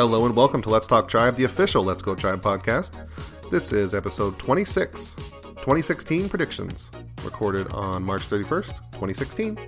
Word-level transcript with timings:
Hello 0.00 0.24
and 0.24 0.34
welcome 0.34 0.62
to 0.62 0.70
Let's 0.70 0.86
Talk 0.86 1.08
Tribe, 1.08 1.36
the 1.36 1.44
official 1.44 1.84
Let's 1.84 2.00
Go 2.00 2.14
Tribe 2.14 2.40
podcast. 2.40 3.06
This 3.50 3.70
is 3.70 3.94
episode 3.94 4.38
26, 4.38 5.14
2016 5.14 6.26
predictions, 6.26 6.90
recorded 7.22 7.68
on 7.72 8.02
March 8.02 8.22
31st, 8.22 8.78
2016. 8.92 9.58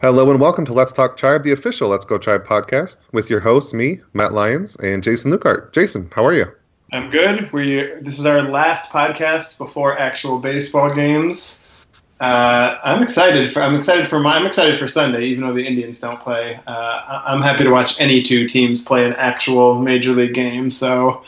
Hello 0.00 0.30
and 0.30 0.40
welcome 0.40 0.64
to 0.64 0.72
Let's 0.72 0.92
Talk 0.92 1.16
Tribe, 1.16 1.42
the 1.42 1.50
official 1.50 1.88
Let's 1.88 2.04
Go 2.04 2.16
Tribe 2.16 2.46
podcast, 2.46 3.12
with 3.12 3.28
your 3.28 3.40
hosts, 3.40 3.74
me, 3.74 4.00
Matt 4.12 4.34
Lyons, 4.34 4.76
and 4.76 5.02
Jason 5.02 5.32
Lukehart. 5.32 5.72
Jason, 5.72 6.08
how 6.14 6.24
are 6.24 6.32
you? 6.32 6.46
I'm 6.92 7.08
good. 7.08 7.50
We 7.52 7.90
this 8.02 8.18
is 8.18 8.26
our 8.26 8.42
last 8.42 8.90
podcast 8.90 9.56
before 9.56 9.98
actual 9.98 10.38
baseball 10.38 10.90
games. 10.90 11.60
Uh, 12.20 12.78
I'm 12.84 13.02
excited 13.02 13.50
for 13.50 13.62
I'm 13.62 13.74
excited 13.74 14.06
for 14.06 14.20
my 14.20 14.36
I'm 14.36 14.46
excited 14.46 14.78
for 14.78 14.86
Sunday, 14.86 15.24
even 15.24 15.46
though 15.46 15.54
the 15.54 15.66
Indians 15.66 15.98
don't 16.00 16.20
play. 16.20 16.60
Uh, 16.66 17.22
I'm 17.26 17.40
happy 17.40 17.64
to 17.64 17.70
watch 17.70 17.98
any 17.98 18.20
two 18.20 18.46
teams 18.46 18.82
play 18.82 19.06
an 19.06 19.14
actual 19.14 19.80
major 19.80 20.12
league 20.12 20.34
game. 20.34 20.70
So 20.70 21.24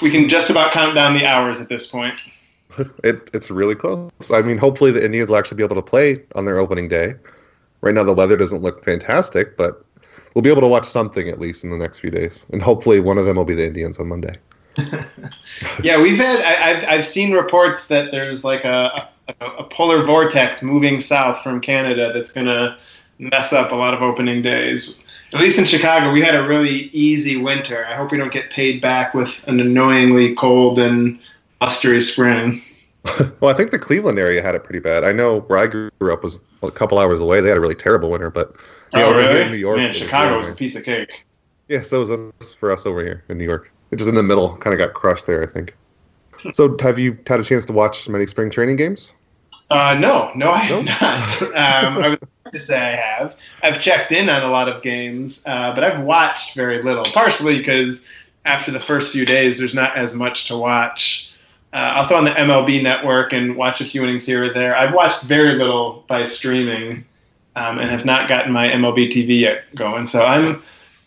we 0.00 0.10
can 0.10 0.30
just 0.30 0.48
about 0.48 0.72
count 0.72 0.94
down 0.94 1.12
the 1.12 1.26
hours 1.26 1.60
at 1.60 1.68
this 1.68 1.86
point. 1.86 2.20
It, 3.02 3.30
it's 3.32 3.50
really 3.50 3.74
close. 3.74 4.10
I 4.30 4.42
mean, 4.42 4.58
hopefully 4.58 4.90
the 4.90 5.02
Indians 5.02 5.30
will 5.30 5.38
actually 5.38 5.56
be 5.56 5.62
able 5.62 5.76
to 5.76 5.82
play 5.82 6.22
on 6.34 6.44
their 6.44 6.58
opening 6.58 6.88
day. 6.88 7.14
Right 7.80 7.94
now, 7.94 8.04
the 8.04 8.12
weather 8.12 8.36
doesn't 8.36 8.60
look 8.60 8.84
fantastic, 8.84 9.56
but 9.56 9.82
we'll 10.34 10.42
be 10.42 10.50
able 10.50 10.60
to 10.60 10.68
watch 10.68 10.84
something 10.84 11.26
at 11.30 11.40
least 11.40 11.64
in 11.64 11.70
the 11.70 11.78
next 11.78 12.00
few 12.00 12.10
days, 12.10 12.44
and 12.52 12.60
hopefully 12.60 13.00
one 13.00 13.16
of 13.16 13.24
them 13.24 13.38
will 13.38 13.46
be 13.46 13.54
the 13.54 13.64
Indians 13.64 13.98
on 13.98 14.08
Monday. 14.08 14.34
yeah, 15.82 16.00
we've 16.00 16.18
had. 16.18 16.40
I, 16.40 16.74
have 16.74 16.84
I've 16.84 17.06
seen 17.06 17.32
reports 17.32 17.86
that 17.86 18.10
there's 18.10 18.44
like 18.44 18.64
a, 18.64 19.08
a, 19.40 19.46
a 19.46 19.64
polar 19.64 20.04
vortex 20.04 20.62
moving 20.62 21.00
south 21.00 21.42
from 21.42 21.60
Canada 21.60 22.12
that's 22.12 22.32
gonna 22.32 22.78
mess 23.18 23.52
up 23.52 23.72
a 23.72 23.74
lot 23.74 23.94
of 23.94 24.02
opening 24.02 24.42
days. 24.42 24.98
At 25.32 25.40
least 25.40 25.58
in 25.58 25.64
Chicago, 25.64 26.12
we 26.12 26.20
had 26.20 26.34
a 26.34 26.46
really 26.46 26.90
easy 26.92 27.36
winter. 27.36 27.84
I 27.86 27.94
hope 27.94 28.12
we 28.12 28.18
don't 28.18 28.32
get 28.32 28.50
paid 28.50 28.80
back 28.80 29.14
with 29.14 29.42
an 29.48 29.60
annoyingly 29.60 30.34
cold 30.34 30.78
and 30.78 31.18
blustery 31.58 32.00
spring. 32.00 32.62
well, 33.40 33.50
I 33.50 33.54
think 33.54 33.70
the 33.70 33.78
Cleveland 33.78 34.18
area 34.18 34.42
had 34.42 34.54
it 34.54 34.64
pretty 34.64 34.80
bad. 34.80 35.04
I 35.04 35.12
know 35.12 35.40
where 35.42 35.58
I 35.58 35.66
grew 35.66 35.90
up 36.12 36.22
was 36.22 36.38
a 36.62 36.70
couple 36.70 36.98
hours 36.98 37.20
away. 37.20 37.40
They 37.40 37.48
had 37.48 37.58
a 37.58 37.60
really 37.60 37.74
terrible 37.74 38.10
winter, 38.10 38.30
but 38.30 38.54
oh, 38.94 39.14
really? 39.14 39.42
in 39.42 39.50
New 39.50 39.56
York, 39.56 39.78
man, 39.78 39.92
Chicago 39.92 40.36
was 40.38 40.48
a 40.48 40.54
piece 40.54 40.76
of 40.76 40.84
cake. 40.84 41.24
Yeah, 41.68 41.82
so 41.82 41.96
it 41.96 42.08
was 42.08 42.10
us 42.10 42.54
for 42.54 42.70
us 42.70 42.86
over 42.86 43.02
here 43.02 43.24
in 43.28 43.38
New 43.38 43.44
York. 43.44 43.70
Just 43.96 44.08
in 44.08 44.14
the 44.14 44.22
middle, 44.22 44.56
kind 44.58 44.74
of 44.74 44.78
got 44.78 44.94
crushed 44.94 45.26
there. 45.26 45.42
I 45.42 45.46
think. 45.46 45.74
So, 46.52 46.76
have 46.80 46.98
you 46.98 47.18
had 47.26 47.40
a 47.40 47.44
chance 47.44 47.64
to 47.64 47.72
watch 47.72 48.08
many 48.08 48.26
spring 48.26 48.50
training 48.50 48.76
games? 48.76 49.14
Uh, 49.70 49.96
no, 49.98 50.30
no, 50.36 50.52
I 50.52 50.58
have 50.58 50.84
not. 50.84 51.42
um, 51.42 52.04
I 52.04 52.08
would 52.10 52.20
like 52.44 52.52
to 52.52 52.58
say 52.58 52.78
I 52.78 52.94
have. 52.94 53.36
I've 53.62 53.80
checked 53.80 54.12
in 54.12 54.28
on 54.28 54.42
a 54.42 54.48
lot 54.48 54.68
of 54.68 54.82
games, 54.82 55.42
uh, 55.46 55.74
but 55.74 55.82
I've 55.82 56.00
watched 56.02 56.54
very 56.54 56.82
little. 56.82 57.04
Partially 57.04 57.58
because 57.58 58.06
after 58.44 58.70
the 58.70 58.80
first 58.80 59.12
few 59.12 59.26
days, 59.26 59.58
there's 59.58 59.74
not 59.74 59.96
as 59.96 60.14
much 60.14 60.46
to 60.48 60.56
watch. 60.56 61.32
Uh, 61.72 61.92
I'll 61.94 62.06
throw 62.06 62.16
on 62.16 62.24
the 62.24 62.30
MLB 62.30 62.82
network 62.82 63.32
and 63.32 63.56
watch 63.56 63.80
a 63.80 63.84
few 63.84 64.04
innings 64.04 64.24
here 64.24 64.44
or 64.44 64.52
there. 64.52 64.76
I've 64.76 64.94
watched 64.94 65.24
very 65.24 65.56
little 65.56 66.04
by 66.06 66.24
streaming 66.24 67.04
um, 67.56 67.78
and 67.78 67.90
have 67.90 68.04
not 68.04 68.28
gotten 68.28 68.52
my 68.52 68.68
MLB 68.68 69.12
TV 69.12 69.40
yet 69.40 69.74
going. 69.74 70.06
So 70.06 70.24
I'm 70.24 70.62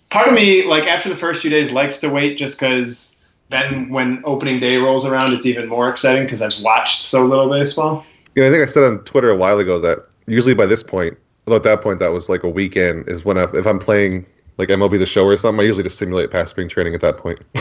part 0.10 0.28
of 0.28 0.34
me, 0.34 0.66
like 0.66 0.86
after 0.86 1.10
the 1.10 1.18
first 1.18 1.42
few 1.42 1.50
days, 1.50 1.72
likes 1.72 1.98
to 2.00 2.10
wait 2.10 2.38
just 2.38 2.60
because 2.60 3.16
then 3.50 3.90
when 3.90 4.22
opening 4.26 4.60
day 4.60 4.78
rolls 4.78 5.06
around, 5.06 5.34
it's 5.34 5.46
even 5.46 5.68
more 5.68 5.90
exciting 5.90 6.26
because 6.26 6.42
I've 6.42 6.64
watched 6.64 7.02
so 7.02 7.26
little 7.26 7.50
baseball. 7.50 8.06
Yeah, 8.36 8.48
I 8.48 8.52
think 8.52 8.64
I 8.64 8.66
said 8.68 8.84
on 8.84 9.00
Twitter 9.00 9.30
a 9.30 9.38
while 9.38 9.60
ago 9.60 9.80
that 9.80 10.08
usually 10.28 10.54
by 10.54 10.66
this 10.66 10.84
point, 10.84 11.18
although 11.48 11.58
at 11.58 11.64
that 11.64 11.82
point 11.82 12.00
that 12.00 12.12
was 12.12 12.30
like 12.30 12.44
a 12.44 12.50
weekend, 12.50 13.08
is 13.08 13.26
when 13.26 13.38
I, 13.38 13.46
if 13.54 13.66
I'm 13.66 13.80
playing 13.80 14.26
like 14.58 14.70
MLB 14.70 15.00
the 15.00 15.06
Show 15.06 15.26
or 15.26 15.36
something, 15.38 15.62
I 15.62 15.64
usually 15.64 15.84
just 15.84 15.98
simulate 15.98 16.32
past 16.32 16.52
spring 16.52 16.70
training 16.70 16.94
at 16.94 17.02
that 17.02 17.18
point. 17.18 17.40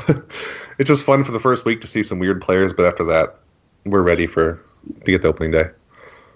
it's 0.79 0.89
just 0.89 1.07
fun 1.07 1.25
for 1.25 1.33
the 1.33 1.41
first 1.41 1.65
week 1.65 1.81
to 1.81 1.87
see 1.87 2.03
some 2.03 2.19
weird 2.19 2.43
players, 2.43 2.73
but 2.73 2.85
after 2.85 3.05
that, 3.05 3.39
we're 3.87 4.03
ready 4.03 4.27
for 4.27 4.61
to 5.05 5.11
get 5.11 5.23
the 5.23 5.29
opening 5.29 5.53
day. 5.53 5.65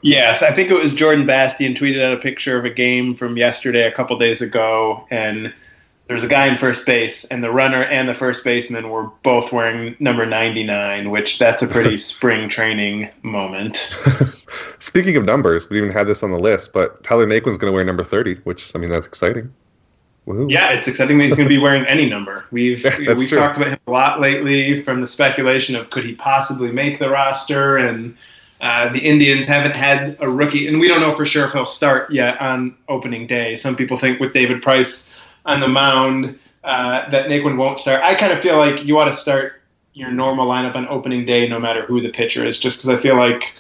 Yes, 0.03 0.43
I 0.43 0.53
think 0.53 0.71
it 0.71 0.75
was 0.75 0.93
Jordan 0.93 1.27
Bastian 1.27 1.75
tweeted 1.75 2.03
out 2.03 2.13
a 2.13 2.17
picture 2.17 2.59
of 2.59 2.65
a 2.65 2.71
game 2.71 3.15
from 3.15 3.37
yesterday, 3.37 3.87
a 3.87 3.93
couple 3.93 4.17
days 4.19 4.41
ago, 4.41 5.07
and 5.11 5.53
there's 6.09 6.25
a 6.25 6.29
guy 6.29 6.47
in 6.47 6.59
first 6.59 6.85
base, 6.85 7.25
and 7.27 7.43
the 7.43 7.51
runner 7.51 7.85
and 7.85 8.09
the 8.09 8.15
first 8.15 8.45
baseman 8.45 8.91
were 8.91 9.05
both 9.23 9.53
wearing 9.53 9.97
number 9.99 10.27
99, 10.27 11.11
which 11.11 11.39
that's 11.39 11.63
a 11.63 11.67
pretty 11.67 11.97
spring 11.99 12.49
training 12.49 13.09
moment. 13.23 13.95
Speaking 14.79 15.17
of 15.17 15.25
numbers, 15.25 15.71
we 15.71 15.79
even 15.79 15.91
had 15.91 16.07
this 16.07 16.23
on 16.23 16.31
the 16.31 16.39
list, 16.39 16.73
but 16.73 17.03
Tyler 17.05 17.27
Naquin's 17.27 17.57
going 17.57 17.71
to 17.71 17.75
wear 17.75 17.85
number 17.85 18.05
30, 18.05 18.35
which 18.45 18.75
I 18.75 18.79
mean 18.79 18.91
that's 18.91 19.07
exciting. 19.07 19.53
Woo-hoo. 20.27 20.47
Yeah, 20.49 20.71
it's 20.73 20.87
exciting 20.87 21.19
that 21.19 21.25
he's 21.25 21.35
going 21.35 21.49
to 21.49 21.55
be 21.55 21.61
wearing 21.61 21.85
any 21.87 22.09
number. 22.09 22.45
We've 22.53 22.85
yeah, 22.85 23.15
we've 23.15 23.29
true. 23.29 23.39
talked 23.39 23.57
about 23.57 23.71
him 23.71 23.79
a 23.87 23.91
lot 23.91 24.21
lately, 24.21 24.81
from 24.83 25.01
the 25.01 25.07
speculation 25.07 25.75
of 25.75 25.91
could 25.91 26.05
he 26.05 26.15
possibly 26.15 26.71
make 26.71 26.99
the 26.99 27.11
roster, 27.11 27.77
and 27.77 28.17
uh, 28.61 28.93
the 28.93 29.01
Indians 29.01 29.47
haven't 29.47 29.75
had 29.75 30.17
a 30.21 30.31
rookie, 30.31 30.69
and 30.69 30.79
we 30.79 30.87
don't 30.87 31.01
know 31.01 31.15
for 31.15 31.25
sure 31.25 31.47
if 31.47 31.53
he'll 31.53 31.65
start 31.65 32.13
yet 32.13 32.41
on 32.41 32.77
opening 32.89 33.27
day. 33.27 33.57
Some 33.57 33.75
people 33.75 33.97
think 33.97 34.21
with 34.21 34.33
David 34.33 34.63
Price 34.63 35.13
on 35.47 35.61
the 35.61 35.69
mound 35.69 36.39
uh, 36.65 37.09
that 37.11 37.29
Naquin 37.29 37.57
won't 37.57 37.79
start. 37.79 38.03
I 38.03 38.15
kind 38.15 38.33
of 38.33 38.41
feel 38.41 38.59
like 38.59 38.85
you 38.85 38.99
ought 38.99 39.07
to 39.07 39.13
start 39.13 39.63
your 39.95 40.11
normal 40.11 40.47
lineup 40.47 40.75
on 40.75 40.89
opening 40.89 41.25
day, 41.25 41.49
no 41.49 41.59
matter 41.59 41.85
who 41.85 42.01
the 42.01 42.09
pitcher 42.09 42.47
is, 42.47 42.59
just 42.59 42.79
because 42.79 42.89
I 42.89 42.97
feel 42.97 43.17
like 43.17 43.53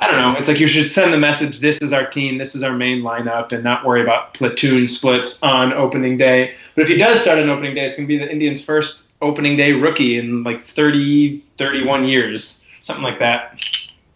I 0.00 0.08
don't 0.08 0.16
know. 0.16 0.38
It's 0.38 0.48
like 0.48 0.58
you 0.58 0.66
should 0.66 0.90
send 0.90 1.12
the 1.12 1.18
message: 1.18 1.60
this 1.60 1.78
is 1.80 1.92
our 1.92 2.06
team, 2.06 2.38
this 2.38 2.54
is 2.54 2.62
our 2.62 2.72
main 2.72 3.02
lineup, 3.02 3.52
and 3.52 3.62
not 3.62 3.84
worry 3.84 4.02
about 4.02 4.34
platoon 4.34 4.86
splits 4.86 5.42
on 5.42 5.72
opening 5.72 6.16
day. 6.16 6.54
But 6.74 6.82
if 6.82 6.88
he 6.88 6.96
does 6.96 7.20
start 7.20 7.38
on 7.38 7.48
opening 7.48 7.74
day, 7.74 7.86
it's 7.86 7.96
going 7.96 8.08
to 8.08 8.12
be 8.12 8.18
the 8.18 8.30
Indians' 8.30 8.62
first 8.62 9.08
opening 9.22 9.56
day 9.56 9.72
rookie 9.72 10.18
in 10.18 10.42
like 10.42 10.66
30, 10.66 11.42
31 11.56 12.04
years, 12.06 12.64
something 12.82 13.04
like 13.04 13.18
that. 13.20 13.58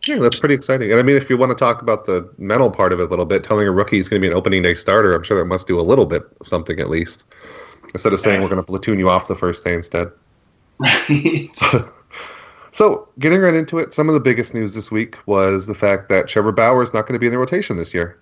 Yeah, 0.09 0.21
that's 0.21 0.41
pretty 0.41 0.55
exciting. 0.55 0.91
And 0.91 0.99
I 0.99 1.03
mean, 1.03 1.17
if 1.17 1.29
you 1.29 1.37
want 1.37 1.51
to 1.51 1.55
talk 1.55 1.83
about 1.83 2.07
the 2.07 2.27
mental 2.39 2.71
part 2.71 2.95
of 2.95 3.01
it 3.01 3.03
a 3.03 3.07
little 3.07 3.27
bit, 3.27 3.45
telling 3.45 3.69
a 3.69 3.71
rookie 3.71 3.97
he's 3.97 4.09
going 4.09 4.23
to 4.23 4.27
be 4.27 4.31
an 4.31 4.37
opening 4.37 4.63
day 4.63 4.75
starter, 4.75 5.15
I'm 5.15 5.23
sure 5.23 5.37
that 5.37 5.45
must 5.45 5.67
do 5.67 5.79
a 5.79 5.83
little 5.83 6.07
bit 6.07 6.23
of 6.41 6.49
something 6.49 6.81
at 6.81 6.89
least. 6.89 7.25
Instead 7.93 8.15
of 8.15 8.21
saying 8.21 8.41
we're 8.41 8.49
going 8.49 8.57
to 8.57 8.63
platoon 8.63 8.99
you 8.99 9.11
off 9.11 9.29
the 9.29 9.37
first 9.37 9.65
day 9.65 9.75
instead. 9.75 10.11
Right. 10.81 11.51
So, 12.71 13.11
getting 13.19 13.41
right 13.41 13.55
into 13.55 13.79
it, 13.79 13.93
some 13.93 14.09
of 14.09 14.15
the 14.15 14.21
biggest 14.21 14.55
news 14.55 14.75
this 14.75 14.93
week 14.93 15.17
was 15.27 15.67
the 15.67 15.75
fact 15.75 16.09
that 16.11 16.29
Trevor 16.29 16.53
Bauer 16.53 16.83
is 16.83 16.95
not 16.95 17.07
going 17.07 17.15
to 17.15 17.19
be 17.19 17.27
in 17.27 17.33
the 17.33 17.39
rotation 17.39 17.77
this 17.77 17.93
year. 17.93 18.17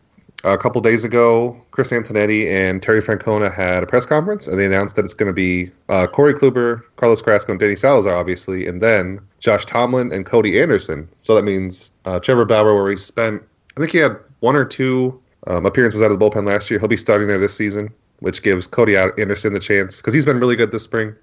A 0.44 0.56
couple 0.56 0.80
days 0.80 1.02
ago, 1.04 1.60
Chris 1.70 1.90
Antonetti 1.90 2.46
and 2.48 2.82
Terry 2.82 3.00
Francona 3.00 3.52
had 3.52 3.82
a 3.82 3.86
press 3.86 4.06
conference, 4.06 4.46
and 4.46 4.58
they 4.58 4.66
announced 4.66 4.94
that 4.96 5.04
it's 5.04 5.14
going 5.14 5.28
to 5.28 5.32
be 5.32 5.70
uh, 5.88 6.06
Corey 6.06 6.34
Kluber, 6.34 6.82
Carlos 6.96 7.20
Carrasco, 7.20 7.52
and 7.52 7.60
Danny 7.60 7.74
Salazar, 7.74 8.14
obviously, 8.14 8.66
and 8.66 8.80
then 8.80 9.20
Josh 9.40 9.64
Tomlin 9.64 10.12
and 10.12 10.24
Cody 10.24 10.60
Anderson. 10.60 11.08
So 11.20 11.34
that 11.34 11.44
means 11.44 11.92
uh, 12.04 12.20
Trevor 12.20 12.44
Bauer, 12.44 12.74
where 12.74 12.90
he 12.90 12.96
spent, 12.96 13.42
I 13.76 13.80
think 13.80 13.92
he 13.92 13.98
had 13.98 14.16
one 14.40 14.56
or 14.56 14.64
two 14.64 15.20
um, 15.46 15.66
appearances 15.66 16.02
out 16.02 16.10
of 16.10 16.18
the 16.18 16.24
bullpen 16.24 16.46
last 16.46 16.70
year. 16.70 16.78
He'll 16.78 16.88
be 16.88 16.96
starting 16.96 17.28
there 17.28 17.38
this 17.38 17.54
season, 17.54 17.92
which 18.20 18.42
gives 18.42 18.66
Cody 18.66 18.96
Anderson 18.96 19.52
the 19.52 19.60
chance 19.60 19.96
because 19.96 20.14
he's 20.14 20.24
been 20.24 20.38
really 20.38 20.56
good 20.56 20.70
this 20.70 20.84
spring 20.84 21.14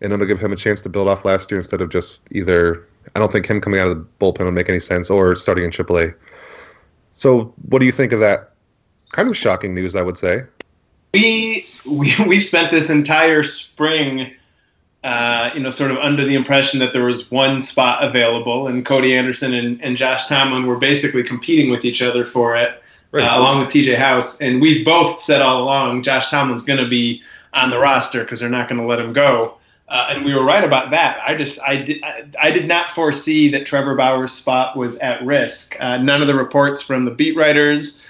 and 0.00 0.12
it'll 0.12 0.26
give 0.26 0.38
him 0.38 0.52
a 0.52 0.56
chance 0.56 0.80
to 0.82 0.88
build 0.88 1.08
off 1.08 1.24
last 1.24 1.50
year 1.50 1.58
instead 1.58 1.80
of 1.80 1.90
just 1.90 2.22
either. 2.32 2.86
I 3.16 3.18
don't 3.18 3.32
think 3.32 3.46
him 3.46 3.60
coming 3.60 3.80
out 3.80 3.88
of 3.88 3.96
the 3.96 4.06
bullpen 4.20 4.44
would 4.44 4.54
make 4.54 4.68
any 4.68 4.80
sense, 4.80 5.10
or 5.10 5.34
starting 5.34 5.64
in 5.64 5.70
AAA. 5.70 6.14
So, 7.18 7.52
what 7.68 7.80
do 7.80 7.84
you 7.84 7.90
think 7.90 8.12
of 8.12 8.20
that? 8.20 8.52
Kind 9.10 9.28
of 9.28 9.36
shocking 9.36 9.74
news, 9.74 9.96
I 9.96 10.02
would 10.02 10.16
say. 10.16 10.42
We 11.12 11.66
we 11.84 12.14
we 12.28 12.38
spent 12.38 12.70
this 12.70 12.90
entire 12.90 13.42
spring, 13.42 14.32
uh, 15.02 15.50
you 15.52 15.58
know, 15.58 15.70
sort 15.70 15.90
of 15.90 15.96
under 15.96 16.24
the 16.24 16.36
impression 16.36 16.78
that 16.78 16.92
there 16.92 17.04
was 17.04 17.28
one 17.28 17.60
spot 17.60 18.04
available, 18.04 18.68
and 18.68 18.86
Cody 18.86 19.16
Anderson 19.16 19.52
and, 19.52 19.82
and 19.82 19.96
Josh 19.96 20.28
Tomlin 20.28 20.66
were 20.66 20.76
basically 20.76 21.24
competing 21.24 21.72
with 21.72 21.84
each 21.84 22.02
other 22.02 22.24
for 22.24 22.54
it, 22.54 22.80
right. 23.10 23.24
uh, 23.24 23.36
along 23.36 23.58
with 23.58 23.68
TJ 23.70 23.98
House. 23.98 24.40
And 24.40 24.62
we've 24.62 24.84
both 24.84 25.20
said 25.20 25.42
all 25.42 25.60
along, 25.60 26.04
Josh 26.04 26.30
Tomlin's 26.30 26.62
going 26.62 26.78
to 26.78 26.88
be 26.88 27.20
on 27.52 27.70
the 27.70 27.80
roster 27.80 28.22
because 28.22 28.38
they're 28.38 28.48
not 28.48 28.68
going 28.68 28.80
to 28.80 28.86
let 28.86 29.00
him 29.00 29.12
go. 29.12 29.57
Uh, 29.88 30.08
and 30.10 30.24
we 30.24 30.34
were 30.34 30.44
right 30.44 30.64
about 30.64 30.90
that. 30.90 31.18
I 31.26 31.34
just 31.34 31.58
I 31.60 31.76
did 31.76 32.02
I, 32.02 32.24
I, 32.42 32.50
did 32.50 32.68
not 32.68 32.90
foresee 32.90 33.50
that 33.50 33.64
Trevor 33.64 33.94
Bauer's 33.94 34.32
spot 34.32 34.76
was 34.76 34.98
at 34.98 35.24
risk. 35.24 35.76
Uh, 35.80 35.96
none 35.96 36.20
of 36.20 36.28
the 36.28 36.34
reports 36.34 36.82
from 36.82 37.06
the 37.06 37.10
beat 37.10 37.34
writers, 37.34 38.02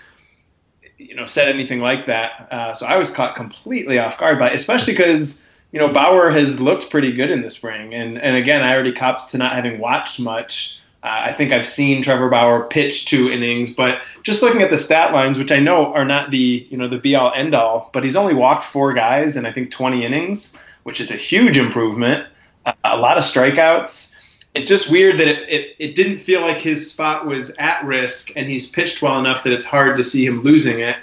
you 0.96 1.14
know, 1.14 1.25
said 1.25 1.48
anything 1.48 1.80
like 1.80 2.06
that. 2.06 2.48
Uh, 2.50 2.75
so 2.75 2.84
I 2.84 2.96
was 2.96 3.10
caught 3.10 3.36
completely 3.36 4.00
off 4.00 4.19
guard 4.19 4.40
by, 4.40 4.50
it, 4.50 4.54
especially 4.56 4.92
because 4.92 5.40
you 5.70 5.78
know 5.78 5.88
Bauer 5.88 6.30
has 6.30 6.60
looked 6.60 6.90
pretty 6.90 7.12
good 7.12 7.30
in 7.30 7.42
the 7.42 7.50
spring. 7.50 7.94
And 7.94 8.19
and 8.20 8.34
again, 8.34 8.62
I 8.62 8.74
already 8.74 8.92
copped 8.92 9.31
to 9.31 9.38
not 9.38 9.52
having 9.52 9.78
watched 9.78 10.19
much. 10.19 10.81
Uh, 11.04 11.26
I 11.26 11.32
think 11.32 11.52
I've 11.52 11.66
seen 11.66 12.02
Trevor 12.02 12.28
Bauer 12.28 12.64
pitch 12.64 13.06
two 13.06 13.31
innings, 13.31 13.72
but 13.72 14.00
just 14.24 14.42
looking 14.42 14.62
at 14.62 14.70
the 14.70 14.78
stat 14.78 15.12
lines, 15.12 15.38
which 15.38 15.52
I 15.52 15.60
know 15.60 15.94
are 15.94 16.04
not 16.04 16.32
the 16.32 16.66
you 16.69 16.76
know 16.76 16.88
the 16.88 16.98
be 16.98 17.14
all 17.14 17.32
end 17.34 17.54
all, 17.54 17.90
but 17.92 18.02
he's 18.02 18.16
only 18.16 18.34
walked 18.34 18.64
four 18.64 18.92
guys 18.94 19.36
in 19.36 19.46
I 19.46 19.52
think 19.52 19.70
20 19.70 20.04
innings 20.04 20.56
which 20.88 21.02
is 21.02 21.11
a 21.11 21.17
huge 21.17 21.58
improvement. 21.58 22.26
Uh, 22.64 22.73
a 22.85 22.96
lot 22.96 23.19
of 23.19 23.23
strikeouts. 23.23 24.14
it's 24.55 24.67
just 24.67 24.90
weird 24.90 25.19
that 25.19 25.29
it, 25.29 25.46
it, 25.46 25.76
it 25.79 25.94
didn't 25.94 26.19
feel 26.19 26.40
like 26.40 26.56
his 26.56 26.90
spot 26.90 27.26
was 27.26 27.50
at 27.58 27.85
risk, 27.85 28.32
and 28.37 28.49
he's 28.49 28.70
pitched 28.70 29.02
well 29.02 29.19
enough 29.19 29.44
that 29.44 29.52
it's 29.52 29.67
hard 29.67 29.99
to 29.99 30.02
see 30.02 30.25
him 30.25 30.40
losing 30.40 30.81
it. 30.81 30.96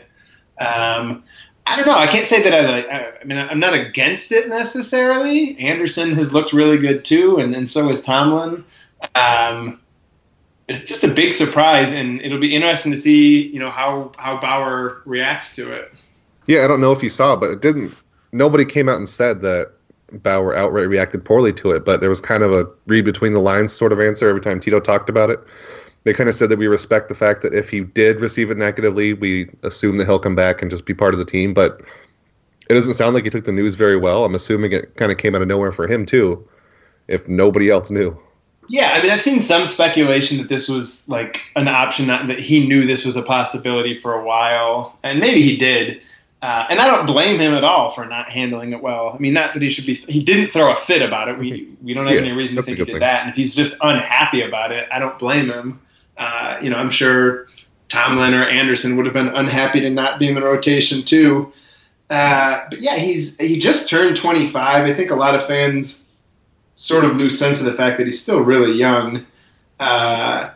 Um, 0.59 1.23
I 1.67 1.75
don't 1.75 1.85
know. 1.85 1.95
I 1.95 2.07
can't 2.07 2.25
say 2.25 2.41
that 2.41 2.51
I 2.51 2.67
like. 2.67 2.87
I 2.89 3.23
mean, 3.25 3.37
I'm 3.37 3.59
not 3.59 3.75
against 3.75 4.31
it 4.31 4.49
necessarily. 4.49 5.55
Anderson 5.59 6.15
has 6.15 6.33
looked 6.33 6.51
really 6.51 6.79
good 6.79 7.05
too, 7.05 7.37
and, 7.37 7.53
and 7.53 7.69
so 7.69 7.87
has 7.87 8.01
Tomlin. 8.01 8.65
Um, 9.13 9.79
it's 10.67 10.89
just 10.89 11.03
a 11.03 11.13
big 11.13 11.31
surprise, 11.31 11.91
and 11.91 12.21
it'll 12.21 12.39
be 12.39 12.55
interesting 12.55 12.91
to 12.91 12.97
see, 12.97 13.49
you 13.49 13.59
know, 13.59 13.69
how 13.69 14.13
how 14.17 14.39
Bauer 14.41 15.03
reacts 15.05 15.55
to 15.57 15.71
it. 15.71 15.93
Yeah, 16.47 16.65
I 16.65 16.67
don't 16.67 16.81
know 16.81 16.91
if 16.91 17.03
you 17.03 17.11
saw, 17.11 17.35
but 17.35 17.51
it 17.51 17.61
didn't. 17.61 17.93
Nobody 18.31 18.65
came 18.65 18.89
out 18.89 18.97
and 18.97 19.07
said 19.07 19.41
that 19.41 19.71
Bauer 20.11 20.55
outright 20.55 20.87
reacted 20.87 21.25
poorly 21.25 21.53
to 21.53 21.71
it, 21.71 21.85
but 21.85 22.01
there 22.01 22.09
was 22.09 22.21
kind 22.21 22.43
of 22.43 22.51
a 22.51 22.67
read 22.87 23.05
between 23.05 23.33
the 23.33 23.39
lines 23.39 23.73
sort 23.73 23.91
of 23.91 23.99
answer 23.99 24.29
every 24.29 24.41
time 24.41 24.59
Tito 24.59 24.79
talked 24.79 25.09
about 25.09 25.29
it. 25.29 25.39
They 26.03 26.13
kind 26.13 26.29
of 26.29 26.35
said 26.35 26.49
that 26.49 26.59
we 26.59 26.67
respect 26.67 27.09
the 27.09 27.15
fact 27.15 27.41
that 27.41 27.53
if 27.53 27.69
he 27.69 27.81
did 27.81 28.21
receive 28.21 28.51
it 28.51 28.57
negatively, 28.57 29.13
we 29.13 29.49
assume 29.63 29.97
that 29.97 30.05
he'll 30.05 30.19
come 30.19 30.35
back 30.35 30.61
and 30.61 30.69
just 30.69 30.85
be 30.85 30.93
part 30.93 31.15
of 31.15 31.17
the 31.17 31.25
team. 31.25 31.53
But 31.53 31.81
it 32.69 32.73
doesn't 32.75 32.93
sound 32.93 33.15
like 33.15 33.23
he 33.23 33.29
took 33.31 33.45
the 33.45 33.51
news 33.51 33.75
very 33.75 33.97
well. 33.97 34.23
I'm 34.23 34.35
assuming 34.35 34.71
it 34.71 34.95
kind 34.97 35.11
of 35.11 35.17
came 35.17 35.33
out 35.33 35.41
of 35.41 35.47
nowhere 35.47 35.71
for 35.71 35.87
him 35.87 36.05
too, 36.05 36.47
if 37.07 37.27
nobody 37.27 37.69
else 37.71 37.89
knew. 37.89 38.15
Yeah, 38.67 38.91
I 38.93 39.01
mean, 39.01 39.11
I've 39.11 39.21
seen 39.21 39.41
some 39.41 39.67
speculation 39.67 40.37
that 40.39 40.49
this 40.49 40.67
was 40.67 41.07
like 41.07 41.41
an 41.55 41.67
option 41.67 42.07
that, 42.07 42.27
that 42.27 42.39
he 42.39 42.67
knew 42.67 42.85
this 42.85 43.05
was 43.05 43.15
a 43.15 43.21
possibility 43.21 43.95
for 43.95 44.13
a 44.13 44.25
while, 44.25 44.97
and 45.03 45.19
maybe 45.19 45.41
he 45.41 45.55
did. 45.55 46.01
Uh, 46.41 46.67
and 46.69 46.79
I 46.79 46.85
don't 46.85 47.05
blame 47.05 47.39
him 47.39 47.53
at 47.53 47.63
all 47.63 47.89
for 47.91 48.05
not 48.05 48.29
handling 48.29 48.71
it 48.71 48.81
well. 48.81 49.09
I 49.09 49.17
mean, 49.17 49.33
not 49.33 49.53
that 49.53 49.63
he 49.63 49.69
should 49.69 49.85
be. 49.85 49.95
He 49.95 50.23
didn't 50.23 50.51
throw 50.51 50.73
a 50.73 50.79
fit 50.79 51.01
about 51.01 51.27
it. 51.27 51.39
We 51.39 51.69
we 51.81 51.93
don't 51.93 52.05
have 52.05 52.15
yeah, 52.15 52.21
any 52.21 52.31
reason 52.33 52.55
to 52.57 52.61
think 52.61 52.77
he 52.77 52.85
did 52.85 52.91
thing. 52.91 52.99
that. 52.99 53.21
And 53.21 53.29
if 53.29 53.35
he's 53.35 53.55
just 53.55 53.75
unhappy 53.81 54.41
about 54.41 54.71
it, 54.71 54.87
I 54.91 54.99
don't 54.99 55.17
blame 55.17 55.49
him. 55.49 55.79
Uh, 56.17 56.57
you 56.61 56.69
know, 56.69 56.77
I'm 56.77 56.89
sure 56.89 57.47
Tomlin 57.89 58.33
or 58.33 58.43
Anderson 58.43 58.95
would 58.95 59.05
have 59.05 59.13
been 59.13 59.29
unhappy 59.29 59.79
to 59.81 59.89
not 59.89 60.19
be 60.19 60.27
in 60.27 60.35
the 60.35 60.41
rotation 60.41 61.03
too. 61.03 61.51
Uh, 62.09 62.61
but 62.69 62.79
yeah, 62.79 62.97
he's 62.97 63.35
he 63.39 63.57
just 63.57 63.89
turned 63.89 64.15
25. 64.15 64.83
I 64.83 64.93
think 64.93 65.09
a 65.09 65.15
lot 65.15 65.35
of 65.35 65.45
fans 65.45 66.09
sort 66.75 67.05
of 67.05 67.15
lose 67.15 67.39
sense 67.39 67.59
of 67.59 67.65
the 67.65 67.73
fact 67.73 67.97
that 67.97 68.05
he's 68.05 68.21
still 68.21 68.41
really 68.41 68.73
young. 68.73 69.25
Uh, 69.79 70.51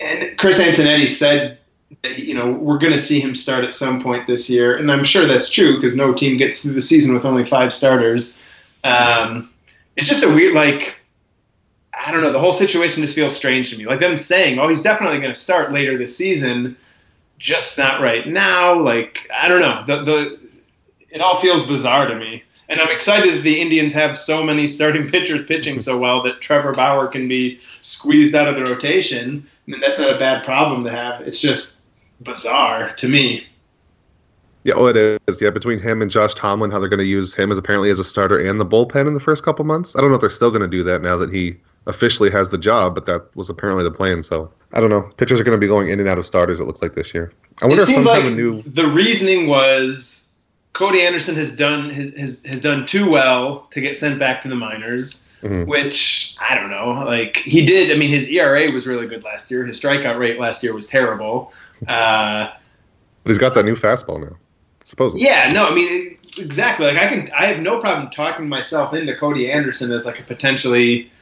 and 0.00 0.36
Chris 0.38 0.60
Antonetti 0.60 1.08
said 1.08 1.58
you 2.04 2.34
know, 2.34 2.50
we're 2.50 2.78
going 2.78 2.92
to 2.92 2.98
see 2.98 3.20
him 3.20 3.34
start 3.34 3.64
at 3.64 3.74
some 3.74 4.00
point 4.00 4.26
this 4.26 4.50
year. 4.50 4.76
And 4.76 4.90
I'm 4.90 5.04
sure 5.04 5.26
that's 5.26 5.50
true 5.50 5.76
because 5.76 5.96
no 5.96 6.12
team 6.12 6.36
gets 6.36 6.62
through 6.62 6.72
the 6.72 6.82
season 6.82 7.14
with 7.14 7.24
only 7.24 7.44
five 7.44 7.72
starters. 7.72 8.38
Um, 8.84 9.52
it's 9.96 10.08
just 10.08 10.22
a 10.22 10.28
weird, 10.28 10.54
like, 10.54 10.96
I 11.94 12.12
don't 12.12 12.22
know, 12.22 12.32
the 12.32 12.38
whole 12.38 12.52
situation 12.52 13.02
just 13.02 13.14
feels 13.14 13.34
strange 13.34 13.70
to 13.70 13.78
me. 13.78 13.86
Like 13.86 14.00
them 14.00 14.16
saying, 14.16 14.58
oh, 14.58 14.68
he's 14.68 14.82
definitely 14.82 15.18
going 15.18 15.32
to 15.32 15.38
start 15.38 15.72
later 15.72 15.96
this 15.96 16.16
season, 16.16 16.76
just 17.38 17.78
not 17.78 18.00
right 18.00 18.28
now. 18.28 18.78
Like, 18.80 19.28
I 19.34 19.48
don't 19.48 19.60
know. 19.60 19.84
The, 19.86 20.04
the, 20.04 20.38
it 21.10 21.20
all 21.20 21.40
feels 21.40 21.66
bizarre 21.66 22.06
to 22.06 22.14
me. 22.14 22.42
And 22.68 22.80
I'm 22.80 22.90
excited 22.90 23.32
that 23.34 23.42
the 23.42 23.60
Indians 23.60 23.92
have 23.92 24.18
so 24.18 24.42
many 24.42 24.66
starting 24.66 25.08
pitchers 25.10 25.46
pitching 25.46 25.80
so 25.80 25.96
well 25.96 26.22
that 26.24 26.40
Trevor 26.40 26.72
Bauer 26.72 27.06
can 27.06 27.28
be 27.28 27.60
squeezed 27.80 28.34
out 28.34 28.48
of 28.48 28.56
the 28.56 28.70
rotation. 28.70 29.46
I 29.66 29.70
mean, 29.70 29.80
that's 29.80 29.98
not 29.98 30.14
a 30.14 30.18
bad 30.18 30.44
problem 30.44 30.84
to 30.84 30.90
have. 30.90 31.20
It's 31.22 31.40
just 31.40 31.75
bizarre 32.20 32.92
to 32.94 33.08
me. 33.08 33.46
Yeah, 34.64 34.74
oh, 34.76 34.86
it 34.86 34.96
is. 34.96 35.40
Yeah, 35.40 35.50
between 35.50 35.78
him 35.78 36.02
and 36.02 36.10
Josh 36.10 36.34
Tomlin, 36.34 36.72
how 36.72 36.80
they're 36.80 36.88
going 36.88 36.98
to 36.98 37.04
use 37.04 37.32
him 37.32 37.52
as 37.52 37.58
apparently 37.58 37.88
as 37.88 38.00
a 38.00 38.04
starter 38.04 38.36
and 38.36 38.58
the 38.58 38.66
bullpen 38.66 39.06
in 39.06 39.14
the 39.14 39.20
first 39.20 39.44
couple 39.44 39.64
months. 39.64 39.94
I 39.94 40.00
don't 40.00 40.10
know 40.10 40.16
if 40.16 40.20
they're 40.20 40.28
still 40.28 40.50
going 40.50 40.62
to 40.62 40.68
do 40.68 40.82
that 40.82 41.02
now 41.02 41.16
that 41.16 41.32
he 41.32 41.56
officially 41.86 42.30
has 42.30 42.50
the 42.50 42.58
job, 42.58 42.94
but 42.94 43.06
that 43.06 43.34
was 43.36 43.48
apparently 43.48 43.84
the 43.84 43.92
plan. 43.92 44.24
So 44.24 44.50
I 44.72 44.80
don't 44.80 44.90
know. 44.90 45.02
Pitchers 45.18 45.40
are 45.40 45.44
going 45.44 45.56
to 45.56 45.60
be 45.60 45.68
going 45.68 45.88
in 45.88 46.00
and 46.00 46.08
out 46.08 46.18
of 46.18 46.26
starters. 46.26 46.58
It 46.58 46.64
looks 46.64 46.82
like 46.82 46.94
this 46.94 47.14
year. 47.14 47.32
I 47.62 47.66
wonder 47.66 47.82
it 47.82 47.88
if 47.88 47.94
some 47.94 48.04
like 48.04 48.22
kind 48.22 48.28
of 48.28 48.34
new. 48.34 48.62
The 48.62 48.88
reasoning 48.88 49.46
was 49.46 50.25
Cody 50.76 51.00
Anderson 51.00 51.34
has 51.36 51.56
done 51.56 51.88
has, 51.88 52.12
has, 52.18 52.42
has 52.44 52.60
done 52.60 52.84
too 52.84 53.08
well 53.10 53.66
to 53.70 53.80
get 53.80 53.96
sent 53.96 54.18
back 54.18 54.42
to 54.42 54.48
the 54.48 54.54
minors, 54.54 55.26
mm-hmm. 55.42 55.64
which 55.64 56.36
I 56.38 56.54
don't 56.54 56.68
know. 56.68 57.02
Like 57.06 57.38
he 57.38 57.64
did. 57.64 57.90
I 57.90 57.94
mean, 57.94 58.10
his 58.10 58.28
ERA 58.28 58.70
was 58.70 58.86
really 58.86 59.06
good 59.06 59.24
last 59.24 59.50
year. 59.50 59.64
His 59.64 59.80
strikeout 59.80 60.18
rate 60.18 60.38
last 60.38 60.62
year 60.62 60.74
was 60.74 60.86
terrible. 60.86 61.52
Uh, 61.88 62.50
but 63.22 63.28
he's 63.28 63.36
got 63.36 63.52
that 63.52 63.66
new 63.66 63.74
fastball 63.74 64.18
now, 64.18 64.34
supposedly. 64.82 65.26
Yeah. 65.26 65.52
No. 65.52 65.66
I 65.66 65.74
mean, 65.74 66.16
exactly. 66.38 66.86
Like 66.86 66.96
I 66.96 67.06
can. 67.06 67.28
I 67.36 67.44
have 67.44 67.60
no 67.60 67.80
problem 67.80 68.08
talking 68.10 68.48
myself 68.48 68.94
into 68.94 69.14
Cody 69.14 69.52
Anderson 69.52 69.92
as 69.92 70.06
like 70.06 70.18
a 70.18 70.22
potentially 70.22 71.12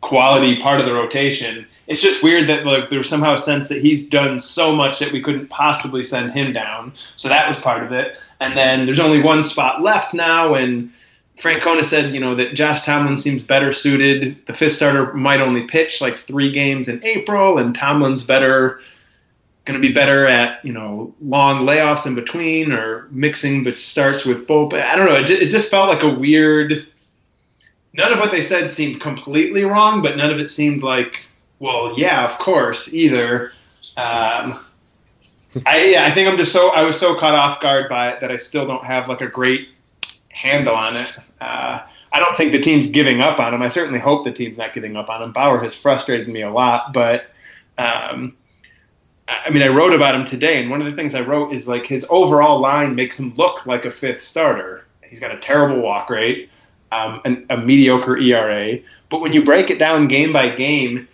quality 0.00 0.62
part 0.62 0.78
of 0.78 0.86
the 0.86 0.92
rotation. 0.92 1.66
It's 1.86 2.00
just 2.00 2.22
weird 2.22 2.48
that 2.48 2.64
like 2.64 2.90
there's 2.90 3.08
somehow 3.08 3.34
a 3.34 3.38
sense 3.38 3.68
that 3.68 3.80
he's 3.80 4.06
done 4.06 4.38
so 4.38 4.74
much 4.74 4.98
that 4.98 5.12
we 5.12 5.20
couldn't 5.20 5.48
possibly 5.48 6.02
send 6.02 6.32
him 6.32 6.52
down. 6.52 6.92
So 7.16 7.28
that 7.28 7.48
was 7.48 7.58
part 7.58 7.82
of 7.82 7.92
it. 7.92 8.18
And 8.40 8.56
then 8.56 8.86
there's 8.86 9.00
only 9.00 9.20
one 9.20 9.42
spot 9.42 9.82
left 9.82 10.14
now, 10.14 10.54
and 10.54 10.90
Francona 11.38 11.84
said, 11.84 12.14
you 12.14 12.20
know, 12.20 12.34
that 12.34 12.54
Josh 12.54 12.82
Tomlin 12.82 13.18
seems 13.18 13.42
better 13.42 13.72
suited. 13.72 14.38
The 14.46 14.54
fifth 14.54 14.74
starter 14.74 15.12
might 15.14 15.40
only 15.40 15.62
pitch 15.66 16.00
like 16.00 16.16
three 16.16 16.50
games 16.50 16.88
in 16.88 17.04
April, 17.04 17.58
and 17.58 17.74
Tomlin's 17.74 18.22
better, 18.22 18.80
going 19.64 19.80
to 19.80 19.86
be 19.86 19.92
better 19.92 20.26
at 20.26 20.64
you 20.64 20.72
know 20.72 21.14
long 21.22 21.66
layoffs 21.66 22.06
in 22.06 22.14
between 22.14 22.72
or 22.72 23.08
mixing 23.10 23.62
the 23.62 23.74
starts 23.74 24.24
with 24.24 24.46
both. 24.46 24.72
I 24.74 24.96
don't 24.96 25.06
know. 25.06 25.16
It, 25.16 25.30
it 25.30 25.50
just 25.50 25.70
felt 25.70 25.88
like 25.88 26.02
a 26.02 26.10
weird 26.10 26.86
none 27.96 28.12
of 28.12 28.18
what 28.18 28.30
they 28.30 28.42
said 28.42 28.72
seemed 28.72 29.00
completely 29.00 29.64
wrong, 29.64 30.02
but 30.02 30.16
none 30.16 30.30
of 30.30 30.38
it 30.38 30.48
seemed 30.48 30.82
like, 30.82 31.26
well, 31.64 31.98
yeah, 31.98 32.26
of 32.26 32.38
course, 32.38 32.92
either. 32.92 33.52
Um, 33.96 34.66
I 35.64 35.86
yeah, 35.86 36.04
I 36.04 36.10
think 36.10 36.28
I'm 36.28 36.36
just 36.36 36.52
so 36.52 36.68
I 36.72 36.82
was 36.82 37.00
so 37.00 37.18
caught 37.18 37.34
off 37.34 37.58
guard 37.62 37.88
by 37.88 38.10
it 38.10 38.20
that 38.20 38.30
I 38.30 38.36
still 38.36 38.66
don't 38.66 38.84
have 38.84 39.08
like 39.08 39.22
a 39.22 39.28
great 39.28 39.68
handle 40.28 40.74
on 40.74 40.94
it. 40.94 41.16
Uh, 41.40 41.80
I 42.12 42.20
don't 42.20 42.36
think 42.36 42.52
the 42.52 42.60
team's 42.60 42.86
giving 42.88 43.22
up 43.22 43.40
on 43.40 43.54
him. 43.54 43.62
I 43.62 43.70
certainly 43.70 43.98
hope 43.98 44.24
the 44.24 44.32
team's 44.32 44.58
not 44.58 44.74
giving 44.74 44.94
up 44.94 45.08
on 45.08 45.22
him. 45.22 45.32
Bauer 45.32 45.58
has 45.62 45.74
frustrated 45.74 46.28
me 46.28 46.42
a 46.42 46.50
lot, 46.50 46.92
but 46.92 47.30
um, 47.78 48.36
I 49.26 49.48
mean, 49.48 49.62
I 49.62 49.68
wrote 49.68 49.94
about 49.94 50.14
him 50.14 50.26
today, 50.26 50.60
and 50.60 50.70
one 50.70 50.82
of 50.82 50.86
the 50.86 50.92
things 50.92 51.14
I 51.14 51.22
wrote 51.22 51.50
is 51.54 51.66
like 51.66 51.86
his 51.86 52.04
overall 52.10 52.60
line 52.60 52.94
makes 52.94 53.18
him 53.18 53.32
look 53.36 53.64
like 53.64 53.86
a 53.86 53.90
fifth 53.90 54.20
starter. 54.20 54.84
He's 55.02 55.18
got 55.18 55.34
a 55.34 55.38
terrible 55.38 55.80
walk 55.80 56.10
rate 56.10 56.50
um, 56.94 57.20
an, 57.24 57.46
a 57.50 57.56
mediocre 57.56 58.16
ERA. 58.16 58.78
But 59.10 59.20
when 59.20 59.32
you 59.32 59.44
break 59.44 59.70
it 59.70 59.78
down 59.78 60.08
game 60.08 60.32
by 60.32 60.48
game, 60.50 61.08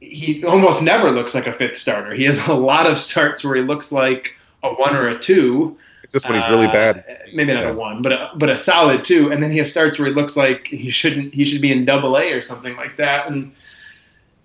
he 0.00 0.44
almost 0.44 0.82
never 0.82 1.10
looks 1.10 1.34
like 1.34 1.46
a 1.46 1.52
fifth 1.52 1.76
starter. 1.76 2.14
He 2.14 2.24
has 2.24 2.46
a 2.48 2.54
lot 2.54 2.86
of 2.86 2.98
starts 2.98 3.44
where 3.44 3.56
he 3.56 3.62
looks 3.62 3.92
like 3.92 4.36
a 4.62 4.72
one 4.74 4.96
or 4.96 5.08
a 5.08 5.18
two. 5.18 5.76
It's 6.02 6.12
just 6.14 6.28
when 6.28 6.40
he's 6.40 6.50
really 6.50 6.66
bad. 6.66 7.04
Uh, 7.08 7.14
maybe 7.34 7.52
not 7.52 7.64
yeah. 7.64 7.70
a 7.70 7.74
one, 7.74 8.02
but 8.02 8.12
a, 8.12 8.30
but 8.36 8.48
a 8.48 8.56
solid 8.62 9.04
two. 9.04 9.30
And 9.30 9.42
then 9.42 9.50
he 9.50 9.58
has 9.58 9.70
starts 9.70 9.98
where 9.98 10.08
he 10.08 10.14
looks 10.14 10.36
like 10.36 10.66
he 10.66 10.90
shouldn't. 10.90 11.34
He 11.34 11.44
should 11.44 11.60
be 11.60 11.70
in 11.70 11.84
Double 11.84 12.16
A 12.16 12.32
or 12.32 12.40
something 12.40 12.76
like 12.76 12.96
that. 12.96 13.30
And 13.30 13.52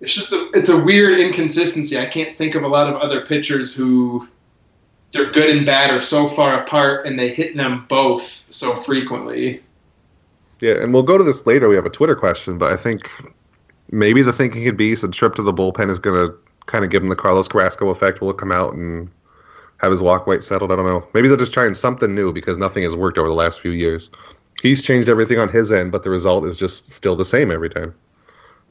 it's 0.00 0.14
just 0.14 0.32
a, 0.32 0.50
it's 0.52 0.68
a 0.68 0.78
weird 0.78 1.18
inconsistency. 1.18 1.98
I 1.98 2.06
can't 2.06 2.32
think 2.32 2.54
of 2.54 2.62
a 2.62 2.68
lot 2.68 2.88
of 2.88 2.96
other 2.96 3.24
pitchers 3.24 3.74
who 3.74 4.28
they're 5.10 5.30
good 5.30 5.56
and 5.56 5.64
bad 5.64 5.90
are 5.90 6.00
so 6.00 6.28
far 6.28 6.60
apart, 6.60 7.06
and 7.06 7.18
they 7.18 7.30
hit 7.30 7.56
them 7.56 7.86
both 7.88 8.44
so 8.50 8.80
frequently. 8.82 9.62
Yeah, 10.60 10.74
and 10.82 10.92
we'll 10.92 11.02
go 11.02 11.16
to 11.16 11.24
this 11.24 11.46
later. 11.46 11.68
We 11.68 11.76
have 11.76 11.86
a 11.86 11.90
Twitter 11.90 12.16
question, 12.16 12.58
but 12.58 12.72
I 12.72 12.76
think 12.76 13.08
maybe 13.90 14.22
the 14.22 14.32
thinking 14.32 14.64
could 14.64 14.76
be 14.76 14.92
a 14.92 15.08
trip 15.08 15.34
to 15.36 15.42
the 15.42 15.52
bullpen 15.52 15.90
is 15.90 15.98
going 15.98 16.28
to 16.28 16.34
kind 16.66 16.84
of 16.84 16.90
give 16.90 17.02
him 17.02 17.08
the 17.08 17.16
Carlos 17.16 17.48
Carrasco 17.48 17.88
effect. 17.90 18.20
Will 18.20 18.30
it 18.30 18.38
come 18.38 18.52
out 18.52 18.74
and 18.74 19.08
have 19.78 19.90
his 19.90 20.02
walk 20.02 20.26
weight 20.26 20.42
settled? 20.42 20.72
I 20.72 20.76
don't 20.76 20.86
know. 20.86 21.06
Maybe 21.14 21.28
they're 21.28 21.36
just 21.36 21.52
trying 21.52 21.74
something 21.74 22.14
new 22.14 22.32
because 22.32 22.58
nothing 22.58 22.82
has 22.82 22.96
worked 22.96 23.18
over 23.18 23.28
the 23.28 23.34
last 23.34 23.60
few 23.60 23.70
years. 23.70 24.10
He's 24.62 24.82
changed 24.82 25.08
everything 25.08 25.38
on 25.38 25.48
his 25.48 25.70
end, 25.70 25.92
but 25.92 26.02
the 26.02 26.10
result 26.10 26.44
is 26.46 26.56
just 26.56 26.92
still 26.92 27.14
the 27.14 27.24
same 27.24 27.50
every 27.50 27.68
time. 27.68 27.94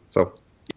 So 0.10 0.34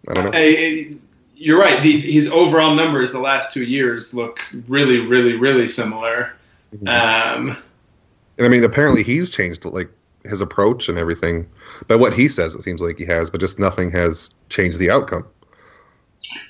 I 0.08 0.14
don't 0.14 0.24
know. 0.26 0.30
I, 0.34 0.94
you're 1.34 1.58
right. 1.58 1.82
The, 1.82 2.00
his 2.00 2.30
overall 2.30 2.74
numbers 2.74 3.12
the 3.12 3.20
last 3.20 3.52
two 3.52 3.62
years 3.62 4.12
look 4.12 4.40
really, 4.66 4.98
really, 4.98 5.34
really 5.34 5.68
similar. 5.68 6.32
Mm-hmm. 6.74 6.88
Um, 6.88 7.56
and 8.36 8.46
I 8.46 8.48
mean, 8.48 8.64
apparently 8.64 9.02
he's 9.02 9.30
changed 9.30 9.64
like 9.64 9.88
his 10.24 10.40
approach 10.40 10.88
and 10.88 10.98
everything. 10.98 11.48
By 11.86 11.96
what 11.96 12.12
he 12.12 12.28
says, 12.28 12.54
it 12.54 12.62
seems 12.62 12.80
like 12.80 12.98
he 12.98 13.04
has, 13.06 13.30
but 13.30 13.40
just 13.40 13.58
nothing 13.58 13.90
has 13.90 14.34
changed 14.48 14.78
the 14.78 14.90
outcome. 14.90 15.26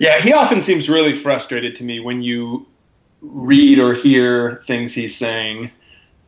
Yeah, 0.01 0.21
he 0.21 0.33
often 0.33 0.63
seems 0.63 0.89
really 0.89 1.15
frustrated 1.15 1.75
to 1.77 1.85
me 1.85 2.01
when 2.01 2.23
you 2.23 2.67
read 3.21 3.79
or 3.79 3.95
hear 3.95 4.63
things 4.67 4.95
he's 4.95 5.17
saying. 5.17 5.71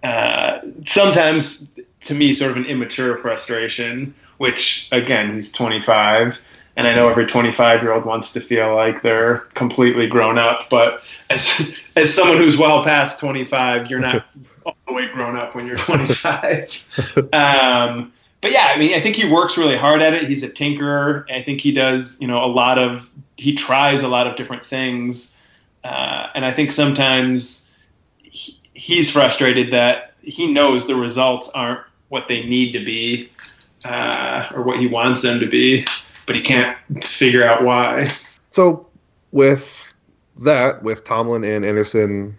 Uh, 0.02 0.60
sometimes, 0.86 1.68
to 2.04 2.14
me, 2.14 2.32
sort 2.34 2.52
of 2.52 2.56
an 2.56 2.64
immature 2.66 3.18
frustration, 3.18 4.14
which, 4.38 4.88
again, 4.92 5.34
he's 5.34 5.52
25. 5.52 6.40
And 6.76 6.86
I 6.86 6.94
know 6.94 7.08
every 7.08 7.26
25 7.26 7.82
year 7.82 7.92
old 7.92 8.04
wants 8.04 8.32
to 8.32 8.40
feel 8.40 8.74
like 8.74 9.02
they're 9.02 9.38
completely 9.54 10.06
grown 10.06 10.38
up. 10.38 10.70
But 10.70 11.02
as, 11.28 11.76
as 11.96 12.12
someone 12.14 12.38
who's 12.38 12.56
well 12.56 12.82
past 12.84 13.20
25, 13.20 13.90
you're 13.90 13.98
not 13.98 14.24
all 14.64 14.76
the 14.86 14.92
way 14.92 15.08
grown 15.08 15.36
up 15.36 15.54
when 15.54 15.66
you're 15.66 15.76
25. 15.76 16.84
um, 17.32 18.12
but 18.40 18.52
yeah, 18.52 18.68
I 18.74 18.78
mean, 18.78 18.94
I 18.94 19.00
think 19.00 19.16
he 19.16 19.30
works 19.30 19.58
really 19.58 19.76
hard 19.76 20.00
at 20.00 20.14
it. 20.14 20.24
He's 20.28 20.42
a 20.42 20.48
tinkerer. 20.48 21.30
I 21.30 21.42
think 21.42 21.60
he 21.60 21.72
does, 21.72 22.16
you 22.20 22.26
know, 22.26 22.42
a 22.42 22.46
lot 22.46 22.78
of 22.78 23.10
he 23.36 23.54
tries 23.54 24.02
a 24.02 24.08
lot 24.08 24.26
of 24.26 24.36
different 24.36 24.64
things, 24.64 25.36
uh, 25.84 26.28
and 26.34 26.44
I 26.44 26.52
think 26.52 26.72
sometimes 26.72 27.68
he, 28.18 28.58
he's 28.74 29.10
frustrated 29.10 29.70
that 29.72 30.14
he 30.22 30.52
knows 30.52 30.86
the 30.86 30.96
results 30.96 31.48
aren't 31.50 31.80
what 32.08 32.28
they 32.28 32.44
need 32.44 32.72
to 32.72 32.84
be 32.84 33.30
uh, 33.84 34.48
or 34.54 34.62
what 34.62 34.78
he 34.78 34.86
wants 34.86 35.22
them 35.22 35.40
to 35.40 35.46
be, 35.46 35.86
but 36.30 36.36
he 36.36 36.42
can't 36.42 36.78
figure 37.04 37.42
out 37.42 37.64
why. 37.64 38.08
So, 38.50 38.86
with 39.32 39.92
that, 40.44 40.80
with 40.84 41.02
Tomlin 41.02 41.42
and 41.42 41.64
Anderson 41.64 42.38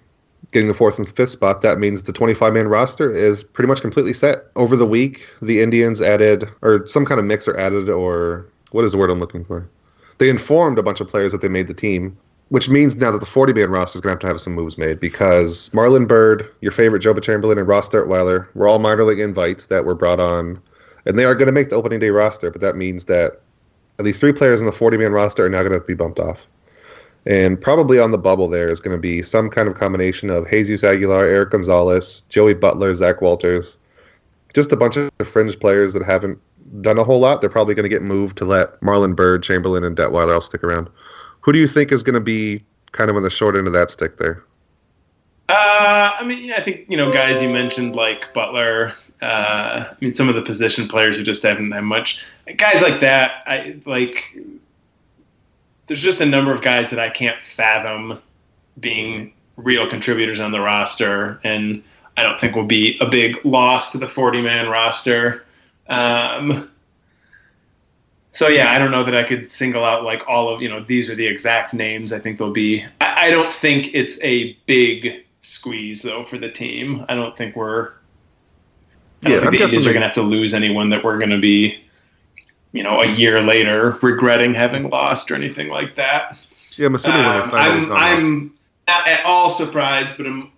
getting 0.54 0.70
the 0.70 0.74
fourth 0.74 0.98
and 0.98 1.06
fifth 1.10 1.32
spot, 1.32 1.62
that 1.62 1.78
means 1.78 2.04
the 2.04 2.14
25 2.14 2.54
man 2.54 2.70
roster 2.70 3.12
is 3.12 3.44
pretty 3.44 3.68
much 3.68 3.82
completely 3.82 4.14
set. 4.14 4.46
Over 4.56 4.78
the 4.78 4.86
week, 4.86 5.28
the 5.42 5.62
Indians 5.62 6.00
added, 6.00 6.48
or 6.62 6.88
some 6.88 7.04
kind 7.04 7.20
of 7.20 7.26
mixer 7.26 7.58
added, 7.58 7.90
or 7.90 8.46
what 8.72 8.86
is 8.86 8.94
the 8.94 8.98
word 8.98 9.10
I'm 9.10 9.20
looking 9.20 9.44
for? 9.44 9.68
They 10.20 10.30
informed 10.30 10.80
a 10.80 10.84
bunch 10.84 11.02
of 11.02 11.10
players 11.10 11.34
that 11.34 11.42
they 11.42 11.50
made 11.50 11.68
the 11.68 11.74
team, 11.74 12.18
which 12.48 12.70
means 12.70 12.96
now 12.96 13.12
that 13.12 13.20
the 13.20 13.26
40 13.26 13.52
man 13.52 13.72
roster 13.72 13.98
is 13.98 14.02
going 14.02 14.14
to 14.14 14.16
have 14.16 14.22
to 14.22 14.28
have 14.28 14.40
some 14.40 14.54
moves 14.54 14.78
made 14.78 15.02
because 15.02 15.70
Marlon 15.72 16.08
Byrd, 16.08 16.50
your 16.62 16.72
favorite 16.72 17.04
Joba 17.04 17.22
Chamberlain, 17.22 17.58
and 17.58 17.68
Ross 17.68 17.90
Detwiler 17.90 18.48
were 18.56 18.70
all 18.70 18.80
minor 18.80 19.04
league 19.04 19.20
invites 19.20 19.66
that 19.66 19.84
were 19.84 19.96
brought 19.96 20.22
on, 20.22 20.62
and 21.06 21.20
they 21.20 21.26
are 21.26 21.36
going 21.36 21.48
to 21.48 21.52
make 21.52 21.70
the 21.70 21.76
opening 21.76 22.00
day 22.00 22.10
roster, 22.12 22.52
but 22.52 22.62
that 22.62 22.78
means 22.78 23.04
that 23.06 23.42
at 24.02 24.06
least 24.06 24.20
three 24.20 24.34
players 24.34 24.60
in 24.60 24.66
the 24.66 24.72
40 24.72 24.98
man 24.98 25.12
roster 25.12 25.46
are 25.46 25.50
now 25.50 25.62
going 25.62 25.80
to, 25.80 25.86
be 25.86 25.94
bumped 25.94 26.20
off. 26.20 26.48
And 27.28 27.62
probably 27.62 28.00
on 28.00 28.10
the 28.10 28.18
bubble 28.18 28.48
there 28.48 28.68
is 28.68 28.80
going 28.80 28.98
to 28.98 29.02
be 29.02 29.22
some 29.22 29.50
kind 29.50 29.70
of 29.70 29.76
combination 29.76 30.32
of 30.32 30.50
Jesus 30.50 30.84
Aguilar, 30.84 31.26
Erik 31.26 31.52
Gonzalez, 31.52 32.24
Joey 32.30 32.56
Butler, 32.56 32.96
Zach 32.96 33.22
Walters, 33.22 33.78
just 34.56 34.72
a 34.72 34.76
bunch 34.76 34.98
of 34.98 35.12
fringe 35.24 35.60
players 35.60 35.94
that 35.94 36.04
haven't 36.04 36.40
done 36.82 36.98
a 36.98 37.04
whole 37.04 37.20
lot. 37.20 37.42
They're 37.42 37.50
probably 37.50 37.76
going 37.76 37.84
to 37.84 37.90
get 37.90 38.02
moved 38.02 38.38
to 38.40 38.46
let 38.46 38.80
Marlon 38.82 39.16
Byrd, 39.16 39.44
Chamberlain, 39.44 39.84
and 39.84 39.96
Detwiler 39.96 40.34
all 40.34 40.42
stick 40.42 40.64
around. 40.64 40.90
Who 41.42 41.54
do 41.54 41.60
you 41.60 41.68
think 41.68 41.92
is 41.92 42.02
going 42.02 42.16
to 42.16 42.20
be 42.20 42.64
kind 42.92 43.12
of 43.12 43.16
on 43.16 43.24
the 43.24 43.30
short 43.30 43.56
end 43.56 43.68
of 43.68 43.74
that 43.74 43.92
stick 43.92 44.18
there? 44.18 44.44
Uh, 45.48 46.12
I 46.18 46.24
mean, 46.24 46.52
I 46.54 46.64
think 46.64 46.86
you 46.88 46.96
know 46.96 47.12
guys 47.12 47.42
you 47.42 47.50
mentioned 47.50 47.96
like 47.96 48.34
Butler. 48.34 48.94
Uh, 49.22 49.86
I 49.92 49.96
mean, 50.00 50.16
some 50.16 50.30
of 50.30 50.36
the 50.36 50.42
position 50.42 50.88
players 50.88 51.18
who 51.18 51.24
just 51.24 51.44
haven't 51.44 51.72
had 51.72 51.82
much. 51.82 52.24
Guys 52.58 52.82
like 52.82 53.02
that, 53.02 53.44
I 53.46 53.80
like 53.86 54.36
there's 55.88 56.02
just 56.02 56.22
a 56.22 56.26
number 56.26 56.52
of 56.52 56.62
guys 56.62 56.90
that 56.90 57.00
I 57.00 57.10
can't 57.10 57.42
fathom 57.42 58.22
being 58.80 59.34
real 59.58 59.90
contributors 59.90 60.40
on 60.40 60.52
the 60.52 60.60
roster, 60.60 61.40
and 61.44 61.84
I 62.18 62.24
don't 62.24 62.40
think 62.40 62.56
will 62.56 62.64
be 62.64 62.98
a 63.00 63.06
big 63.06 63.44
loss 63.46 63.92
to 63.92 63.98
the 63.98 64.08
40 64.08 64.42
man 64.42 64.70
roster. 64.70 65.46
Um, 65.88 66.70
so 68.32 68.48
yeah, 68.48 68.72
I 68.72 68.80
don't 68.80 68.92
know 68.92 69.04
that 69.04 69.16
I 69.16 69.24
could 69.24 69.52
single 69.52 69.84
out 69.84 70.04
like 70.04 70.22
all 70.28 70.50
of 70.50 70.62
you 70.62 70.70
know 70.70 70.84
these 70.84 71.10
are 71.10 71.16
the 71.16 71.28
exact 71.28 71.74
names. 71.74 72.14
I 72.14 72.20
think 72.20 72.40
they'll 72.40 72.52
be. 72.52 72.86
I, 73.02 73.28
I 73.28 73.32
don't 73.32 73.54
think 73.54 73.94
it's 73.94 74.18
a 74.22 74.54
big 74.66 75.26
squeeze 75.42 76.02
though 76.02 76.24
for 76.24 76.38
the 76.38 76.50
team. 76.50 77.06
I 77.10 77.16
don't 77.16 77.36
think 77.38 77.56
we're. 77.56 77.92
I 79.24 79.30
Yeah, 79.30 79.36
think 79.36 79.46
I'm 79.46 79.52
the 79.52 79.58
guessing 79.60 79.80
are 79.80 79.84
going 79.84 79.96
to 79.96 80.08
have 80.08 80.14
to 80.16 80.22
lose 80.22 80.54
anyone 80.54 80.90
that 80.90 81.04
we're 81.04 81.18
going 81.18 81.30
to 81.30 81.40
be, 81.40 81.84
you 82.74 82.84
know, 82.84 83.02
a 83.02 83.08
year 83.08 83.44
later 83.44 83.98
regretting 84.02 84.54
having 84.54 84.90
lost 84.90 85.30
or 85.32 85.36
anything 85.36 85.70
like 85.70 85.96
that. 85.96 86.38
Yeah, 86.78 86.88
I'm 86.88 86.96
assuming 86.96 87.22
Um, 87.22 87.50
sign 87.50 87.68
all 87.68 87.76
these 87.76 87.84
I'm, 87.86 87.94
I'm 87.94 88.54
not 88.88 89.08
at 89.08 89.26
all 89.26 89.50
surprised, 89.50 90.18
but 90.18 90.26
I'm 90.26 90.52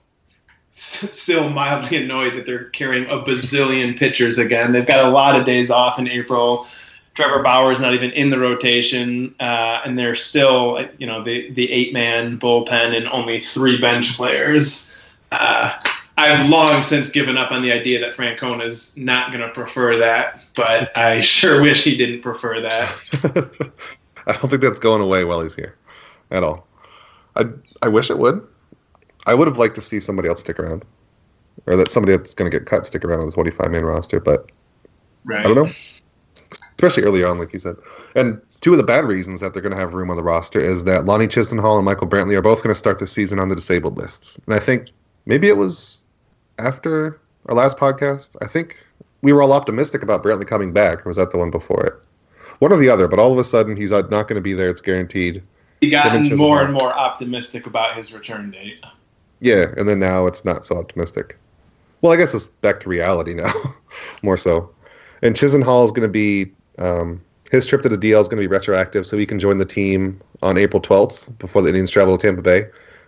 still 0.71 1.49
mildly 1.49 1.97
annoyed 2.03 2.35
that 2.35 2.45
they're 2.45 2.65
carrying 2.69 3.05
a 3.05 3.19
bazillion 3.19 3.97
pitchers 3.97 4.37
again. 4.37 4.71
They've 4.71 4.85
got 4.85 5.05
a 5.05 5.09
lot 5.09 5.35
of 5.35 5.45
days 5.45 5.71
off 5.71 5.99
in 5.99 6.09
April. 6.09 6.67
Trevor 7.15 7.43
Bauer's 7.43 7.79
not 7.79 7.93
even 7.93 8.11
in 8.11 8.31
the 8.31 8.39
rotation, 8.39 9.35
uh, 9.39 9.81
and 9.85 9.99
they're 9.99 10.15
still, 10.15 10.87
you 10.97 11.05
know, 11.05 11.23
the 11.23 11.51
the 11.51 11.71
eight 11.71 11.93
man 11.93 12.39
bullpen 12.39 12.95
and 12.95 13.07
only 13.07 13.39
three 13.39 13.79
bench 13.79 14.15
players. 14.15 14.91
Uh, 15.31 15.73
I've 16.17 16.47
long 16.47 16.83
since 16.83 17.09
given 17.09 17.37
up 17.37 17.51
on 17.51 17.61
the 17.61 17.71
idea 17.71 17.99
that 17.99 18.13
Francona 18.13 18.65
is 18.65 18.95
not 18.97 19.31
going 19.31 19.43
to 19.43 19.53
prefer 19.53 19.97
that, 19.97 20.41
but 20.55 20.95
I 20.97 21.21
sure 21.21 21.61
wish 21.61 21.83
he 21.83 21.97
didn't 21.97 22.21
prefer 22.21 22.61
that. 22.61 22.95
I 24.27 24.33
don't 24.33 24.49
think 24.49 24.61
that's 24.61 24.79
going 24.79 25.01
away 25.01 25.23
while 25.23 25.41
he's 25.41 25.55
here, 25.55 25.75
at 26.31 26.43
all. 26.43 26.67
I 27.35 27.45
I 27.81 27.87
wish 27.87 28.09
it 28.09 28.17
would. 28.19 28.47
I 29.25 29.33
would 29.33 29.47
have 29.47 29.57
liked 29.57 29.75
to 29.75 29.81
see 29.81 29.99
somebody 29.99 30.29
else 30.29 30.41
stick 30.41 30.59
around, 30.59 30.85
or 31.65 31.75
that 31.75 31.89
somebody 31.89 32.15
that's 32.15 32.33
going 32.33 32.49
to 32.49 32.57
get 32.57 32.67
cut 32.67 32.85
stick 32.85 33.03
around 33.03 33.21
on 33.21 33.25
the 33.25 33.31
25 33.31 33.71
man 33.71 33.83
roster. 33.83 34.19
But 34.19 34.51
Right. 35.25 35.45
I 35.45 35.53
don't 35.53 35.55
know, 35.55 35.71
especially 36.51 37.03
early 37.03 37.23
on, 37.23 37.39
like 37.39 37.53
you 37.53 37.59
said. 37.59 37.75
And 38.15 38.41
two 38.61 38.71
of 38.71 38.77
the 38.77 38.83
bad 38.83 39.05
reasons 39.05 39.39
that 39.39 39.53
they're 39.53 39.61
going 39.61 39.73
to 39.73 39.79
have 39.79 39.93
room 39.93 40.09
on 40.09 40.17
the 40.17 40.23
roster 40.23 40.59
is 40.59 40.83
that 40.83 41.05
Lonnie 41.05 41.27
Chisenhall 41.27 41.77
and 41.77 41.85
Michael 41.85 42.07
Brantley 42.07 42.35
are 42.35 42.41
both 42.41 42.61
going 42.63 42.73
to 42.73 42.79
start 42.79 42.99
the 42.99 43.07
season 43.07 43.39
on 43.39 43.49
the 43.49 43.55
disabled 43.55 43.97
lists. 43.97 44.39
And 44.45 44.55
I 44.55 44.59
think 44.59 44.87
maybe 45.25 45.47
it 45.47 45.57
was 45.57 46.02
after 46.59 47.19
our 47.47 47.55
last 47.55 47.77
podcast. 47.77 48.35
I 48.41 48.47
think 48.47 48.77
we 49.21 49.33
were 49.33 49.41
all 49.41 49.53
optimistic 49.53 50.03
about 50.03 50.23
Brantley 50.23 50.47
coming 50.47 50.73
back. 50.73 51.05
Or 51.05 51.09
was 51.09 51.17
that 51.17 51.31
the 51.31 51.37
one 51.37 51.51
before 51.51 51.85
it? 51.85 51.93
One 52.59 52.71
or 52.71 52.77
the 52.77 52.89
other. 52.89 53.07
But 53.07 53.19
all 53.19 53.31
of 53.31 53.39
a 53.39 53.43
sudden, 53.43 53.75
he's 53.75 53.91
not 53.91 54.09
going 54.09 54.35
to 54.35 54.41
be 54.41 54.53
there. 54.53 54.69
It's 54.69 54.81
guaranteed. 54.81 55.43
He 55.81 55.89
gotten 55.89 56.37
more 56.37 56.61
and 56.61 56.73
more 56.73 56.93
optimistic 56.93 57.65
about 57.65 57.97
his 57.97 58.13
return 58.13 58.51
date. 58.51 58.81
Yeah, 59.41 59.73
and 59.75 59.89
then 59.89 59.99
now 59.99 60.25
it's 60.27 60.45
not 60.45 60.65
so 60.65 60.77
optimistic. 60.77 61.37
Well, 62.01 62.13
I 62.13 62.15
guess 62.15 62.33
it's 62.33 62.47
back 62.47 62.79
to 62.81 62.89
reality 62.89 63.33
now, 63.33 63.51
more 64.23 64.37
so. 64.37 64.73
And 65.21 65.35
Chisenhall 65.35 65.83
is 65.83 65.91
going 65.91 66.07
to 66.07 66.11
be 66.11 66.51
um, 66.77 67.21
his 67.51 67.65
trip 67.65 67.81
to 67.81 67.89
the 67.89 67.97
DL 67.97 68.21
is 68.21 68.27
going 68.29 68.41
to 68.41 68.47
be 68.47 68.53
retroactive, 68.53 69.05
so 69.05 69.17
he 69.17 69.25
can 69.25 69.39
join 69.39 69.57
the 69.57 69.65
team 69.65 70.21
on 70.41 70.57
April 70.57 70.81
12th 70.81 71.37
before 71.37 71.61
the 71.61 71.69
Indians 71.69 71.91
travel 71.91 72.17
to 72.17 72.27
Tampa 72.27 72.41
Bay. 72.41 72.65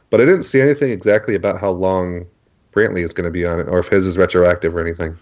But 0.10 0.22
I 0.22 0.26
didn't 0.26 0.44
see 0.44 0.60
anything 0.60 0.92
exactly 0.92 1.36
about 1.36 1.60
how 1.60 1.72
long 1.72 2.26
Brantley 2.76 3.04
is 3.04 3.14
going 3.14 3.26
to 3.26 3.32
be 3.32 3.46
on 3.46 3.60
it, 3.60 3.68
or 3.68 3.80
if 3.80 3.88
his 3.88 4.06
is 4.06 4.18
retroactive 4.18 4.76
or 4.76 4.82
anything. 4.82 5.18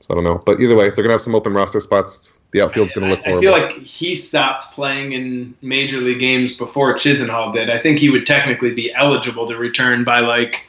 So 0.00 0.08
I 0.10 0.14
don't 0.14 0.24
know. 0.24 0.42
But 0.44 0.60
either 0.60 0.74
way, 0.74 0.86
they're 0.86 0.96
going 0.96 1.08
to 1.08 1.12
have 1.12 1.20
some 1.20 1.34
open 1.34 1.52
roster 1.52 1.80
spots. 1.80 2.36
The 2.52 2.62
outfield's 2.62 2.92
going 2.92 3.08
to 3.08 3.14
look 3.14 3.26
I, 3.26 3.36
I 3.36 3.40
feel 3.40 3.52
like 3.52 3.72
he 3.72 4.16
stopped 4.16 4.72
playing 4.72 5.12
in 5.12 5.54
major 5.62 5.98
league 5.98 6.20
games 6.20 6.56
before 6.56 6.94
Chisenhall 6.94 7.52
did. 7.52 7.70
I 7.70 7.78
think 7.78 7.98
he 7.98 8.10
would 8.10 8.26
technically 8.26 8.72
be 8.72 8.92
eligible 8.94 9.46
to 9.46 9.56
return 9.56 10.02
by 10.02 10.20
like 10.20 10.66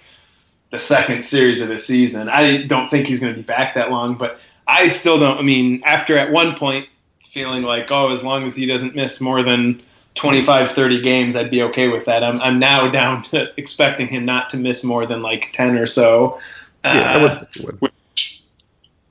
the 0.70 0.80
second 0.80 1.24
series 1.24 1.62
of 1.62 1.70
the 1.70 1.78
season. 1.78 2.30
I 2.30 2.64
don't 2.64 2.90
think 2.90 3.08
he's 3.08 3.20
going 3.20 3.34
to 3.34 3.40
be 3.40 3.46
back 3.46 3.74
that 3.76 3.90
long, 3.90 4.16
but 4.16 4.40
I 4.68 4.88
still 4.90 5.20
don't. 5.20 5.38
I 5.38 5.42
mean, 5.42 5.82
after 5.86 6.18
at 6.18 6.32
one 6.32 6.56
point 6.56 6.88
feeling 7.24 7.64
like, 7.64 7.90
oh, 7.90 8.12
as 8.12 8.24
long 8.24 8.46
as 8.46 8.56
he 8.56 8.66
doesn't 8.66 8.96
miss 8.96 9.20
more 9.22 9.42
than 9.42 9.82
25, 10.16 10.72
30 10.72 11.02
games, 11.02 11.36
I'd 11.36 11.50
be 11.52 11.62
okay 11.64 11.88
with 11.88 12.06
that. 12.06 12.24
I'm, 12.24 12.42
I'm 12.42 12.60
now 12.60 12.90
down 12.90 13.24
to 13.24 13.52
expecting 13.58 14.08
him 14.08 14.26
not 14.26 14.50
to 14.52 14.58
miss 14.58 14.84
more 14.84 15.06
than 15.06 15.22
like 15.22 15.50
10 15.54 15.78
or 15.78 15.86
so. 15.86 16.40
yeah, 16.84 17.12
I 17.14 17.24
Uh, 17.24 17.46
would 17.64 17.82
would. 17.82 17.92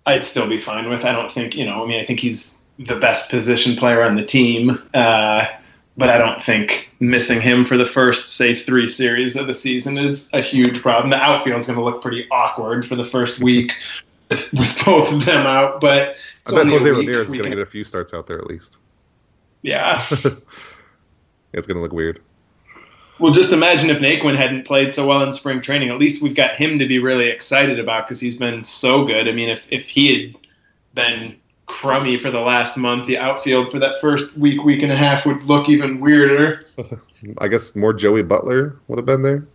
I'd 0.07 0.25
still 0.25 0.49
be 0.49 0.59
fine 0.59 0.89
with. 0.89 1.05
I 1.05 1.13
don't 1.13 1.31
think 1.31 1.55
you 1.55 1.65
know. 1.65 1.85
I 1.85 1.87
mean, 1.87 2.01
I 2.01 2.05
think 2.05 2.21
he's 2.21 2.57
the 2.79 2.97
best 2.97 3.31
position 3.31 3.77
player 3.77 4.03
on 4.03 4.17
the 4.17 4.25
team, 4.25 4.71
uh, 4.95 5.47
but 5.97 6.09
I 6.09 6.17
don't 6.19 6.43
think 6.43 6.91
missing 7.01 7.41
him 7.41 7.65
for 7.67 7.77
the 7.77 7.85
first, 7.85 8.37
say, 8.37 8.55
three 8.55 8.89
series 8.89 9.37
of 9.37 9.47
the 9.47 9.55
season 9.55 9.99
is 9.99 10.31
a 10.33 10.41
huge 10.41 10.81
problem. 10.81 11.11
The 11.11 11.17
outfield 11.19 11.61
is 11.61 11.67
going 11.67 11.79
to 11.79 11.85
look 11.85 12.01
pretty 12.01 12.27
awkward 12.31 12.87
for 12.89 12.97
the 12.97 13.05
first 13.05 13.39
week 13.41 13.73
with, 14.31 14.51
with 14.55 14.85
both 14.85 15.13
of 15.13 15.25
them 15.27 15.47
out, 15.47 15.81
but 15.81 16.17
I 16.47 16.53
bet 16.53 16.67
Jose. 16.69 16.91
Ramirez 16.91 17.29
is 17.29 17.33
going 17.35 17.45
to 17.45 17.51
get 17.51 17.59
a 17.59 17.67
few 17.67 17.85
starts 17.85 18.15
out 18.15 18.27
there 18.27 18.39
at 18.39 18.47
least. 18.47 18.79
yeah. 19.63 20.05
It's 21.53 21.67
going 21.67 21.77
to 21.77 21.83
look 21.83 21.93
weird. 21.93 22.21
Well, 23.19 23.33
just 23.33 23.53
imagine 23.53 23.91
if 23.91 23.99
Naquin 23.99 24.37
hadn't 24.37 24.65
played 24.65 24.93
so 24.93 25.07
well 25.07 25.23
in 25.23 25.33
spring 25.35 25.61
training. 25.61 25.91
At 25.91 25.99
least 25.99 26.23
we've 26.23 26.35
got 26.35 26.57
him 26.57 26.79
to 26.79 26.87
be 26.87 26.99
really 26.99 27.29
excited 27.29 27.79
about 27.79 28.07
because 28.07 28.19
he's 28.19 28.35
been 28.35 28.65
so 28.65 29.05
good. 29.05 29.29
I 29.29 29.33
mean, 29.33 29.51
if, 29.51 29.71
if 29.71 29.87
he 29.87 30.33
had 30.33 30.35
been 30.95 31.37
crummy 31.67 32.17
for 32.17 32.31
the 32.31 32.41
last 32.41 32.79
month, 32.79 33.07
the 33.07 33.19
outfield 33.19 33.71
for 33.71 33.79
that 33.79 34.01
first 34.01 34.37
week, 34.39 34.65
week 34.65 34.83
and 34.83 34.91
a 34.91 34.97
half 34.97 35.27
would 35.27 35.43
look 35.45 35.69
even 35.69 36.01
weirder. 36.01 36.65
I 37.39 37.49
guess 37.49 37.77
more 37.77 37.93
Joey 37.93 38.23
Butler 38.23 38.77
would 38.89 38.99
have 38.99 39.07
been 39.07 39.23
there. 39.23 39.47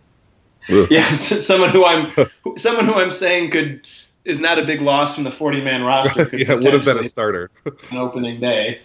Ugh. 0.70 0.86
Yeah, 0.88 1.12
someone 1.14 1.70
who 1.70 1.84
I'm, 1.84 2.08
someone 2.56 2.86
who 2.86 2.94
I'm 2.94 3.10
saying 3.10 3.50
could 3.50 3.84
is 4.24 4.38
not 4.38 4.60
a 4.60 4.64
big 4.64 4.80
loss 4.80 5.16
from 5.16 5.24
the 5.24 5.32
40 5.32 5.60
man 5.62 5.82
roster. 5.82 6.28
yeah, 6.32 6.54
would 6.54 6.72
have 6.72 6.84
been 6.84 6.98
a 6.98 7.04
starter. 7.04 7.50
an 7.90 7.96
opening 7.96 8.40
day. 8.40 8.80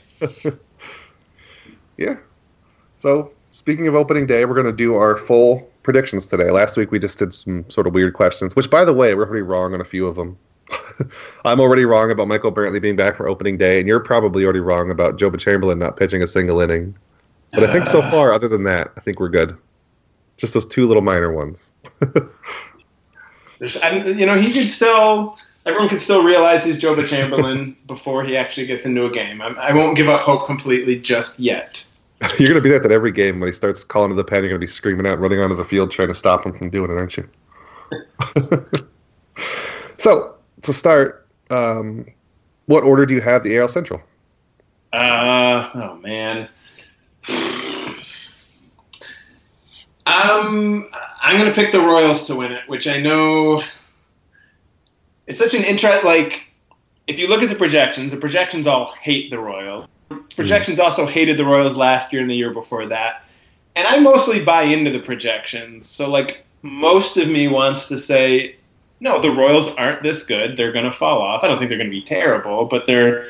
Yeah. 1.97 2.15
So, 3.01 3.31
speaking 3.49 3.87
of 3.87 3.95
opening 3.95 4.27
day, 4.27 4.45
we're 4.45 4.53
going 4.53 4.67
to 4.67 4.71
do 4.71 4.95
our 4.95 5.17
full 5.17 5.67
predictions 5.81 6.27
today. 6.27 6.51
Last 6.51 6.77
week 6.77 6.91
we 6.91 6.99
just 6.99 7.17
did 7.17 7.33
some 7.33 7.67
sort 7.67 7.87
of 7.87 7.95
weird 7.95 8.13
questions, 8.13 8.55
which, 8.55 8.69
by 8.69 8.85
the 8.85 8.93
way, 8.93 9.15
we're 9.15 9.25
already 9.25 9.41
wrong 9.41 9.73
on 9.73 9.81
a 9.81 9.83
few 9.83 10.05
of 10.05 10.15
them. 10.15 10.37
I'm 11.45 11.59
already 11.59 11.85
wrong 11.85 12.11
about 12.11 12.27
Michael 12.27 12.51
Brantley 12.51 12.79
being 12.79 12.95
back 12.95 13.15
for 13.15 13.27
opening 13.27 13.57
day, 13.57 13.79
and 13.79 13.87
you're 13.87 14.01
probably 14.01 14.43
already 14.43 14.59
wrong 14.59 14.91
about 14.91 15.17
Joba 15.17 15.39
Chamberlain 15.39 15.79
not 15.79 15.97
pitching 15.97 16.21
a 16.21 16.27
single 16.27 16.61
inning. 16.61 16.95
But 17.51 17.63
I 17.63 17.73
think 17.73 17.87
so 17.87 18.03
far, 18.03 18.31
other 18.31 18.47
than 18.47 18.65
that, 18.65 18.91
I 18.95 19.01
think 19.01 19.19
we're 19.19 19.29
good. 19.29 19.57
Just 20.37 20.53
those 20.53 20.67
two 20.67 20.85
little 20.85 21.01
minor 21.01 21.33
ones. 21.33 21.71
There's, 23.57 23.77
I, 23.77 23.95
you 23.95 24.27
know, 24.27 24.39
he 24.39 24.53
could 24.53 24.69
still. 24.69 25.39
everyone 25.65 25.89
can 25.89 25.97
still 25.97 26.23
realize 26.23 26.63
he's 26.63 26.79
Joba 26.79 27.07
Chamberlain 27.07 27.75
before 27.87 28.23
he 28.23 28.37
actually 28.37 28.67
gets 28.67 28.85
into 28.85 29.05
a 29.05 29.09
game. 29.09 29.41
I'm, 29.41 29.57
I 29.57 29.73
will 29.73 29.87
not 29.87 29.95
give 29.95 30.07
up 30.07 30.21
hope 30.21 30.45
completely 30.45 30.99
just 30.99 31.39
yet. 31.39 31.83
You're 32.37 32.49
going 32.49 32.59
to 32.59 32.61
be 32.61 32.69
there 32.69 32.83
at 32.83 32.91
every 32.91 33.11
game 33.11 33.39
when 33.39 33.49
he 33.49 33.53
starts 33.53 33.83
calling 33.83 34.09
to 34.09 34.15
the 34.15 34.23
pen. 34.23 34.43
You're 34.43 34.49
going 34.49 34.61
to 34.61 34.65
be 34.65 34.71
screaming 34.71 35.07
out, 35.07 35.19
running 35.19 35.39
onto 35.39 35.55
the 35.55 35.65
field, 35.65 35.89
trying 35.89 36.09
to 36.09 36.13
stop 36.13 36.45
him 36.45 36.55
from 36.55 36.69
doing 36.69 36.91
it, 36.91 36.95
aren't 36.95 37.17
you? 37.17 37.27
so 39.97 40.35
to 40.61 40.73
start, 40.73 41.27
um, 41.49 42.05
what 42.67 42.83
order 42.83 43.05
do 43.05 43.15
you 43.15 43.21
have 43.21 43.43
the 43.43 43.57
AL 43.57 43.69
Central? 43.69 44.01
Uh, 44.93 45.69
oh 45.75 45.95
man. 45.97 46.47
Um, 50.05 50.89
I'm 51.21 51.37
gonna 51.37 51.53
pick 51.53 51.71
the 51.71 51.79
Royals 51.79 52.27
to 52.27 52.35
win 52.35 52.51
it, 52.51 52.67
which 52.67 52.87
I 52.87 52.99
know 52.99 53.63
it's 55.27 55.39
such 55.39 55.53
an 55.53 55.63
interest. 55.63 56.03
Like, 56.03 56.41
if 57.07 57.17
you 57.17 57.27
look 57.27 57.41
at 57.41 57.49
the 57.49 57.55
projections, 57.55 58.11
the 58.11 58.17
projections 58.17 58.67
all 58.67 58.91
hate 59.01 59.31
the 59.31 59.39
Royals. 59.39 59.87
Projections 60.35 60.79
mm. 60.79 60.83
also 60.83 61.05
hated 61.05 61.37
the 61.37 61.45
Royals 61.45 61.75
last 61.75 62.11
year 62.11 62.21
and 62.21 62.29
the 62.29 62.35
year 62.35 62.53
before 62.53 62.85
that, 62.87 63.23
and 63.75 63.87
I 63.87 63.99
mostly 63.99 64.43
buy 64.43 64.63
into 64.63 64.91
the 64.91 64.99
projections. 64.99 65.87
So, 65.87 66.09
like, 66.09 66.45
most 66.61 67.17
of 67.17 67.29
me 67.29 67.47
wants 67.47 67.87
to 67.87 67.97
say, 67.97 68.55
no, 68.99 69.19
the 69.19 69.31
Royals 69.31 69.67
aren't 69.75 70.03
this 70.03 70.23
good. 70.23 70.55
They're 70.55 70.71
gonna 70.71 70.91
fall 70.91 71.21
off. 71.21 71.43
I 71.43 71.47
don't 71.47 71.57
think 71.57 71.69
they're 71.69 71.77
gonna 71.77 71.89
be 71.89 72.03
terrible, 72.03 72.65
but 72.65 72.85
they're 72.85 73.27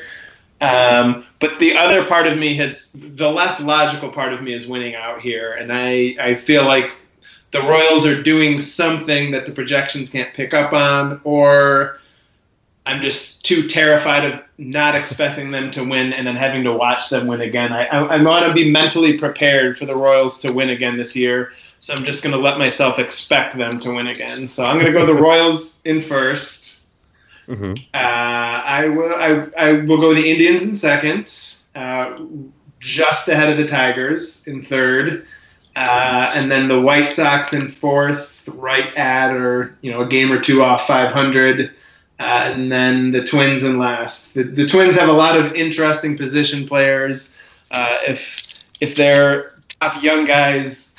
um, 0.62 1.24
but 1.40 1.58
the 1.58 1.76
other 1.76 2.04
part 2.04 2.26
of 2.26 2.38
me 2.38 2.54
has 2.56 2.92
the 2.94 3.28
less 3.28 3.60
logical 3.60 4.08
part 4.08 4.32
of 4.32 4.42
me 4.42 4.52
is 4.52 4.66
winning 4.66 4.94
out 4.94 5.20
here, 5.20 5.54
and 5.54 5.72
I 5.72 6.14
I 6.20 6.34
feel 6.34 6.64
like 6.64 6.96
the 7.50 7.62
Royals 7.62 8.06
are 8.06 8.22
doing 8.22 8.58
something 8.58 9.30
that 9.32 9.44
the 9.44 9.52
projections 9.52 10.08
can't 10.08 10.32
pick 10.32 10.54
up 10.54 10.72
on, 10.72 11.20
or 11.24 11.98
I'm 12.84 13.00
just 13.00 13.44
too 13.44 13.68
terrified 13.68 14.24
of 14.24 14.42
not 14.58 14.96
expecting 14.96 15.52
them 15.52 15.70
to 15.70 15.84
win 15.84 16.12
and 16.12 16.26
then 16.26 16.34
having 16.34 16.64
to 16.64 16.72
watch 16.72 17.10
them 17.10 17.28
win 17.28 17.40
again. 17.40 17.72
I, 17.72 17.86
I, 17.86 18.16
I 18.16 18.22
want 18.22 18.46
to 18.46 18.52
be 18.52 18.70
mentally 18.70 19.16
prepared 19.16 19.78
for 19.78 19.86
the 19.86 19.94
Royals 19.94 20.38
to 20.40 20.52
win 20.52 20.70
again 20.70 20.96
this 20.96 21.14
year, 21.14 21.52
so 21.78 21.94
I'm 21.94 22.04
just 22.04 22.24
going 22.24 22.34
to 22.34 22.40
let 22.40 22.58
myself 22.58 22.98
expect 22.98 23.56
them 23.56 23.78
to 23.80 23.94
win 23.94 24.08
again. 24.08 24.48
So 24.48 24.64
I'm 24.64 24.80
going 24.80 24.92
to 24.92 24.98
go 24.98 25.06
the 25.06 25.14
Royals 25.14 25.80
in 25.84 26.02
first. 26.02 26.86
Mm-hmm. 27.46 27.74
Uh, 27.94 27.98
I 27.98 28.88
will. 28.88 29.14
I, 29.14 29.48
I 29.58 29.72
will 29.72 29.98
go 29.98 30.14
the 30.14 30.30
Indians 30.30 30.62
in 30.62 30.76
second, 30.76 31.32
uh, 31.74 32.16
just 32.80 33.28
ahead 33.28 33.48
of 33.48 33.58
the 33.58 33.66
Tigers 33.66 34.46
in 34.46 34.62
third, 34.62 35.26
uh, 35.76 36.32
and 36.34 36.50
then 36.50 36.68
the 36.68 36.80
White 36.80 37.12
Sox 37.12 37.52
in 37.52 37.68
fourth, 37.68 38.48
right 38.48 38.94
at 38.96 39.32
or 39.32 39.76
you 39.82 39.90
know 39.90 40.02
a 40.02 40.06
game 40.06 40.32
or 40.32 40.40
two 40.40 40.62
off 40.62 40.86
500. 40.86 41.72
Uh, 42.18 42.50
and 42.52 42.70
then 42.70 43.10
the 43.10 43.22
Twins 43.22 43.64
in 43.64 43.78
last. 43.78 44.34
The, 44.34 44.44
the 44.44 44.66
Twins 44.66 44.96
have 44.96 45.08
a 45.08 45.12
lot 45.12 45.38
of 45.38 45.54
interesting 45.54 46.16
position 46.16 46.66
players. 46.68 47.36
Uh, 47.70 47.96
if 48.06 48.64
if 48.80 48.96
their 48.96 49.58
top 49.80 50.02
young 50.02 50.24
guys, 50.24 50.94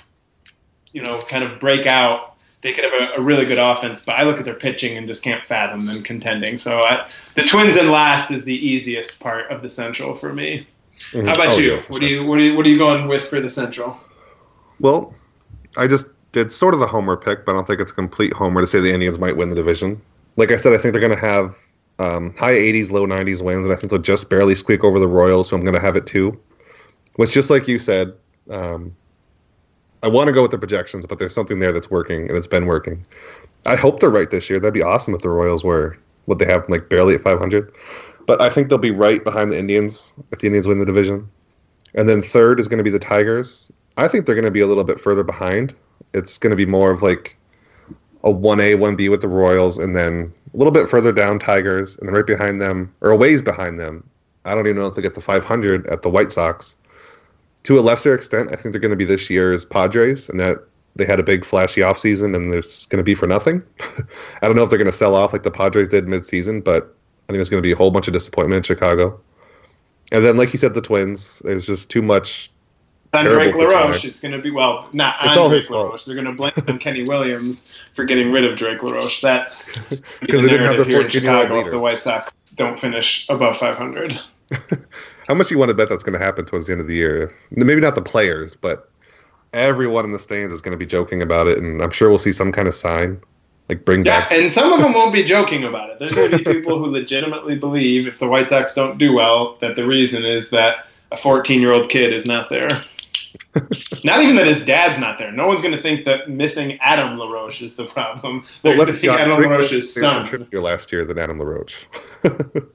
you 0.92 1.02
know, 1.02 1.22
kind 1.22 1.44
of 1.44 1.60
break 1.60 1.86
out, 1.86 2.36
they 2.62 2.72
could 2.74 2.84
have 2.84 2.94
a, 2.94 3.14
a, 3.16 3.22
really 3.22 3.46
good 3.46 3.60
offense, 3.60 4.02
but 4.02 4.14
I 4.14 4.24
look 4.24 4.38
at 4.38 4.46
their 4.46 4.56
pitching 4.56 4.98
and 4.98 5.08
just 5.08 5.22
can't 5.22 5.46
fathom 5.46 5.86
them 5.86 6.02
contending. 6.02 6.58
So 6.58 6.84
I, 6.84 7.08
the 7.36 7.44
Twins 7.44 7.76
in 7.76 7.92
last 7.92 8.32
is 8.32 8.46
the 8.46 8.56
easiest 8.56 9.20
part 9.20 9.52
of 9.52 9.62
the 9.62 9.70
Central 9.70 10.16
for 10.16 10.34
me. 10.34 10.66
Mm-hmm. 11.12 11.28
How 11.28 11.34
about 11.34 11.50
oh, 11.50 11.58
you? 11.58 11.72
Yeah, 11.74 11.78
what 11.88 11.88
sure. 11.88 12.00
do 12.00 12.08
you 12.08 12.26
what 12.26 12.40
are 12.40 12.42
you 12.42 12.56
what 12.56 12.66
are 12.66 12.70
you 12.70 12.78
going 12.78 13.08
with 13.08 13.26
for 13.28 13.40
the 13.42 13.50
Central? 13.50 14.00
Well, 14.80 15.14
I 15.78 15.88
just 15.88 16.08
did 16.32 16.52
sort 16.52 16.74
of 16.74 16.82
a 16.82 16.88
homer 16.88 17.18
pick, 17.18 17.46
but 17.46 17.52
I 17.52 17.56
don't 17.56 17.68
think 17.68 17.80
it's 17.80 17.92
a 17.92 17.96
complete 17.96 18.34
homer 18.34 18.62
to 18.62 18.68
say 18.68 18.80
the 18.80 18.94
Indians 18.94 19.20
might 19.20 19.36
win 19.36 19.50
the 19.50 19.56
division. 19.56 20.02
Like 20.36 20.52
I 20.52 20.58
said, 20.58 20.74
I 20.74 20.78
think 20.78 20.94
they're 20.94 21.02
going 21.02 21.18
to 21.18 21.26
have 21.26 21.56
um, 22.00 22.34
high 22.38 22.54
80s, 22.54 22.92
low 22.92 23.06
90s 23.06 23.44
wins, 23.44 23.66
and 23.66 23.72
I 23.72 23.76
think 23.76 23.92
they'll 23.92 24.02
just 24.02 24.30
barely 24.30 24.56
squeak 24.56 24.84
over 24.84 25.00
the 25.00 25.08
Royals, 25.08 25.50
so 25.50 25.56
I'm 25.56 25.64
going 25.64 25.76
to 25.76 25.80
have 25.80 25.96
it 25.96 26.06
too. 26.06 26.40
Which, 27.16 27.32
just 27.32 27.50
like 27.50 27.68
you 27.68 27.78
said, 27.78 28.14
um, 28.50 28.96
I 30.04 30.08
want 30.10 30.28
to 30.28 30.34
go 30.34 30.42
with 30.42 30.52
the 30.52 30.58
projections, 30.58 31.06
but 31.06 31.18
there's 31.18 31.34
something 31.34 31.60
there 31.60 31.72
that's 31.72 31.90
working 31.90 32.28
and 32.28 32.38
it's 32.38 32.48
been 32.48 32.66
working. 32.66 33.06
I 33.66 33.76
hope 33.76 34.02
they're 34.02 34.10
right 34.10 34.30
this 34.30 34.50
year. 34.50 34.60
That'd 34.60 34.74
be 34.74 34.82
awesome 34.82 35.16
if 35.16 35.22
the 35.22 35.30
Royals 35.30 35.64
were 35.64 35.98
what 36.26 36.40
they 36.40 36.46
have 36.46 36.68
like 36.68 36.90
barely 36.90 37.16
at 37.16 37.22
500. 37.22 37.74
But 38.26 38.42
I 38.42 38.50
think 38.50 38.70
they'll 38.70 38.78
be 38.78 38.92
right 38.92 39.24
behind 39.24 39.52
the 39.52 39.58
Indians 39.58 40.14
if 40.32 40.40
the 40.40 40.48
Indians 40.48 40.68
win 40.68 40.80
the 40.80 40.86
division. 40.86 41.30
And 41.96 42.10
then 42.10 42.22
third 42.22 42.60
is 42.60 42.68
going 42.68 42.80
to 42.80 42.84
be 42.84 42.90
the 42.90 43.00
Tigers. 43.00 43.72
I 43.96 44.08
think 44.08 44.26
they're 44.26 44.36
going 44.36 44.46
to 44.46 44.52
be 44.52 44.62
a 44.62 44.68
little 44.68 44.84
bit 44.84 45.00
further 45.00 45.24
behind. 45.24 45.74
It's 46.14 46.38
going 46.38 46.52
to 46.52 46.58
be 46.58 46.66
more 46.66 46.92
of 46.92 47.02
like 47.02 47.38
a 48.24 48.30
1A, 48.30 48.78
1B 48.78 49.10
with 49.10 49.22
the 49.22 49.28
Royals, 49.28 49.78
and 49.78 49.96
then 49.96 50.34
a 50.54 50.58
little 50.58 50.72
bit 50.72 50.90
further 50.90 51.12
down 51.12 51.40
Tigers, 51.40 51.98
and 51.98 52.08
then 52.08 52.16
right 52.16 52.26
behind 52.26 52.62
them, 52.62 52.94
or 53.02 53.12
a 53.12 53.16
ways 53.16 53.42
behind 53.42 53.80
them. 53.80 54.08
I 54.46 54.56
don't 54.56 54.68
even 54.68 54.78
know 54.78 54.88
if 54.88 54.96
they 54.96 55.02
get 55.02 55.16
the 55.16 55.22
500 55.22 55.88
at 55.88 56.02
the 56.02 56.10
White 56.10 56.32
Sox 56.32 56.76
to 57.64 57.80
a 57.80 57.82
lesser 57.82 58.14
extent, 58.14 58.52
I 58.52 58.56
think 58.56 58.74
they're 58.74 58.82
going 58.82 58.92
to 58.92 58.98
be 58.98 59.06
this 59.06 59.30
year's 59.30 59.66
Padres, 59.66 60.30
and 60.30 60.40
that 60.40 60.58
they 60.96 61.06
had 61.06 61.20
a 61.20 61.24
big 61.24 61.44
flashy 61.44 61.82
offseason 61.82 62.36
and 62.36 62.54
it's 62.54 62.86
going 62.86 63.00
to 63.00 63.04
be 63.04 63.16
for 63.16 63.26
nothing. 63.26 63.64
I 64.42 64.48
don't 64.48 64.56
know 64.56 64.64
if 64.64 64.70
they're 64.70 64.78
going 64.78 64.92
to 64.92 64.96
sell 64.96 65.16
off 65.16 65.34
like 65.34 65.44
the 65.44 65.50
Padres 65.50 65.88
did 65.88 66.06
midseason, 66.06 66.64
but 66.64 66.84
I 66.84 67.32
think 67.32 67.38
there's 67.38 67.50
going 67.50 67.64
to 67.64 67.68
be 67.68 67.72
a 67.72 67.76
whole 67.76 67.90
bunch 67.90 68.08
of 68.08 68.14
disappointment 68.14 68.58
in 68.58 68.64
Chicago. 68.64 69.20
And 70.12 70.24
then, 70.24 70.38
like 70.38 70.54
you 70.54 70.60
said, 70.60 70.76
the 70.76 70.82
Twins. 70.82 71.42
There's 71.44 71.66
just 71.66 71.90
too 71.90 72.04
much. 72.04 72.52
On 73.14 73.26
Drake 73.26 73.54
LaRoche, 73.54 74.06
it's 74.06 74.20
going 74.20 74.32
to 74.32 74.40
be 74.40 74.50
well, 74.50 74.90
not 74.92 75.18
it's 75.22 75.38
on 75.38 75.44
all 75.44 75.50
Drake 75.50 75.62
his 75.62 75.70
LaRoche. 75.70 75.90
Fault. 75.90 76.06
They're 76.06 76.16
going 76.16 76.26
to 76.26 76.34
blame 76.66 76.80
Kenny 76.80 77.04
Williams 77.04 77.68
for 77.94 78.06
getting 78.06 78.32
rid 78.32 78.44
of 78.44 78.58
Drake 78.58 78.82
LaRoche. 78.82 79.22
That's 79.22 79.72
because 80.20 80.42
the 80.42 80.48
they 80.48 80.48
didn't 80.48 80.66
have 80.66 80.78
the 80.78 80.92
14 80.92 81.10
Chicago 81.10 81.60
if 81.60 81.70
the 81.70 81.78
White 81.78 82.02
Sox 82.02 82.34
don't 82.56 82.80
finish 82.80 83.28
above 83.30 83.58
500. 83.58 84.20
How 85.28 85.34
much 85.34 85.50
do 85.50 85.56
you 85.56 85.60
want 85.60 85.70
to 85.70 85.76
bet 85.76 85.90
that's 85.90 86.04
going 86.04 86.18
to 86.18 86.24
happen 86.24 86.46
towards 86.46 86.68
the 86.68 86.74
end 86.74 86.82
of 86.82 86.88
the 86.88 86.96
year? 86.96 87.34
Maybe 87.52 87.80
not 87.80 87.96
the 87.96 88.02
players, 88.02 88.56
but 88.56 88.90
everyone 89.54 90.06
in 90.06 90.12
the 90.12 90.20
stands 90.20 90.54
is 90.54 90.62
going 90.62 90.74
to 90.74 90.78
be 90.78 90.86
joking 90.86 91.22
about 91.22 91.48
it, 91.48 91.58
and 91.58 91.82
I'm 91.82 91.92
sure 91.92 92.10
we'll 92.10 92.18
see 92.18 92.34
some 92.34 92.52
kind 92.52 92.68
of 92.68 92.74
sign, 92.74 93.22
like 93.70 93.86
bring 93.86 94.06
yeah, 94.06 94.22
back. 94.22 94.34
and 94.34 94.52
some 94.52 94.74
of 94.74 94.80
them 94.80 94.94
won't 94.94 95.14
be 95.14 95.24
joking 95.36 95.64
about 95.64 95.90
it. 95.92 96.00
There's 96.00 96.14
going 96.14 96.32
to 96.32 96.38
be 96.38 96.44
people 96.44 96.78
who 96.78 96.88
legitimately 96.88 97.56
believe 97.56 98.08
if 98.08 98.20
the 98.20 98.28
White 98.28 98.50
Sox 98.50 98.74
don't 98.74 98.98
do 98.98 99.14
well, 99.14 99.58
that 99.62 99.76
the 99.76 99.86
reason 99.86 100.26
is 100.26 100.50
that 100.50 100.88
a 101.12 101.18
14 101.18 101.62
year 101.62 101.74
old 101.74 101.90
kid 101.90 102.12
is 102.14 102.26
not 102.26 102.50
there. 102.50 102.70
not 104.04 104.22
even 104.22 104.36
that 104.36 104.48
his 104.48 104.66
dad's 104.66 105.00
not 105.00 105.18
there. 105.20 105.32
No 105.32 105.48
one's 105.48 105.62
going 105.62 105.76
to 105.76 105.82
think 105.82 106.06
that 106.06 106.30
missing 106.30 106.78
Adam 106.82 107.18
LaRoche 107.18 107.62
is 107.62 107.76
the 107.76 107.86
problem. 107.86 108.46
They're 108.62 108.76
well, 108.76 108.86
let's 108.86 109.00
think 109.00 109.14
Adam 109.14 109.42
LaRoche's 109.42 109.94
son. 109.94 110.48
Your 110.52 110.62
last 110.62 110.92
year 110.92 111.06
than 111.06 111.20
Adam 111.20 111.40
LaRoche 111.40 111.86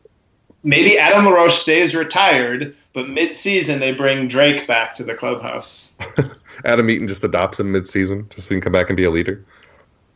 maybe 0.62 0.98
Adam 0.98 1.24
LaRoche 1.24 1.54
stays 1.54 1.94
retired, 1.94 2.76
but 2.92 3.08
mid-season 3.08 3.80
they 3.80 3.92
bring 3.92 4.28
Drake 4.28 4.66
back 4.66 4.94
to 4.96 5.04
the 5.04 5.14
clubhouse. 5.14 5.96
Adam 6.64 6.90
Eaton 6.90 7.08
just 7.08 7.24
adopts 7.24 7.60
him 7.60 7.72
mid-season 7.72 8.26
just 8.30 8.48
so 8.48 8.54
he 8.54 8.60
can 8.60 8.64
come 8.64 8.72
back 8.72 8.90
and 8.90 8.96
be 8.96 9.04
a 9.04 9.10
leader. 9.10 9.44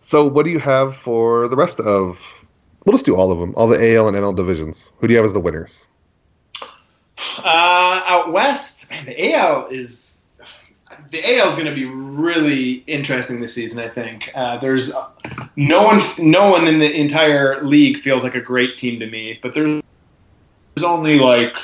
So 0.01 0.27
what 0.27 0.45
do 0.45 0.51
you 0.51 0.59
have 0.59 0.97
for 0.97 1.49
the 1.49 1.57
rest 1.57 1.81
of? 1.81 2.21
We'll 2.85 2.93
just 2.93 3.07
do 3.07 3.17
all 3.17 3.31
of 3.31 3.39
them, 3.39 3.55
all 3.57 3.69
the 3.69 3.95
AL 3.95 4.09
and 4.09 4.17
NL 4.17 4.35
divisions. 4.35 4.91
Who 4.99 5.07
do 5.07 5.13
you 5.13 5.19
have 5.19 5.25
as 5.25 5.33
the 5.33 5.41
winners? 5.41 5.87
Uh, 7.39 8.03
out 8.05 8.33
west, 8.33 8.91
man, 8.91 9.07
the 9.07 9.33
AL 9.33 9.69
is 9.69 10.12
the 11.11 11.37
AL 11.37 11.49
is 11.49 11.55
going 11.55 11.67
to 11.67 11.75
be 11.75 11.85
really 11.85 12.85
interesting 12.87 13.41
this 13.41 13.55
season. 13.55 13.79
I 13.79 13.89
think 13.89 14.31
uh, 14.35 14.59
there's 14.59 14.93
no 15.57 15.83
one, 15.83 16.01
no 16.19 16.51
one 16.51 16.67
in 16.67 16.79
the 16.79 16.93
entire 16.93 17.63
league 17.63 17.99
feels 17.99 18.23
like 18.23 18.35
a 18.35 18.41
great 18.41 18.79
team 18.79 19.01
to 19.01 19.07
me, 19.07 19.39
but 19.43 19.55
there's 19.55 19.83
there's 20.75 20.85
only 20.85 21.19
like 21.19 21.55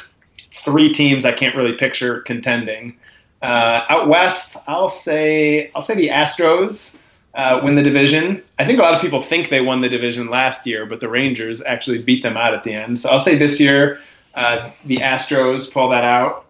three 0.52 0.92
teams 0.92 1.24
I 1.24 1.32
can't 1.32 1.56
really 1.56 1.72
picture 1.72 2.20
contending. 2.22 2.96
Uh, 3.40 3.84
out 3.88 4.08
west, 4.08 4.56
I'll 4.66 4.90
say 4.90 5.70
I'll 5.74 5.82
say 5.82 5.94
the 5.94 6.08
Astros 6.08 6.98
uh, 7.34 7.60
win 7.62 7.74
the 7.74 7.82
division. 7.82 8.42
I 8.58 8.64
think 8.64 8.78
a 8.78 8.82
lot 8.82 8.94
of 8.94 9.00
people 9.00 9.22
think 9.22 9.48
they 9.48 9.60
won 9.60 9.80
the 9.80 9.88
division 9.88 10.28
last 10.28 10.66
year, 10.66 10.86
but 10.86 11.00
the 11.00 11.08
Rangers 11.08 11.62
actually 11.62 12.02
beat 12.02 12.22
them 12.22 12.36
out 12.36 12.52
at 12.52 12.64
the 12.64 12.72
end. 12.72 13.00
So 13.00 13.08
I'll 13.10 13.20
say 13.20 13.36
this 13.36 13.60
year 13.60 14.00
uh, 14.34 14.70
the 14.84 14.96
Astros 14.96 15.72
pull 15.72 15.88
that 15.90 16.04
out. 16.04 16.46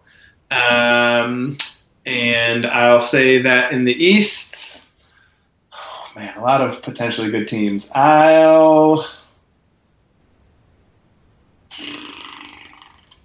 Um, 0.51 1.57
and 2.09 2.65
I'll 2.65 2.99
say 2.99 3.39
that 3.43 3.71
in 3.71 3.85
the 3.85 3.93
East, 3.93 4.87
oh 5.71 6.07
man, 6.15 6.35
a 6.37 6.41
lot 6.41 6.59
of 6.59 6.81
potentially 6.81 7.29
good 7.29 7.47
teams. 7.47 7.91
I'll 7.91 9.07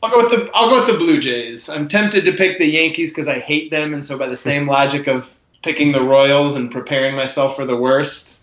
I'll 0.02 0.10
go 0.10 0.18
with 0.18 0.30
the 0.30 0.50
I'll 0.52 0.68
go 0.68 0.76
with 0.76 0.86
the 0.86 0.98
Blue 0.98 1.18
Jays. 1.18 1.70
I'm 1.70 1.88
tempted 1.88 2.26
to 2.26 2.32
pick 2.32 2.58
the 2.58 2.66
Yankees 2.66 3.10
because 3.10 3.26
I 3.26 3.38
hate 3.38 3.70
them, 3.70 3.94
and 3.94 4.04
so 4.04 4.18
by 4.18 4.28
the 4.28 4.36
same 4.36 4.68
logic 4.68 5.06
of 5.06 5.32
picking 5.62 5.92
the 5.92 6.02
Royals 6.02 6.56
and 6.56 6.70
preparing 6.70 7.16
myself 7.16 7.56
for 7.56 7.64
the 7.64 7.76
worst. 7.76 8.42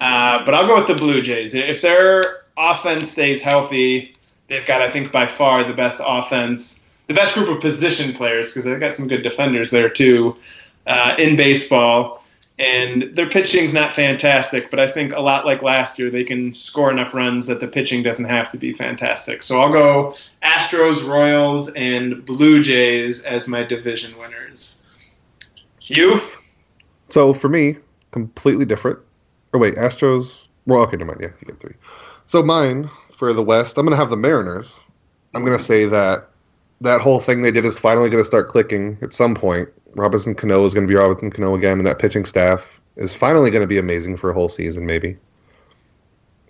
Uh, 0.00 0.42
but 0.46 0.54
I'll 0.54 0.66
go 0.66 0.76
with 0.76 0.86
the 0.86 0.94
Blue 0.94 1.20
Jays. 1.20 1.54
If 1.54 1.82
their 1.82 2.44
offense 2.56 3.10
stays 3.10 3.42
healthy, 3.42 4.16
they've 4.48 4.64
got 4.64 4.80
I 4.80 4.90
think 4.90 5.12
by 5.12 5.26
far 5.26 5.62
the 5.64 5.74
best 5.74 6.00
offense, 6.02 6.81
the 7.12 7.20
best 7.20 7.34
group 7.34 7.48
of 7.48 7.60
position 7.60 8.14
players 8.14 8.48
because 8.48 8.64
they've 8.64 8.80
got 8.80 8.94
some 8.94 9.06
good 9.06 9.22
defenders 9.22 9.70
there 9.70 9.88
too 9.88 10.36
uh, 10.86 11.14
in 11.18 11.36
baseball. 11.36 12.24
and 12.58 13.14
their 13.16 13.28
pitching's 13.28 13.72
not 13.72 13.92
fantastic, 13.92 14.70
but 14.70 14.78
I 14.78 14.86
think 14.86 15.12
a 15.12 15.20
lot 15.20 15.44
like 15.44 15.62
last 15.62 15.98
year, 15.98 16.10
they 16.10 16.22
can 16.22 16.54
score 16.54 16.90
enough 16.90 17.12
runs 17.12 17.46
that 17.46 17.60
the 17.60 17.66
pitching 17.66 18.02
doesn't 18.02 18.26
have 18.26 18.50
to 18.52 18.58
be 18.58 18.72
fantastic. 18.72 19.42
So 19.42 19.60
I'll 19.60 19.72
go 19.72 20.14
Astros, 20.42 21.06
Royals, 21.06 21.70
and 21.72 22.24
Blue 22.24 22.62
Jays 22.62 23.22
as 23.22 23.48
my 23.48 23.62
division 23.62 24.16
winners. 24.18 24.82
You? 25.80 26.20
So 27.08 27.34
for 27.34 27.48
me, 27.48 27.76
completely 28.12 28.64
different. 28.64 28.98
Or 29.52 29.60
wait, 29.60 29.74
Astros. 29.74 30.48
Well, 30.66 30.80
okay, 30.82 30.96
never 30.96 31.10
mind. 31.10 31.20
Yeah, 31.22 31.32
you 31.40 31.46
get 31.48 31.60
three. 31.60 31.74
So 32.26 32.42
mine 32.42 32.88
for 33.16 33.32
the 33.32 33.42
West, 33.42 33.76
I'm 33.76 33.84
going 33.84 33.92
to 33.92 33.96
have 33.96 34.10
the 34.10 34.16
Mariners. 34.16 34.80
I'm 35.34 35.44
going 35.44 35.56
to 35.56 35.62
say 35.62 35.86
that 35.86 36.28
that 36.82 37.00
whole 37.00 37.20
thing 37.20 37.42
they 37.42 37.50
did 37.50 37.64
is 37.64 37.78
finally 37.78 38.10
going 38.10 38.22
to 38.22 38.26
start 38.26 38.48
clicking 38.48 38.98
at 39.02 39.12
some 39.12 39.34
point. 39.34 39.68
Robinson 39.94 40.34
Cano 40.34 40.64
is 40.64 40.74
going 40.74 40.86
to 40.86 40.90
be 40.90 40.98
Robinson 40.98 41.30
Cano 41.30 41.54
again, 41.54 41.78
and 41.78 41.86
that 41.86 41.98
pitching 41.98 42.24
staff 42.24 42.80
is 42.96 43.14
finally 43.14 43.50
going 43.50 43.62
to 43.62 43.66
be 43.66 43.78
amazing 43.78 44.16
for 44.16 44.30
a 44.30 44.34
whole 44.34 44.48
season, 44.48 44.84
maybe. 44.84 45.16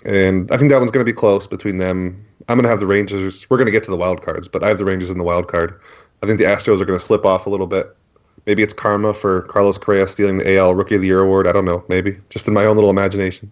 And 0.04 0.50
I 0.50 0.56
think 0.56 0.70
that 0.70 0.78
one's 0.78 0.90
going 0.90 1.04
to 1.04 1.12
be 1.12 1.16
close 1.16 1.46
between 1.46 1.78
them. 1.78 2.24
I'm 2.48 2.56
going 2.56 2.64
to 2.64 2.70
have 2.70 2.80
the 2.80 2.86
Rangers. 2.86 3.48
We're 3.50 3.58
going 3.58 3.66
to 3.66 3.72
get 3.72 3.84
to 3.84 3.90
the 3.90 3.96
wild 3.96 4.22
cards, 4.22 4.48
but 4.48 4.64
I 4.64 4.68
have 4.68 4.78
the 4.78 4.84
Rangers 4.84 5.10
in 5.10 5.18
the 5.18 5.24
wild 5.24 5.48
card. 5.48 5.78
I 6.22 6.26
think 6.26 6.38
the 6.38 6.44
Astros 6.44 6.80
are 6.80 6.84
going 6.84 6.98
to 6.98 7.04
slip 7.04 7.24
off 7.24 7.46
a 7.46 7.50
little 7.50 7.66
bit. 7.66 7.94
Maybe 8.46 8.62
it's 8.62 8.72
karma 8.72 9.14
for 9.14 9.42
Carlos 9.42 9.78
Correa 9.78 10.06
stealing 10.06 10.38
the 10.38 10.56
AL 10.56 10.74
Rookie 10.74 10.96
of 10.96 11.02
the 11.02 11.06
Year 11.06 11.20
award. 11.20 11.46
I 11.46 11.52
don't 11.52 11.64
know. 11.64 11.84
Maybe 11.88 12.18
just 12.30 12.48
in 12.48 12.54
my 12.54 12.64
own 12.64 12.74
little 12.74 12.90
imagination. 12.90 13.50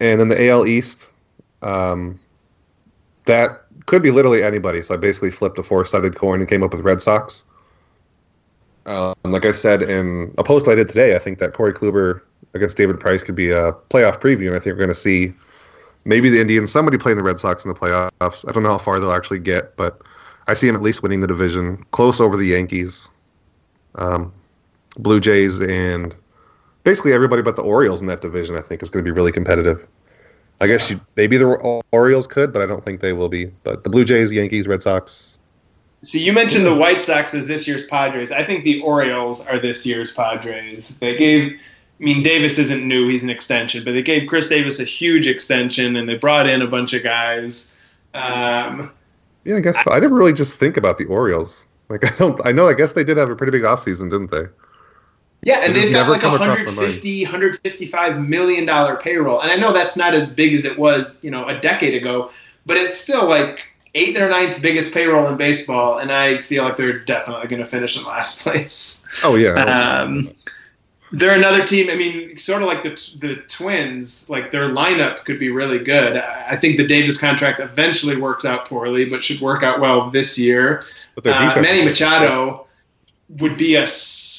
And 0.00 0.20
then 0.20 0.28
the 0.28 0.48
AL 0.48 0.66
East, 0.66 1.10
um, 1.62 2.18
that 3.24 3.64
could 3.86 4.02
be 4.02 4.10
literally 4.10 4.42
anybody. 4.42 4.82
So 4.82 4.94
I 4.94 4.96
basically 4.96 5.30
flipped 5.30 5.58
a 5.58 5.62
four-sided 5.62 6.16
coin 6.16 6.40
and 6.40 6.48
came 6.48 6.62
up 6.62 6.72
with 6.72 6.82
Red 6.82 7.02
Sox. 7.02 7.44
Um, 8.86 9.14
like 9.24 9.44
I 9.44 9.52
said 9.52 9.82
in 9.82 10.34
a 10.38 10.44
post 10.44 10.66
I 10.68 10.74
did 10.74 10.88
today, 10.88 11.14
I 11.14 11.18
think 11.18 11.38
that 11.38 11.52
Corey 11.52 11.72
Kluber 11.72 12.22
against 12.54 12.76
David 12.76 12.98
Price 12.98 13.22
could 13.22 13.36
be 13.36 13.50
a 13.50 13.72
playoff 13.90 14.20
preview, 14.20 14.48
and 14.48 14.56
I 14.56 14.58
think 14.58 14.74
we're 14.74 14.84
going 14.84 14.88
to 14.88 14.94
see 14.94 15.32
maybe 16.04 16.30
the 16.30 16.40
Indians, 16.40 16.72
somebody 16.72 16.98
playing 16.98 17.16
the 17.16 17.22
Red 17.22 17.38
Sox 17.38 17.64
in 17.64 17.72
the 17.72 17.78
playoffs. 17.78 18.48
I 18.48 18.52
don't 18.52 18.62
know 18.62 18.70
how 18.70 18.78
far 18.78 18.98
they'll 18.98 19.12
actually 19.12 19.38
get, 19.38 19.76
but 19.76 20.00
I 20.48 20.54
see 20.54 20.66
them 20.66 20.76
at 20.76 20.82
least 20.82 21.02
winning 21.02 21.20
the 21.20 21.26
division, 21.26 21.84
close 21.92 22.20
over 22.20 22.36
the 22.36 22.46
Yankees, 22.46 23.08
um, 23.96 24.32
Blue 24.98 25.20
Jays, 25.20 25.60
and 25.60 26.16
basically 26.82 27.12
everybody 27.12 27.42
but 27.42 27.56
the 27.56 27.62
Orioles 27.62 28.00
in 28.00 28.06
that 28.08 28.22
division. 28.22 28.56
I 28.56 28.62
think 28.62 28.82
is 28.82 28.90
going 28.90 29.04
to 29.04 29.08
be 29.08 29.14
really 29.14 29.32
competitive. 29.32 29.86
I 30.60 30.66
guess 30.66 30.90
you, 30.90 31.00
maybe 31.16 31.36
the 31.36 31.82
Orioles 31.90 32.26
could, 32.26 32.52
but 32.52 32.60
I 32.60 32.66
don't 32.66 32.84
think 32.84 33.00
they 33.00 33.12
will 33.12 33.28
be. 33.28 33.46
But 33.64 33.84
the 33.84 33.90
Blue 33.90 34.04
Jays, 34.04 34.32
Yankees, 34.32 34.68
Red 34.68 34.82
Sox, 34.82 35.38
so 36.02 36.16
you 36.18 36.32
mentioned 36.32 36.64
the 36.64 36.74
White 36.74 37.02
Sox 37.02 37.34
as 37.34 37.46
this 37.46 37.68
year's 37.68 37.84
Padres. 37.86 38.32
I 38.32 38.44
think 38.44 38.64
the 38.64 38.80
Orioles 38.80 39.46
are 39.46 39.58
this 39.58 39.84
year's 39.84 40.12
Padres. 40.12 40.96
They 41.00 41.16
gave, 41.16 41.52
I 41.52 42.02
mean, 42.02 42.22
Davis 42.22 42.58
isn't 42.58 42.86
new; 42.86 43.08
he's 43.08 43.22
an 43.22 43.28
extension, 43.28 43.84
but 43.84 43.92
they 43.92 44.02
gave 44.02 44.28
Chris 44.28 44.48
Davis 44.48 44.80
a 44.80 44.84
huge 44.84 45.26
extension, 45.26 45.96
and 45.96 46.08
they 46.08 46.16
brought 46.16 46.48
in 46.48 46.62
a 46.62 46.66
bunch 46.66 46.94
of 46.94 47.02
guys. 47.02 47.72
Um, 48.14 48.90
yeah, 49.44 49.56
I 49.56 49.60
guess 49.60 49.82
so. 49.84 49.92
I 49.92 50.00
never 50.00 50.14
really 50.14 50.32
just 50.32 50.56
think 50.56 50.76
about 50.76 50.96
the 50.96 51.04
Orioles. 51.06 51.66
Like 51.90 52.04
I 52.04 52.16
don't, 52.16 52.40
I 52.46 52.52
know. 52.52 52.66
I 52.66 52.74
guess 52.74 52.94
they 52.94 53.04
did 53.04 53.18
have 53.18 53.28
a 53.28 53.36
pretty 53.36 53.50
big 53.50 53.62
offseason, 53.62 54.10
didn't 54.10 54.30
they? 54.30 54.44
Yeah, 55.42 55.60
and 55.62 55.74
they've 55.74 55.92
got 55.92 56.08
like 56.08 56.22
a 56.22 56.28
150, 56.28 57.24
155 57.24 58.20
million 58.20 58.66
dollar 58.66 58.96
payroll, 58.96 59.40
and 59.40 59.50
I 59.50 59.56
know 59.56 59.72
that's 59.72 59.96
not 59.96 60.12
as 60.12 60.32
big 60.32 60.52
as 60.52 60.64
it 60.64 60.78
was, 60.78 61.22
you 61.24 61.30
know, 61.30 61.46
a 61.46 61.58
decade 61.58 61.94
ago, 61.94 62.30
but 62.66 62.76
it's 62.76 62.98
still 62.98 63.26
like 63.26 63.66
eighth 63.94 64.18
or 64.18 64.28
ninth 64.28 64.60
biggest 64.60 64.92
payroll 64.92 65.26
in 65.28 65.36
baseball, 65.36 65.98
and 65.98 66.12
I 66.12 66.38
feel 66.38 66.64
like 66.64 66.76
they're 66.76 66.98
definitely 66.98 67.48
going 67.48 67.62
to 67.62 67.68
finish 67.68 67.96
in 67.96 68.04
last 68.04 68.40
place. 68.42 69.02
Oh 69.22 69.36
yeah. 69.36 69.54
Um, 69.54 70.34
they're 71.12 71.34
another 71.34 71.66
team. 71.66 71.90
I 71.90 71.96
mean, 71.96 72.36
sort 72.36 72.62
of 72.62 72.68
like 72.68 72.82
the 72.82 72.90
the 73.18 73.36
Twins. 73.48 74.28
Like 74.28 74.50
their 74.50 74.68
lineup 74.68 75.24
could 75.24 75.38
be 75.38 75.48
really 75.50 75.78
good. 75.78 76.16
I 76.18 76.56
think 76.56 76.76
the 76.76 76.86
Davis 76.86 77.18
contract 77.18 77.60
eventually 77.60 78.16
works 78.16 78.44
out 78.44 78.66
poorly, 78.66 79.06
but 79.06 79.24
should 79.24 79.40
work 79.40 79.62
out 79.62 79.80
well 79.80 80.10
this 80.10 80.38
year. 80.38 80.84
But 81.14 81.26
uh, 81.26 81.60
Manny 81.60 81.84
Machado 81.84 82.66
would 83.38 83.56
be 83.56 83.76
a 83.76 83.88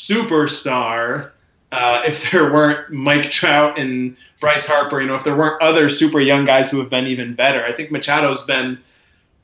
superstar. 0.08 1.32
Uh, 1.72 2.02
if 2.06 2.32
there 2.32 2.52
weren't 2.52 2.92
Mike 2.92 3.32
Trout 3.32 3.80
and 3.80 4.18
Bryce 4.42 4.66
Harper, 4.66 5.00
you 5.00 5.08
know, 5.08 5.16
if 5.16 5.24
there 5.24 5.38
weren't 5.38 5.62
other 5.62 5.88
super 5.88 6.20
young 6.20 6.44
guys 6.44 6.70
who 6.70 6.80
have 6.80 6.90
been 6.90 7.08
even 7.08 7.34
better, 7.34 7.64
I 7.64 7.72
think 7.72 7.92
Machado's 7.92 8.42
been 8.42 8.78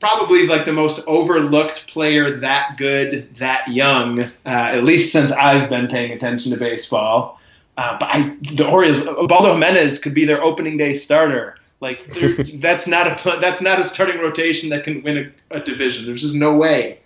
probably 0.00 0.46
like 0.46 0.64
the 0.64 0.72
most 0.72 1.00
overlooked 1.06 1.86
player 1.86 2.30
that 2.30 2.76
good, 2.76 3.34
that 3.36 3.66
young, 3.68 4.20
uh, 4.20 4.30
at 4.44 4.84
least 4.84 5.12
since 5.12 5.32
I've 5.32 5.68
been 5.68 5.88
paying 5.88 6.12
attention 6.12 6.52
to 6.52 6.58
baseball. 6.58 7.40
Uh, 7.76 7.96
but 7.98 8.08
I, 8.12 8.36
the 8.54 8.68
Orioles, 8.68 9.06
Ubaldo 9.06 9.52
Jimenez 9.52 9.98
could 9.98 10.14
be 10.14 10.24
their 10.24 10.42
opening 10.42 10.76
day 10.76 10.94
starter. 10.94 11.56
Like 11.80 12.04
that's 12.54 12.86
not 12.86 13.24
a 13.24 13.38
that's 13.40 13.60
not 13.60 13.78
a 13.78 13.84
starting 13.84 14.20
rotation 14.20 14.68
that 14.70 14.82
can 14.82 15.02
win 15.02 15.32
a, 15.50 15.56
a, 15.58 15.60
division. 15.60 16.06
There's 16.06 16.22
just 16.22 16.34
no 16.34 16.54
way. 16.54 16.98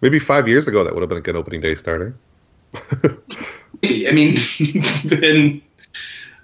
Maybe 0.00 0.18
five 0.18 0.48
years 0.48 0.66
ago 0.66 0.82
that 0.82 0.94
would 0.94 1.02
have 1.02 1.10
been 1.10 1.18
a 1.18 1.22
good 1.22 1.36
opening 1.36 1.60
day 1.60 1.74
starter. 1.74 2.14
I 3.84 4.12
mean, 4.12 4.36
then 5.04 5.62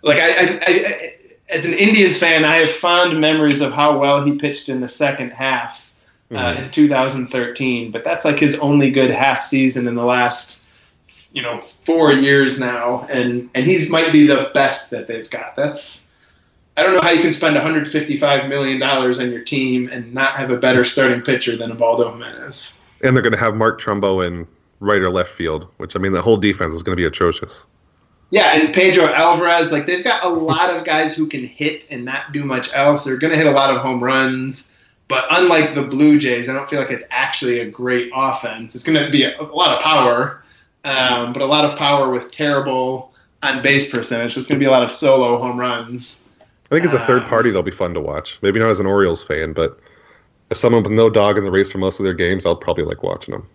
like 0.02 0.18
I, 0.18 0.30
I, 0.30 0.56
I 0.66 1.14
as 1.48 1.64
an 1.64 1.74
Indians 1.74 2.18
fan, 2.18 2.44
I 2.44 2.56
have 2.56 2.70
fond 2.70 3.20
memories 3.20 3.60
of 3.60 3.72
how 3.72 3.98
well 3.98 4.22
he 4.22 4.36
pitched 4.36 4.68
in 4.68 4.80
the 4.80 4.88
second 4.88 5.30
half 5.30 5.92
uh, 6.30 6.34
mm-hmm. 6.34 6.64
in 6.64 6.70
2013. 6.70 7.90
But 7.90 8.04
that's 8.04 8.24
like 8.24 8.38
his 8.38 8.54
only 8.56 8.90
good 8.90 9.10
half 9.10 9.42
season 9.42 9.88
in 9.88 9.94
the 9.94 10.04
last, 10.04 10.66
you 11.32 11.42
know, 11.42 11.60
four 11.60 12.12
years 12.12 12.60
now, 12.60 13.06
and 13.10 13.48
and 13.54 13.64
he 13.64 13.88
might 13.88 14.12
be 14.12 14.26
the 14.26 14.50
best 14.54 14.90
that 14.90 15.06
they've 15.06 15.28
got. 15.30 15.56
That's 15.56 16.06
I 16.76 16.82
don't 16.82 16.94
know 16.94 17.00
how 17.00 17.10
you 17.10 17.22
can 17.22 17.32
spend 17.32 17.54
155 17.54 18.48
million 18.48 18.78
dollars 18.78 19.18
on 19.18 19.30
your 19.30 19.42
team 19.42 19.88
and 19.90 20.12
not 20.12 20.34
have 20.34 20.50
a 20.50 20.56
better 20.56 20.84
starting 20.84 21.22
pitcher 21.22 21.56
than 21.56 21.70
Ubaldo 21.70 22.12
Jimenez. 22.12 22.78
And 23.02 23.16
they're 23.16 23.22
going 23.22 23.32
to 23.32 23.38
have 23.38 23.54
Mark 23.54 23.80
Trumbo 23.80 24.26
in 24.26 24.46
right 24.80 25.00
or 25.00 25.10
left 25.10 25.30
field, 25.30 25.66
which 25.78 25.96
I 25.96 25.98
mean, 25.98 26.12
the 26.12 26.22
whole 26.22 26.36
defense 26.36 26.74
is 26.74 26.82
going 26.82 26.96
to 26.96 27.00
be 27.00 27.06
atrocious. 27.06 27.66
Yeah, 28.30 28.54
and 28.54 28.74
Pedro 28.74 29.06
Alvarez, 29.06 29.72
like 29.72 29.86
they've 29.86 30.04
got 30.04 30.22
a 30.22 30.28
lot 30.28 30.70
of 30.70 30.84
guys 30.84 31.14
who 31.14 31.26
can 31.26 31.44
hit 31.44 31.86
and 31.90 32.04
not 32.04 32.32
do 32.32 32.44
much 32.44 32.72
else. 32.74 33.04
They're 33.04 33.16
going 33.16 33.30
to 33.32 33.38
hit 33.38 33.46
a 33.46 33.52
lot 33.52 33.74
of 33.74 33.80
home 33.80 34.04
runs, 34.04 34.70
but 35.08 35.24
unlike 35.30 35.74
the 35.74 35.82
Blue 35.82 36.18
Jays, 36.18 36.48
I 36.48 36.52
don't 36.52 36.68
feel 36.68 36.78
like 36.78 36.90
it's 36.90 37.04
actually 37.10 37.60
a 37.60 37.70
great 37.70 38.10
offense. 38.14 38.74
It's 38.74 38.84
going 38.84 39.02
to 39.02 39.10
be 39.10 39.24
a, 39.24 39.40
a, 39.40 39.44
lot 39.44 39.74
of 39.74 39.82
power, 39.82 40.44
um, 40.84 41.32
but 41.32 41.40
a 41.40 41.46
lot 41.46 41.64
of 41.64 41.78
power 41.78 42.10
with 42.10 42.30
terrible 42.30 43.14
on 43.42 43.62
base 43.62 43.90
percentage. 43.90 44.34
So 44.34 44.40
it's 44.40 44.48
going 44.48 44.58
to 44.58 44.62
be 44.62 44.68
a 44.68 44.70
lot 44.70 44.82
of 44.82 44.90
solo 44.90 45.38
home 45.38 45.58
runs. 45.58 46.24
I 46.70 46.74
think 46.74 46.84
as 46.84 46.92
a 46.92 47.00
third 47.00 47.22
um, 47.22 47.28
party, 47.28 47.50
they'll 47.50 47.62
be 47.62 47.70
fun 47.70 47.94
to 47.94 48.00
watch. 48.00 48.38
Maybe 48.42 48.60
not 48.60 48.68
as 48.68 48.78
an 48.78 48.84
Orioles 48.86 49.24
fan, 49.24 49.54
but 49.54 49.80
as 50.50 50.60
someone 50.60 50.82
with 50.82 50.92
no 50.92 51.08
dog 51.08 51.38
in 51.38 51.44
the 51.44 51.50
race 51.50 51.72
for 51.72 51.78
most 51.78 51.98
of 51.98 52.04
their 52.04 52.14
games, 52.14 52.44
I'll 52.44 52.56
probably 52.56 52.84
like 52.84 53.02
watching 53.02 53.32
them. 53.32 53.48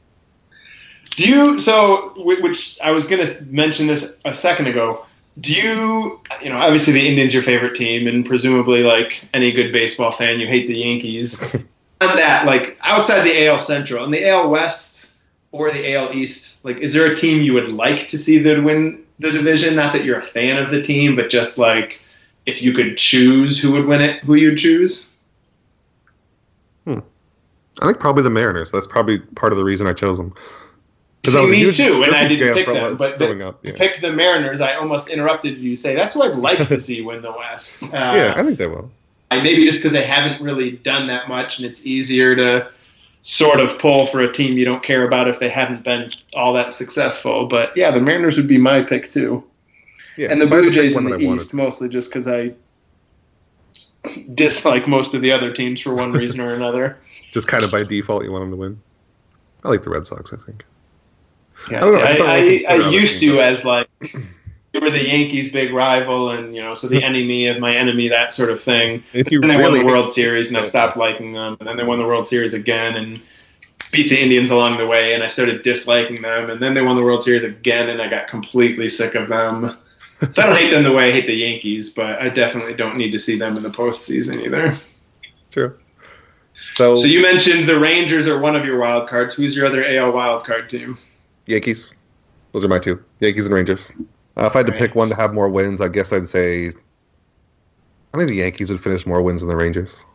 Do 1.16 1.24
you 1.24 1.60
so 1.60 2.14
which 2.18 2.80
I 2.82 2.92
was 2.92 3.08
going 3.08 3.26
to 3.26 3.44
mention 3.46 3.88
this 3.88 4.18
a 4.26 4.34
second 4.34 4.68
ago. 4.68 5.06
Do 5.40 5.54
you 5.54 6.22
you 6.42 6.50
know 6.50 6.58
obviously 6.58 6.94
the 6.94 7.08
Indians 7.08 7.34
your 7.34 7.44
favorite 7.44 7.76
team 7.76 8.08
and 8.08 8.26
presumably 8.26 8.84
like 8.84 9.28
any 9.34 9.52
good 9.52 9.72
baseball 9.72 10.12
fan 10.12 10.40
you 10.40 10.48
hate 10.48 10.68
the 10.68 10.76
Yankees. 10.76 11.42
On 12.02 12.16
that 12.18 12.46
like 12.46 12.78
outside 12.82 13.22
the 13.24 13.48
AL 13.48 13.60
Central 13.60 14.04
and 14.04 14.14
the 14.14 14.28
AL 14.28 14.50
West 14.50 15.12
or 15.52 15.72
the 15.72 15.94
AL 15.94 16.14
East, 16.14 16.64
like 16.66 16.78
is 16.78 16.94
there 16.94 17.12
a 17.12 17.16
team 17.16 17.42
you 17.42 17.54
would 17.54 17.70
like 17.70 18.08
to 18.10 18.18
see 18.18 18.40
that 18.40 18.64
win 18.64 19.04
the 19.20 19.32
division? 19.32 19.76
Not 19.76 19.94
that 19.94 20.04
you're 20.04 20.18
a 20.18 20.22
fan 20.22 20.58
of 20.58 20.70
the 20.70 20.82
team, 20.82 21.16
but 21.16 21.30
just 21.30 21.58
like 21.58 22.02
if 22.46 22.62
you 22.62 22.74
could 22.74 22.98
choose 22.98 23.60
who 23.60 23.72
would 23.74 23.86
win 23.86 24.02
it, 24.02 24.24
who 24.24 24.34
you'd 24.36 24.58
choose? 24.58 25.10
Hmm. 26.86 27.00
I 27.82 27.86
think 27.86 28.00
probably 28.00 28.24
the 28.24 28.30
Mariners. 28.30 28.72
That's 28.72 28.88
probably 28.88 29.20
part 29.20 29.54
of 29.54 29.58
the 29.58 29.64
reason 29.64 29.88
I 29.88 29.94
chose 29.94 30.18
them. 30.18 30.34
See, 31.26 31.46
me 31.50 31.72
too, 31.72 32.04
and 32.04 32.14
I 32.14 32.28
didn't 32.28 32.54
pick 32.54 32.66
them. 32.66 32.98
But 32.98 33.18
the, 33.18 33.48
up, 33.48 33.60
yeah. 33.64 33.72
pick 33.76 34.02
the 34.02 34.12
Mariners. 34.12 34.60
I 34.60 34.74
almost 34.74 35.08
interrupted 35.08 35.58
you. 35.58 35.76
Say 35.76 35.96
that's 35.96 36.16
who 36.16 36.24
I'd 36.24 36.36
like 36.36 36.68
to 36.68 36.80
see 36.82 37.02
win 37.02 37.22
the 37.22 37.32
West. 37.32 37.84
Uh, 37.84 37.88
yeah, 37.94 38.34
I 38.36 38.44
think 38.44 38.58
they 38.58 38.68
will. 38.68 38.92
I, 39.32 39.42
maybe 39.42 39.66
just 39.66 39.80
because 39.80 39.94
they 39.94 40.04
haven't 40.04 40.42
really 40.42 40.72
done 40.72 41.08
that 41.08 41.30
much, 41.30 41.60
and 41.60 41.66
it's 41.66 41.86
easier 41.86 42.36
to 42.36 42.70
sort 43.22 43.62
of 43.62 43.80
pull 43.80 44.06
for 44.06 44.20
a 44.20 44.32
team 44.32 44.58
you 44.58 44.66
don't 44.66 44.84
care 44.84 45.08
about 45.08 45.30
if 45.30 45.40
they 45.40 45.48
haven't 45.48 45.86
been 45.86 46.08
all 46.36 46.52
that 46.54 46.74
successful. 46.74 47.46
But 47.46 47.76
yeah, 47.78 47.90
the 47.90 48.02
Mariners 48.02 48.36
would 48.36 48.50
be 48.50 48.58
my 48.58 48.82
pick 48.82 49.08
too. 49.08 49.42
Yeah, 50.18 50.30
and 50.30 50.42
the 50.42 50.46
Blue 50.46 50.72
Jays 50.72 50.98
in 50.98 51.06
the 51.06 51.16
East, 51.16 51.26
wanted. 51.26 51.54
mostly 51.54 51.88
just 51.88 52.10
because 52.10 52.28
I 52.28 52.54
dislike 54.36 54.90
most 54.90 55.14
of 55.14 55.22
the 55.22 55.32
other 55.32 55.54
teams 55.54 55.80
for 55.80 55.96
one 55.96 56.12
reason 56.12 56.42
or 56.42 56.54
another. 56.54 56.98
Just 57.32 57.48
kind 57.48 57.64
of 57.64 57.72
by 57.72 57.84
default, 57.84 58.26
you 58.26 58.32
want 58.32 58.42
them 58.42 58.52
to 58.52 58.58
win. 58.58 58.82
I 59.64 59.70
like 59.70 59.84
the 59.84 59.90
Red 59.90 60.06
Sox. 60.06 60.34
I 60.34 60.38
think. 60.46 60.66
Yeah, 61.70 61.84
I, 61.84 61.90
know, 61.90 61.98
I, 61.98 62.64
I, 62.70 62.74
I 62.74 62.90
used 62.90 63.22
to 63.22 63.40
as 63.40 63.64
like 63.64 63.88
you 64.74 64.82
were 64.82 64.90
the 64.90 65.06
Yankees' 65.06 65.52
big 65.52 65.72
rival, 65.72 66.32
and 66.32 66.56
you 66.56 66.62
know, 66.62 66.74
so 66.74 66.88
the 66.88 67.04
enemy 67.04 67.48
of 67.48 67.60
my 67.60 67.76
enemy, 67.76 68.08
that 68.10 68.34
sort 68.34 68.50
of 68.50 68.62
thing. 68.62 69.04
If 69.14 69.32
you 69.32 69.42
and 69.42 69.50
they 69.50 69.56
won 69.56 69.74
the 69.74 69.86
World 69.86 70.12
Series, 70.12 70.50
and 70.50 70.58
I 70.58 70.64
stopped 70.64 70.98
liking 70.98 71.34
them, 71.34 71.58
and 71.60 71.70
then 71.70 71.78
they 71.78 71.84
won 71.84 72.00
the 72.00 72.06
World 72.06 72.28
Series 72.28 72.54
again, 72.54 72.96
and 72.96 73.22
beat 73.92 74.10
the 74.10 74.20
Indians 74.20 74.50
along 74.50 74.80
the 74.80 74.88
way, 74.88 75.14
and 75.14 75.24
I 75.24 75.28
started 75.28 75.62
disliking 75.62 76.22
them. 76.24 76.50
And 76.50 76.62
then 76.62 76.74
they 76.74 76.82
won 76.82 76.96
the 76.96 77.04
World 77.04 77.24
Series 77.24 77.44
again, 77.44 77.90
and 77.90 78.02
I 78.02 78.08
got 78.10 78.28
completely 78.28 78.90
sick 78.90 79.14
of 79.14 79.30
them. 79.30 79.78
So 80.32 80.42
I 80.42 80.46
don't 80.48 80.56
hate 80.56 80.72
them 80.72 80.84
the 80.84 80.92
way 80.92 81.10
I 81.10 81.12
hate 81.12 81.28
the 81.28 81.36
Yankees, 81.36 81.90
but 81.90 82.20
I 82.22 82.30
definitely 82.30 82.74
don't 82.74 82.98
need 82.98 83.12
to 83.12 83.20
see 83.20 83.38
them 83.38 83.58
in 83.58 83.64
the 83.64 83.70
postseason 83.70 84.44
either. 84.44 84.78
True. 85.52 85.78
So, 86.72 86.96
So 86.96 87.06
you 87.06 87.22
mentioned 87.22 87.68
the 87.68 87.80
Rangers 87.80 88.28
are 88.28 88.40
one 88.40 88.56
of 88.56 88.66
your 88.66 88.80
wild 88.80 89.08
cards. 89.08 89.36
Who's 89.36 89.56
your 89.56 89.68
other 89.68 89.86
AL 89.86 90.14
wild 90.14 90.44
card 90.44 90.70
team? 90.70 90.98
Yankees. 91.46 91.94
Those 92.52 92.64
are 92.64 92.68
my 92.68 92.80
two. 92.80 93.04
Yankees 93.20 93.46
and 93.46 93.56
Rangers. 93.56 93.92
Uh, 94.38 94.46
if 94.46 94.56
I 94.56 94.60
had 94.60 94.68
to 94.68 94.74
pick 94.74 94.96
one 94.96 95.10
to 95.10 95.16
have 95.16 95.34
more 95.34 95.50
wins, 95.50 95.82
I 95.82 95.88
guess 95.88 96.14
I'd 96.14 96.28
say 96.28 96.72
I 98.14 98.18
think 98.18 98.30
the 98.30 98.36
Yankees 98.36 98.70
would 98.70 98.82
finish 98.82 99.06
more 99.06 99.22
wins 99.22 99.42
than 99.42 99.50
the 99.50 99.56
Rangers. 99.56 100.06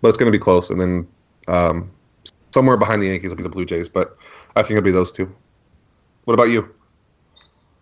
But 0.00 0.08
it's 0.08 0.18
going 0.18 0.32
to 0.32 0.36
be 0.36 0.42
close, 0.42 0.70
and 0.70 0.80
then 0.80 1.06
um, 1.48 1.90
somewhere 2.52 2.78
behind 2.78 3.02
the 3.02 3.08
Yankees 3.08 3.30
will 3.30 3.36
be 3.36 3.42
the 3.42 3.50
Blue 3.50 3.66
Jays. 3.66 3.88
But 3.88 4.16
I 4.56 4.62
think 4.62 4.72
it'll 4.72 4.82
be 4.82 4.90
those 4.90 5.12
two. 5.12 5.30
What 6.24 6.34
about 6.34 6.44
you? 6.44 6.74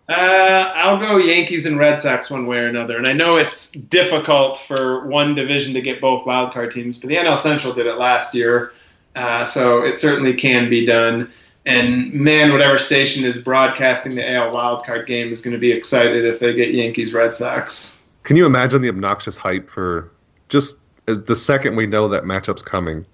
Uh, 0.08 0.72
I'll 0.74 0.98
go 0.98 1.18
Yankees 1.18 1.66
and 1.66 1.78
Red 1.78 2.00
Sox 2.00 2.30
one 2.30 2.46
way 2.46 2.58
or 2.58 2.66
another. 2.66 2.96
And 2.96 3.06
I 3.06 3.12
know 3.12 3.36
it's 3.36 3.70
difficult 3.72 4.56
for 4.56 5.06
one 5.06 5.34
division 5.34 5.74
to 5.74 5.82
get 5.82 6.00
both 6.00 6.24
wildcard 6.24 6.72
teams, 6.72 6.96
but 6.96 7.08
the 7.08 7.16
NL 7.16 7.36
Central 7.36 7.74
did 7.74 7.86
it 7.86 7.96
last 7.96 8.34
year, 8.34 8.72
uh, 9.16 9.44
so 9.44 9.82
it 9.82 9.98
certainly 9.98 10.32
can 10.32 10.70
be 10.70 10.86
done. 10.86 11.30
And 11.68 12.10
man, 12.14 12.50
whatever 12.50 12.78
station 12.78 13.26
is 13.26 13.42
broadcasting 13.42 14.14
the 14.14 14.32
AL 14.32 14.52
wild 14.52 14.86
card 14.86 15.06
game 15.06 15.30
is 15.30 15.42
going 15.42 15.52
to 15.52 15.58
be 15.58 15.70
excited 15.70 16.24
if 16.24 16.40
they 16.40 16.54
get 16.54 16.72
Yankees 16.72 17.12
Red 17.12 17.36
Sox. 17.36 17.98
Can 18.22 18.38
you 18.38 18.46
imagine 18.46 18.80
the 18.80 18.88
obnoxious 18.88 19.36
hype 19.36 19.68
for 19.68 20.10
just 20.48 20.78
the 21.04 21.36
second 21.36 21.76
we 21.76 21.86
know 21.86 22.08
that 22.08 22.24
matchup's 22.24 22.62
coming? 22.62 23.04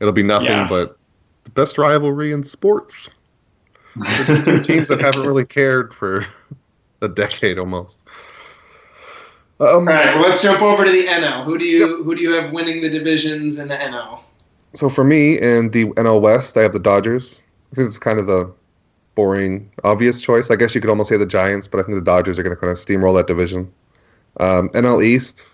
It'll 0.00 0.12
be 0.12 0.24
nothing 0.24 0.48
Yeah. 0.48 0.66
but 0.68 0.98
the 1.44 1.50
best 1.50 1.78
rivalry 1.78 2.32
in 2.32 2.42
sports. 2.42 3.08
The 3.94 4.42
two 4.44 4.60
teams 4.64 4.88
that 4.88 4.98
haven't 4.98 5.24
really 5.24 5.44
cared 5.44 5.94
for 5.94 6.26
a 7.02 7.08
decade 7.08 7.56
almost. 7.56 8.00
Um, 9.60 9.68
All 9.68 9.80
right, 9.84 10.12
well, 10.16 10.22
let's 10.22 10.42
jump 10.42 10.60
over 10.60 10.84
to 10.84 10.90
the 10.90 11.04
NL. 11.04 11.44
Who 11.44 11.56
do 11.56 11.64
you 11.66 12.02
who 12.02 12.16
do 12.16 12.22
you 12.22 12.32
have 12.32 12.50
winning 12.50 12.80
the 12.80 12.88
divisions 12.88 13.60
in 13.60 13.68
the 13.68 13.76
NL? 13.76 14.22
So 14.74 14.88
for 14.88 15.04
me 15.04 15.40
in 15.40 15.70
the 15.70 15.84
NL 15.84 16.20
West, 16.20 16.56
I 16.56 16.62
have 16.62 16.72
the 16.72 16.80
Dodgers. 16.80 17.44
I 17.72 17.74
think 17.74 17.88
it's 17.88 17.98
kind 17.98 18.18
of 18.18 18.26
the 18.26 18.52
boring, 19.14 19.70
obvious 19.84 20.20
choice. 20.20 20.50
I 20.50 20.56
guess 20.56 20.74
you 20.74 20.80
could 20.80 20.90
almost 20.90 21.08
say 21.08 21.16
the 21.16 21.26
Giants, 21.26 21.68
but 21.68 21.80
I 21.80 21.82
think 21.82 21.94
the 21.94 22.04
Dodgers 22.04 22.38
are 22.38 22.42
going 22.42 22.54
to 22.54 22.60
kind 22.60 22.70
of 22.70 22.76
steamroll 22.76 23.16
that 23.16 23.26
division. 23.26 23.72
Um, 24.40 24.68
NL 24.70 25.04
East, 25.04 25.48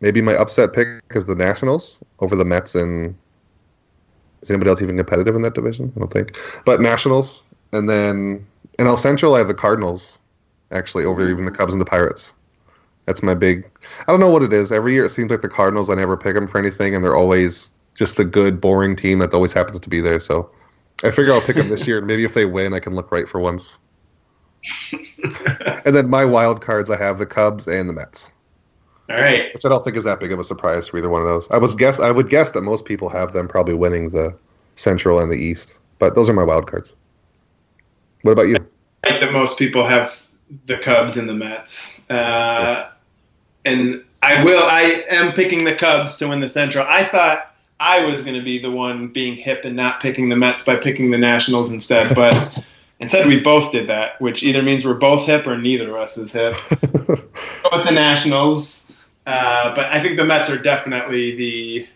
maybe 0.00 0.20
my 0.20 0.34
upset 0.34 0.72
pick 0.72 1.02
is 1.14 1.26
the 1.26 1.34
Nationals 1.34 2.00
over 2.20 2.36
the 2.36 2.44
Mets 2.44 2.74
and 2.74 3.14
is 4.42 4.50
anybody 4.50 4.70
else 4.70 4.82
even 4.82 4.96
competitive 4.96 5.34
in 5.34 5.42
that 5.42 5.54
division? 5.54 5.92
I 5.96 5.98
don't 5.98 6.12
think. 6.12 6.38
But 6.64 6.80
Nationals, 6.80 7.44
and 7.72 7.88
then 7.88 8.46
NL 8.78 8.98
Central, 8.98 9.34
I 9.34 9.38
have 9.38 9.48
the 9.48 9.54
Cardinals 9.54 10.18
actually 10.72 11.04
over 11.04 11.28
even 11.28 11.44
the 11.44 11.50
Cubs 11.50 11.74
and 11.74 11.80
the 11.80 11.86
Pirates. 11.86 12.34
That's 13.04 13.22
my 13.22 13.34
big. 13.34 13.68
I 14.06 14.10
don't 14.10 14.20
know 14.20 14.30
what 14.30 14.42
it 14.42 14.52
is. 14.52 14.72
Every 14.72 14.92
year 14.92 15.04
it 15.04 15.10
seems 15.10 15.30
like 15.30 15.42
the 15.42 15.48
Cardinals. 15.48 15.90
I 15.90 15.94
never 15.94 16.16
pick 16.16 16.34
them 16.34 16.46
for 16.46 16.58
anything, 16.58 16.94
and 16.94 17.04
they're 17.04 17.16
always 17.16 17.74
just 17.94 18.16
the 18.16 18.24
good, 18.24 18.60
boring 18.60 18.96
team 18.96 19.18
that 19.18 19.34
always 19.34 19.52
happens 19.52 19.80
to 19.80 19.88
be 19.88 20.00
there. 20.00 20.20
So 20.20 20.50
I 21.02 21.10
figure 21.10 21.32
I'll 21.32 21.40
pick 21.40 21.56
them 21.56 21.68
this 21.68 21.86
year. 21.88 21.98
and 21.98 22.06
Maybe 22.06 22.24
if 22.24 22.34
they 22.34 22.46
win, 22.46 22.74
I 22.74 22.80
can 22.80 22.94
look 22.94 23.10
right 23.10 23.28
for 23.28 23.40
once. 23.40 23.78
and 24.92 25.96
then 25.96 26.10
my 26.10 26.24
wild 26.24 26.60
cards, 26.60 26.90
I 26.90 26.96
have 26.96 27.18
the 27.18 27.26
Cubs 27.26 27.66
and 27.66 27.88
the 27.88 27.94
Mets, 27.94 28.30
All 29.08 29.16
right. 29.16 29.52
which 29.54 29.64
I 29.64 29.68
don't 29.70 29.82
think 29.82 29.96
is 29.96 30.04
that 30.04 30.20
big 30.20 30.32
of 30.32 30.38
a 30.38 30.44
surprise 30.44 30.88
for 30.88 30.98
either 30.98 31.08
one 31.08 31.22
of 31.22 31.26
those. 31.28 31.50
I 31.50 31.56
was 31.56 31.74
guess 31.74 31.98
I 31.98 32.10
would 32.10 32.28
guess 32.28 32.50
that 32.50 32.62
most 32.62 32.84
people 32.84 33.08
have 33.08 33.32
them 33.32 33.48
probably 33.48 33.74
winning 33.74 34.10
the 34.10 34.36
Central 34.74 35.18
and 35.18 35.30
the 35.30 35.36
East, 35.36 35.78
but 35.98 36.14
those 36.14 36.28
are 36.28 36.34
my 36.34 36.44
wild 36.44 36.66
cards. 36.66 36.94
What 38.22 38.32
about 38.32 38.48
you? 38.48 38.56
I 39.04 39.08
think 39.08 39.20
that 39.20 39.32
most 39.32 39.58
people 39.58 39.86
have 39.86 40.22
the 40.66 40.76
Cubs 40.76 41.16
and 41.16 41.26
the 41.26 41.34
Mets. 41.34 41.98
Uh, 42.10 42.90
and 43.64 44.04
I 44.22 44.44
will. 44.44 44.62
I 44.62 45.04
am 45.08 45.32
picking 45.32 45.64
the 45.64 45.74
Cubs 45.74 46.16
to 46.16 46.28
win 46.28 46.40
the 46.40 46.48
Central. 46.48 46.84
I 46.86 47.04
thought 47.04 47.49
I 47.80 48.04
was 48.04 48.22
going 48.22 48.34
to 48.34 48.42
be 48.42 48.58
the 48.58 48.70
one 48.70 49.08
being 49.08 49.36
hip 49.36 49.64
and 49.64 49.74
not 49.74 50.00
picking 50.00 50.28
the 50.28 50.36
Mets 50.36 50.62
by 50.62 50.76
picking 50.76 51.10
the 51.10 51.18
Nationals 51.18 51.72
instead, 51.72 52.14
but 52.14 52.62
instead 53.00 53.26
we 53.26 53.40
both 53.40 53.72
did 53.72 53.88
that, 53.88 54.20
which 54.20 54.42
either 54.42 54.62
means 54.62 54.84
we're 54.84 54.94
both 54.94 55.24
hip 55.24 55.46
or 55.46 55.56
neither 55.56 55.96
of 55.96 56.02
us 56.02 56.18
is 56.18 56.30
hip. 56.30 56.54
With 56.92 57.86
the 57.86 57.92
Nationals, 57.92 58.86
uh, 59.26 59.74
but 59.74 59.86
I 59.86 60.02
think 60.02 60.18
the 60.18 60.24
Mets 60.24 60.50
are 60.50 60.58
definitely 60.58 61.34
the 61.36 61.88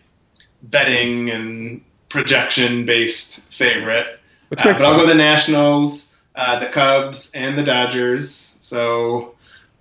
betting 0.63 1.29
and 1.29 1.81
projection 2.09 2.85
based 2.85 3.51
favorite. 3.53 4.19
Uh, 4.57 4.73
but 4.73 4.81
I'll 4.81 4.97
go 4.97 5.05
the 5.05 5.13
Nationals, 5.13 6.15
uh, 6.33 6.59
the 6.59 6.67
Cubs, 6.67 7.29
and 7.35 7.55
the 7.55 7.63
Dodgers. 7.63 8.57
So, 8.61 9.35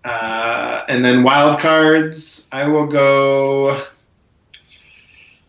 uh, 0.04 0.84
and 0.88 1.02
then 1.02 1.22
wild 1.22 1.60
cards, 1.60 2.46
I 2.52 2.68
will 2.68 2.86
go. 2.86 3.82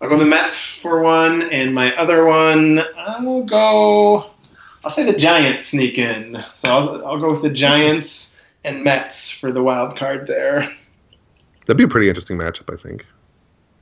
I'll 0.02 0.10
go 0.10 0.18
the 0.18 0.26
Mets 0.26 0.76
for 0.76 1.02
one, 1.02 1.44
and 1.52 1.74
my 1.74 1.96
other 1.96 2.26
one, 2.26 2.82
I'll 2.98 3.44
go. 3.44 4.32
I'll 4.84 4.92
say 4.92 5.04
the 5.04 5.18
Giants 5.18 5.68
sneak 5.68 5.98
in. 5.98 6.44
So 6.54 6.70
I'll, 6.70 7.06
I'll 7.08 7.20
go 7.20 7.32
with 7.32 7.42
the 7.42 7.50
Giants 7.50 8.36
and 8.64 8.84
Mets 8.84 9.30
for 9.30 9.52
the 9.52 9.64
wild 9.64 9.96
card 9.96 10.28
there. 10.28 10.70
That'd 11.66 11.78
be 11.78 11.86
a 11.86 11.88
pretty 11.88 12.08
interesting 12.08 12.38
matchup, 12.38 12.72
I 12.72 12.78
think. 12.78 13.06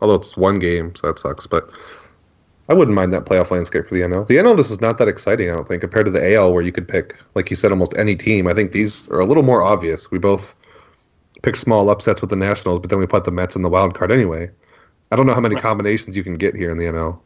Although 0.02 0.16
it's 0.16 0.38
one 0.38 0.60
game, 0.60 0.96
so 0.96 1.08
that 1.08 1.20
sucks. 1.20 1.48
But 1.48 1.70
I 2.70 2.74
wouldn't 2.74 2.96
mind 2.96 3.12
that 3.12 3.26
playoff 3.26 3.52
landscape 3.52 3.88
for 3.88 3.96
the 3.96 4.02
NL. 4.02 4.28
The 4.28 4.38
NL 4.38 4.56
just 4.56 4.72
is 4.72 4.82
not 4.82 4.98
that 5.00 5.08
exciting, 5.08 5.50
I 5.50 5.54
don't 5.54 5.68
think, 5.68 5.82
compared 5.82 6.06
to 6.06 6.12
the 6.12 6.36
AL, 6.36 6.54
where 6.54 6.64
you 6.64 6.72
could 6.72 6.88
pick, 6.88 7.16
like 7.36 7.50
you 7.50 7.56
said, 7.56 7.72
almost 7.72 7.98
any 7.98 8.16
team. 8.16 8.48
I 8.48 8.54
think 8.54 8.72
these 8.72 9.10
are 9.10 9.20
a 9.20 9.26
little 9.26 9.44
more 9.44 9.62
obvious. 9.62 10.12
We 10.12 10.20
both 10.20 10.56
pick 11.42 11.56
small 11.58 11.90
upsets 11.90 12.22
with 12.22 12.30
the 12.30 12.36
Nationals, 12.36 12.80
but 12.80 12.90
then 12.90 13.00
we 13.00 13.08
put 13.08 13.26
the 13.26 13.32
Mets 13.32 13.56
in 13.56 13.64
the 13.64 13.70
wild 13.70 13.96
card 13.96 14.12
anyway. 14.12 14.50
I 15.14 15.16
don't 15.16 15.28
know 15.28 15.36
how 15.36 15.42
many 15.42 15.54
Right. 15.54 15.62
combinations 15.62 16.18
you 16.18 16.24
can 16.24 16.34
get 16.34 16.56
here 16.56 16.72
in 16.72 16.80
the 16.80 16.88
NL. 16.88 17.20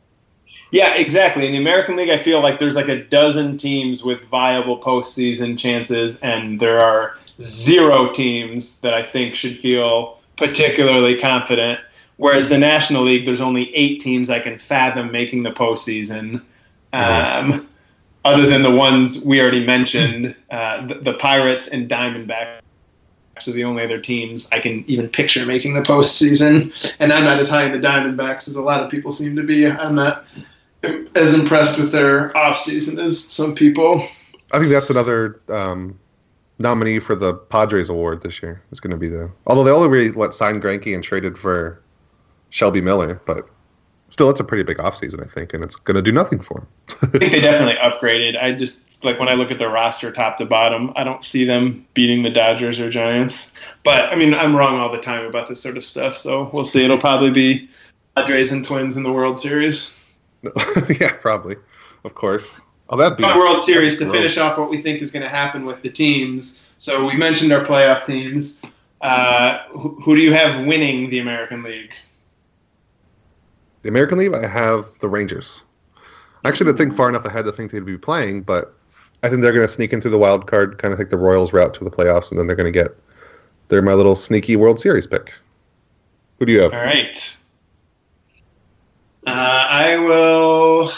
Yeah, 0.71 0.93
exactly. 0.95 1.45
In 1.45 1.53
the 1.53 1.57
American 1.57 1.95
League, 1.95 2.09
I 2.09 2.17
feel 2.17 2.41
like 2.41 2.59
there's 2.59 2.75
like 2.75 2.89
a 2.89 3.01
dozen 3.01 3.55
teams 3.55 4.03
with 4.03 4.25
viable 4.25 4.77
postseason 4.77 5.57
chances, 5.57 6.17
and 6.17 6.59
there 6.59 6.81
are 6.81 7.13
zero 7.39 8.09
teams 8.11 8.81
that 8.81 8.93
I 8.93 9.03
think 9.03 9.35
should 9.35 9.57
feel 9.57 10.19
particularly 10.35 11.17
confident. 11.17 11.79
Whereas 12.17 12.49
the 12.49 12.57
National 12.57 13.03
League, 13.03 13.25
there's 13.25 13.39
only 13.39 13.73
eight 13.73 14.01
teams 14.01 14.29
I 14.29 14.41
can 14.41 14.59
fathom 14.59 15.09
making 15.09 15.43
the 15.43 15.51
postseason, 15.51 16.41
um, 16.91 17.65
other 18.25 18.45
than 18.47 18.63
the 18.63 18.71
ones 18.71 19.23
we 19.23 19.39
already 19.39 19.65
mentioned, 19.65 20.35
uh, 20.51 20.85
the, 20.87 20.95
the 20.95 21.13
Pirates 21.13 21.69
and 21.69 21.89
Diamondbacks. 21.89 22.59
Are 23.45 23.51
the 23.51 23.65
only 23.65 23.83
other 23.83 23.99
teams 23.99 24.47
I 24.51 24.59
can 24.59 24.85
even 24.87 25.09
picture 25.09 25.45
making 25.45 25.73
the 25.73 25.81
postseason, 25.81 26.73
and 26.99 27.11
I'm 27.11 27.25
not 27.25 27.39
as 27.39 27.49
high 27.49 27.65
in 27.65 27.73
the 27.73 27.85
Diamondbacks 27.85 28.47
as 28.47 28.55
a 28.55 28.61
lot 28.61 28.81
of 28.81 28.89
people 28.89 29.11
seem 29.11 29.35
to 29.35 29.43
be. 29.43 29.67
I'm 29.67 29.95
not 29.95 30.25
as 31.15 31.33
impressed 31.33 31.77
with 31.77 31.91
their 31.91 32.29
offseason 32.29 32.97
as 33.03 33.21
some 33.21 33.53
people. 33.53 34.01
I 34.53 34.59
think 34.59 34.71
that's 34.71 34.89
another 34.89 35.41
um, 35.49 35.99
nominee 36.59 36.99
for 36.99 37.15
the 37.15 37.33
Padres 37.33 37.89
award 37.89 38.23
this 38.23 38.41
year. 38.41 38.61
Is 38.71 38.79
going 38.79 38.91
to 38.91 38.97
be 38.97 39.09
the 39.09 39.29
although 39.45 39.63
they 39.63 39.71
only 39.71 39.89
really 39.89 40.11
what 40.11 40.33
signed 40.33 40.61
Greinke 40.61 40.93
and 40.93 41.03
traded 41.03 41.37
for 41.37 41.81
Shelby 42.49 42.81
Miller, 42.81 43.21
but 43.25 43.49
still, 44.09 44.29
it's 44.29 44.39
a 44.39 44.43
pretty 44.43 44.63
big 44.63 44.77
offseason, 44.77 45.25
I 45.25 45.29
think, 45.29 45.53
and 45.53 45.63
it's 45.63 45.75
going 45.75 45.95
to 45.95 46.01
do 46.01 46.11
nothing 46.11 46.39
for 46.39 46.59
him. 46.59 46.67
I 47.01 47.17
think 47.17 47.31
they 47.31 47.39
definitely 47.41 47.75
upgraded. 47.75 48.41
I 48.41 48.51
just 48.53 49.03
like 49.03 49.19
when 49.19 49.29
I 49.29 49.33
look 49.33 49.51
at 49.51 49.59
the 49.59 49.69
roster 49.69 50.11
top 50.11 50.37
to 50.37 50.45
bottom, 50.45 50.91
I 50.95 51.03
don't 51.03 51.23
see 51.23 51.45
them 51.45 51.85
beating 51.93 52.23
the 52.23 52.29
Dodgers 52.29 52.79
or 52.79 52.89
Giants. 52.89 53.53
But 53.83 54.11
I 54.11 54.15
mean, 54.15 54.33
I'm 54.33 54.55
wrong 54.55 54.79
all 54.79 54.91
the 54.91 54.97
time 54.97 55.25
about 55.25 55.47
this 55.47 55.61
sort 55.61 55.77
of 55.77 55.83
stuff, 55.83 56.17
so 56.17 56.49
we'll 56.53 56.65
see. 56.65 56.83
It'll 56.83 56.97
probably 56.97 57.31
be 57.31 57.69
Padres 58.15 58.51
and 58.51 58.63
Twins 58.63 58.97
in 58.97 59.03
the 59.03 59.11
World 59.11 59.39
Series. 59.39 60.01
yeah, 60.99 61.13
probably, 61.13 61.55
of 62.03 62.15
course. 62.15 62.61
Oh, 62.89 62.97
that'd 62.97 63.17
be 63.17 63.23
World 63.23 63.61
Series 63.63 63.97
to 63.97 64.05
gross. 64.05 64.15
finish 64.15 64.37
off 64.37 64.57
what 64.57 64.69
we 64.69 64.81
think 64.81 65.01
is 65.01 65.11
going 65.11 65.23
to 65.23 65.29
happen 65.29 65.65
with 65.65 65.81
the 65.81 65.89
teams. 65.89 66.63
So 66.77 67.05
we 67.05 67.15
mentioned 67.15 67.51
our 67.51 67.65
playoff 67.65 68.05
teams. 68.05 68.61
Uh, 69.01 69.59
who, 69.69 69.99
who 70.01 70.15
do 70.15 70.21
you 70.21 70.33
have 70.33 70.65
winning 70.65 71.09
the 71.09 71.19
American 71.19 71.63
League? 71.63 71.91
The 73.81 73.89
American 73.89 74.17
League. 74.17 74.33
I 74.33 74.47
have 74.47 74.85
the 74.99 75.07
Rangers. 75.07 75.63
Actually 76.45 76.67
didn't 76.67 76.77
think 76.77 76.95
far 76.95 77.09
enough 77.09 77.25
ahead 77.25 77.45
to 77.45 77.51
think 77.51 77.71
they'd 77.71 77.85
be 77.85 77.97
playing, 77.97 78.43
but 78.43 78.73
I 79.23 79.29
think 79.29 79.41
they're 79.41 79.51
going 79.51 79.65
to 79.65 79.71
sneak 79.71 79.93
in 79.93 80.01
through 80.01 80.11
the 80.11 80.17
wild 80.17 80.47
card, 80.47 80.77
kind 80.77 80.93
of 80.93 80.99
take 80.99 81.09
the 81.09 81.17
Royals 81.17 81.51
route 81.51 81.73
to 81.75 81.83
the 81.83 81.91
playoffs, 81.91 82.29
and 82.29 82.39
then 82.39 82.47
they're 82.47 82.55
going 82.55 82.71
to 82.71 82.79
get. 82.79 82.95
They're 83.69 83.81
my 83.81 83.93
little 83.93 84.15
sneaky 84.15 84.55
World 84.55 84.79
Series 84.79 85.07
pick. 85.07 85.33
Who 86.39 86.45
do 86.45 86.53
you 86.53 86.61
have? 86.61 86.73
All 86.73 86.83
right. 86.83 87.37
Uh, 89.25 89.67
I 89.69 89.97
will. 89.97 90.91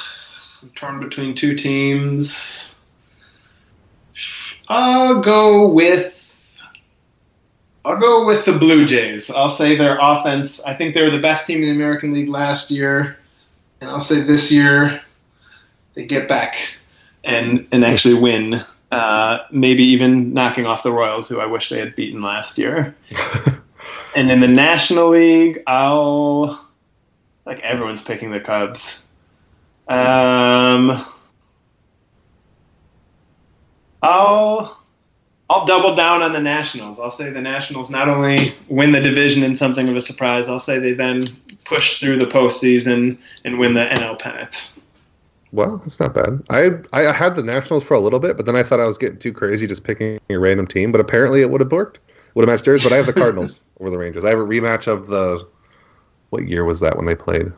I'm 0.61 0.69
torn 0.75 0.99
between 0.99 1.33
two 1.33 1.55
teams. 1.55 2.75
I'll 4.67 5.21
go 5.21 5.67
with. 5.67 6.18
I'll 7.85 7.97
go 7.97 8.25
with 8.25 8.45
the 8.45 8.53
Blue 8.53 8.85
Jays. 8.85 9.29
I'll 9.29 9.49
say 9.49 9.75
their 9.75 9.97
offense. 10.01 10.59
I 10.61 10.73
think 10.73 10.93
they 10.93 11.01
were 11.01 11.09
the 11.09 11.19
best 11.19 11.47
team 11.47 11.63
in 11.63 11.69
the 11.69 11.71
American 11.71 12.13
League 12.13 12.29
last 12.29 12.71
year, 12.71 13.17
and 13.81 13.89
I'll 13.89 14.01
say 14.01 14.21
this 14.21 14.51
year 14.51 15.01
they 15.93 16.05
get 16.05 16.27
back 16.27 16.75
and 17.23 17.67
and 17.71 17.85
actually 17.85 18.15
win. 18.15 18.63
Uh, 18.91 19.39
maybe 19.51 19.83
even 19.83 20.33
knocking 20.33 20.65
off 20.65 20.81
the 20.81 20.91
Royals, 20.91 21.29
who 21.29 21.39
I 21.39 21.45
wish 21.45 21.69
they 21.69 21.77
had 21.77 21.95
beaten 21.95 22.21
last 22.21 22.57
year. 22.57 22.95
and 24.15 24.31
in 24.31 24.39
the 24.39 24.47
National 24.47 25.09
League, 25.09 25.61
I'll 25.67 26.67
like 27.45 27.59
everyone's 27.59 28.01
picking 28.01 28.31
the 28.31 28.39
Cubs. 28.39 29.03
Um, 29.87 31.05
I'll 34.01 34.78
I'll 35.49 35.65
double 35.65 35.95
down 35.95 36.21
on 36.21 36.33
the 36.33 36.39
Nationals. 36.39 36.99
I'll 36.99 37.09
say 37.09 37.31
the 37.31 37.41
Nationals 37.41 37.89
not 37.89 38.07
only 38.07 38.53
win 38.67 38.91
the 38.91 39.01
division 39.01 39.43
in 39.43 39.55
something 39.55 39.89
of 39.89 39.95
a 39.95 40.01
surprise, 40.01 40.47
I'll 40.47 40.59
say 40.59 40.77
they 40.77 40.93
then 40.93 41.27
push 41.65 41.99
through 41.99 42.17
the 42.19 42.27
postseason 42.27 43.17
and 43.43 43.57
win 43.57 43.73
the 43.73 43.85
NL 43.85 44.19
pennant. 44.19 44.75
Well, 45.51 45.77
that's 45.77 45.99
not 45.99 46.13
bad. 46.13 46.43
I 46.51 46.71
I 46.93 47.11
had 47.11 47.33
the 47.33 47.41
Nationals 47.41 47.83
for 47.83 47.95
a 47.95 47.99
little 47.99 48.19
bit, 48.19 48.37
but 48.37 48.45
then 48.45 48.55
I 48.55 48.61
thought 48.61 48.79
I 48.79 48.85
was 48.85 48.99
getting 48.99 49.17
too 49.17 49.33
crazy 49.33 49.65
just 49.65 49.83
picking 49.83 50.19
a 50.29 50.37
random 50.37 50.67
team. 50.67 50.91
But 50.91 51.01
apparently, 51.01 51.41
it 51.41 51.49
would 51.49 51.61
have 51.61 51.71
worked. 51.71 51.99
Would 52.35 52.47
have 52.47 52.53
matched 52.53 52.65
theirs. 52.65 52.83
But 52.83 52.93
I 52.93 52.97
have 52.97 53.07
the 53.07 53.13
Cardinals 53.13 53.63
over 53.79 53.89
the 53.89 53.97
Rangers. 53.97 54.23
I 54.23 54.29
have 54.29 54.39
a 54.39 54.45
rematch 54.45 54.87
of 54.87 55.07
the. 55.07 55.47
What 56.29 56.47
year 56.47 56.63
was 56.63 56.79
that 56.81 56.95
when 56.95 57.07
they 57.07 57.15
played? 57.15 57.51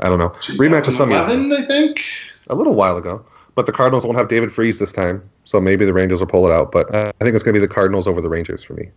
I 0.00 0.08
don't 0.08 0.18
know. 0.18 0.30
Rematch 0.58 0.88
of 0.88 0.94
some 0.94 1.10
years. 1.10 1.24
I 1.26 1.64
think. 1.66 2.04
A 2.48 2.56
little 2.56 2.74
while 2.74 2.96
ago, 2.96 3.24
but 3.54 3.66
the 3.66 3.72
Cardinals 3.72 4.04
won't 4.04 4.16
have 4.16 4.28
David 4.28 4.52
Freese 4.52 4.80
this 4.80 4.92
time, 4.92 5.22
so 5.48 5.62
maybe 5.62 5.86
the 5.86 5.94
Rangers 5.94 6.20
will 6.20 6.26
pull 6.26 6.46
it 6.46 6.52
out. 6.52 6.72
But 6.72 6.94
uh, 6.94 7.10
I 7.18 7.24
think 7.24 7.34
it's 7.34 7.42
going 7.42 7.54
to 7.54 7.58
be 7.58 7.66
the 7.66 7.72
Cardinals 7.72 8.06
over 8.06 8.20
the 8.20 8.28
Rangers 8.28 8.62
for 8.62 8.74
me. 8.74 8.90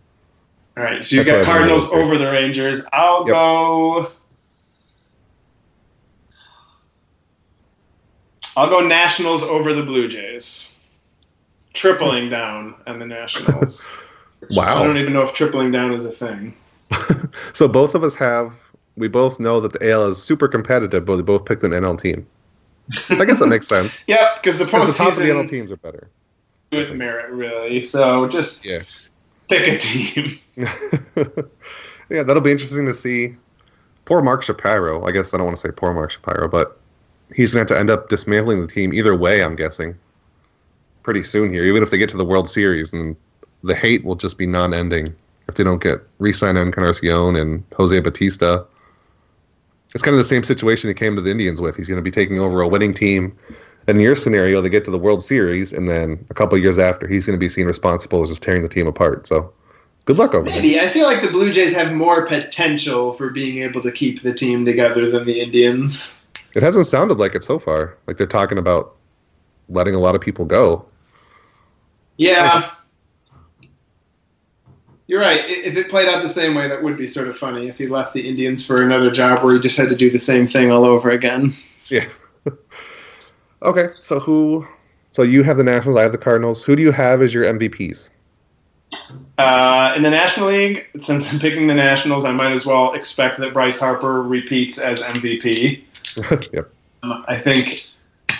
All 0.76 0.84
right, 0.84 1.02
so 1.02 1.16
you 1.16 1.24
got 1.24 1.46
Cardinals 1.46 1.90
over 1.92 2.18
the 2.18 2.30
Rangers. 2.30 2.84
I'll 2.92 3.20
yep. 3.20 3.28
go. 3.28 4.12
I'll 8.54 8.68
go 8.68 8.86
Nationals 8.86 9.42
over 9.42 9.72
the 9.72 9.82
Blue 9.82 10.08
Jays. 10.08 10.78
Tripling 11.72 12.28
down 12.28 12.74
on 12.86 12.98
the 12.98 13.06
Nationals. 13.06 13.86
wow. 14.50 14.76
I 14.76 14.84
don't 14.84 14.98
even 14.98 15.14
know 15.14 15.22
if 15.22 15.32
tripling 15.32 15.70
down 15.70 15.94
is 15.94 16.04
a 16.04 16.12
thing. 16.12 16.54
so 17.54 17.66
both 17.66 17.94
of 17.94 18.04
us 18.04 18.14
have 18.16 18.52
we 18.98 19.08
both 19.08 19.40
know 19.40 19.58
that 19.58 19.72
the 19.72 19.90
AL 19.90 20.08
is 20.08 20.22
super 20.22 20.48
competitive, 20.48 21.06
but 21.06 21.16
we 21.16 21.22
both 21.22 21.46
picked 21.46 21.62
an 21.64 21.70
NL 21.70 21.98
team. 21.98 22.26
I 23.08 23.24
guess 23.24 23.38
that 23.38 23.46
makes 23.46 23.66
sense. 23.66 24.04
yeah, 24.06 24.34
because 24.34 24.58
the 24.58 24.66
postseason 24.66 24.86
the 24.86 24.92
top 24.92 25.12
of 25.12 25.16
the 25.16 25.24
NL 25.24 25.48
teams 25.48 25.72
are 25.72 25.78
better 25.78 26.10
with 26.72 26.92
merit, 26.92 27.30
really. 27.30 27.82
So 27.82 28.28
just 28.28 28.64
yeah, 28.64 28.82
pick 29.48 29.68
a 29.68 29.78
team. 29.78 30.38
yeah, 30.56 32.22
that'll 32.22 32.40
be 32.40 32.50
interesting 32.50 32.86
to 32.86 32.94
see. 32.94 33.36
Poor 34.04 34.20
Mark 34.20 34.42
Shapiro. 34.42 35.04
I 35.04 35.12
guess 35.12 35.32
I 35.32 35.36
don't 35.36 35.46
want 35.46 35.56
to 35.56 35.68
say 35.68 35.72
poor 35.72 35.92
Mark 35.92 36.10
Shapiro, 36.10 36.48
but 36.48 36.80
he's 37.34 37.54
going 37.54 37.64
to 37.66 37.74
have 37.74 37.78
to 37.78 37.80
end 37.80 37.90
up 37.90 38.08
dismantling 38.08 38.60
the 38.60 38.66
team 38.66 38.92
either 38.92 39.16
way. 39.16 39.44
I'm 39.44 39.54
guessing 39.54 39.96
pretty 41.04 41.22
soon 41.22 41.52
here, 41.52 41.64
even 41.64 41.82
if 41.82 41.90
they 41.90 41.98
get 41.98 42.08
to 42.10 42.16
the 42.16 42.24
World 42.24 42.48
Series, 42.48 42.92
and 42.92 43.16
the 43.62 43.74
hate 43.74 44.04
will 44.04 44.16
just 44.16 44.38
be 44.38 44.46
non-ending 44.46 45.14
if 45.48 45.54
they 45.54 45.64
don't 45.64 45.82
get 45.82 46.00
re-sign 46.18 46.56
Encarnacion 46.56 47.36
and 47.36 47.62
Jose 47.76 47.98
Bautista. 48.00 48.64
It's 49.94 50.02
kind 50.02 50.14
of 50.14 50.18
the 50.18 50.24
same 50.24 50.42
situation 50.42 50.88
he 50.88 50.94
came 50.94 51.16
to 51.16 51.22
the 51.22 51.30
Indians 51.30 51.60
with. 51.60 51.76
He's 51.76 51.88
going 51.88 51.98
to 51.98 52.02
be 52.02 52.10
taking 52.10 52.40
over 52.40 52.62
a 52.62 52.68
winning 52.68 52.94
team. 52.94 53.36
And 53.88 53.98
in 53.98 54.02
your 54.02 54.14
scenario, 54.14 54.60
they 54.60 54.68
get 54.68 54.84
to 54.84 54.90
the 54.90 54.98
World 54.98 55.22
Series, 55.22 55.72
and 55.72 55.88
then 55.88 56.24
a 56.30 56.34
couple 56.34 56.56
years 56.58 56.78
after, 56.78 57.08
he's 57.08 57.26
going 57.26 57.38
to 57.38 57.40
be 57.40 57.48
seen 57.48 57.66
responsible 57.66 58.22
as 58.22 58.28
just 58.28 58.42
tearing 58.42 58.62
the 58.62 58.68
team 58.68 58.86
apart. 58.86 59.26
So, 59.26 59.52
good 60.04 60.18
luck 60.18 60.34
over 60.34 60.44
Maybe. 60.44 60.74
There. 60.74 60.84
I 60.84 60.88
feel 60.88 61.06
like 61.06 61.22
the 61.22 61.30
Blue 61.30 61.52
Jays 61.52 61.74
have 61.74 61.92
more 61.92 62.24
potential 62.24 63.12
for 63.14 63.30
being 63.30 63.58
able 63.58 63.82
to 63.82 63.90
keep 63.90 64.22
the 64.22 64.32
team 64.32 64.64
together 64.64 65.10
than 65.10 65.26
the 65.26 65.40
Indians. 65.40 66.18
It 66.54 66.62
hasn't 66.62 66.86
sounded 66.86 67.18
like 67.18 67.34
it 67.34 67.42
so 67.42 67.58
far. 67.58 67.96
Like 68.06 68.18
they're 68.18 68.26
talking 68.26 68.58
about 68.58 68.94
letting 69.68 69.94
a 69.94 69.98
lot 69.98 70.14
of 70.14 70.20
people 70.20 70.44
go. 70.44 70.84
Yeah. 72.18 72.70
You're 75.06 75.20
right. 75.20 75.44
If 75.46 75.76
it 75.76 75.88
played 75.88 76.08
out 76.08 76.22
the 76.22 76.28
same 76.28 76.54
way, 76.54 76.68
that 76.68 76.82
would 76.82 76.96
be 76.96 77.06
sort 77.06 77.28
of 77.28 77.36
funny. 77.36 77.68
If 77.68 77.78
he 77.78 77.86
left 77.86 78.14
the 78.14 78.26
Indians 78.26 78.64
for 78.64 78.82
another 78.82 79.10
job 79.10 79.42
where 79.42 79.54
he 79.54 79.60
just 79.60 79.76
had 79.76 79.88
to 79.88 79.96
do 79.96 80.10
the 80.10 80.18
same 80.18 80.46
thing 80.46 80.70
all 80.70 80.84
over 80.84 81.10
again. 81.10 81.54
Yeah. 81.86 82.06
okay, 83.62 83.88
so 83.94 84.20
who? 84.20 84.66
So 85.10 85.22
you 85.22 85.42
have 85.42 85.56
the 85.56 85.64
Nationals. 85.64 85.98
I 85.98 86.02
have 86.02 86.12
the 86.12 86.18
Cardinals. 86.18 86.64
Who 86.64 86.76
do 86.76 86.82
you 86.82 86.92
have 86.92 87.22
as 87.22 87.34
your 87.34 87.44
MVPs? 87.44 88.10
Uh, 89.38 89.92
in 89.96 90.02
the 90.02 90.10
National 90.10 90.48
League, 90.48 90.86
since 91.00 91.30
I'm 91.32 91.38
picking 91.38 91.66
the 91.66 91.74
Nationals, 91.74 92.24
I 92.24 92.32
might 92.32 92.52
as 92.52 92.66
well 92.66 92.92
expect 92.92 93.38
that 93.38 93.52
Bryce 93.52 93.78
Harper 93.78 94.22
repeats 94.22 94.78
as 94.78 95.00
MVP. 95.00 95.82
yep. 96.52 96.70
Um, 97.02 97.24
I 97.26 97.38
think, 97.38 97.86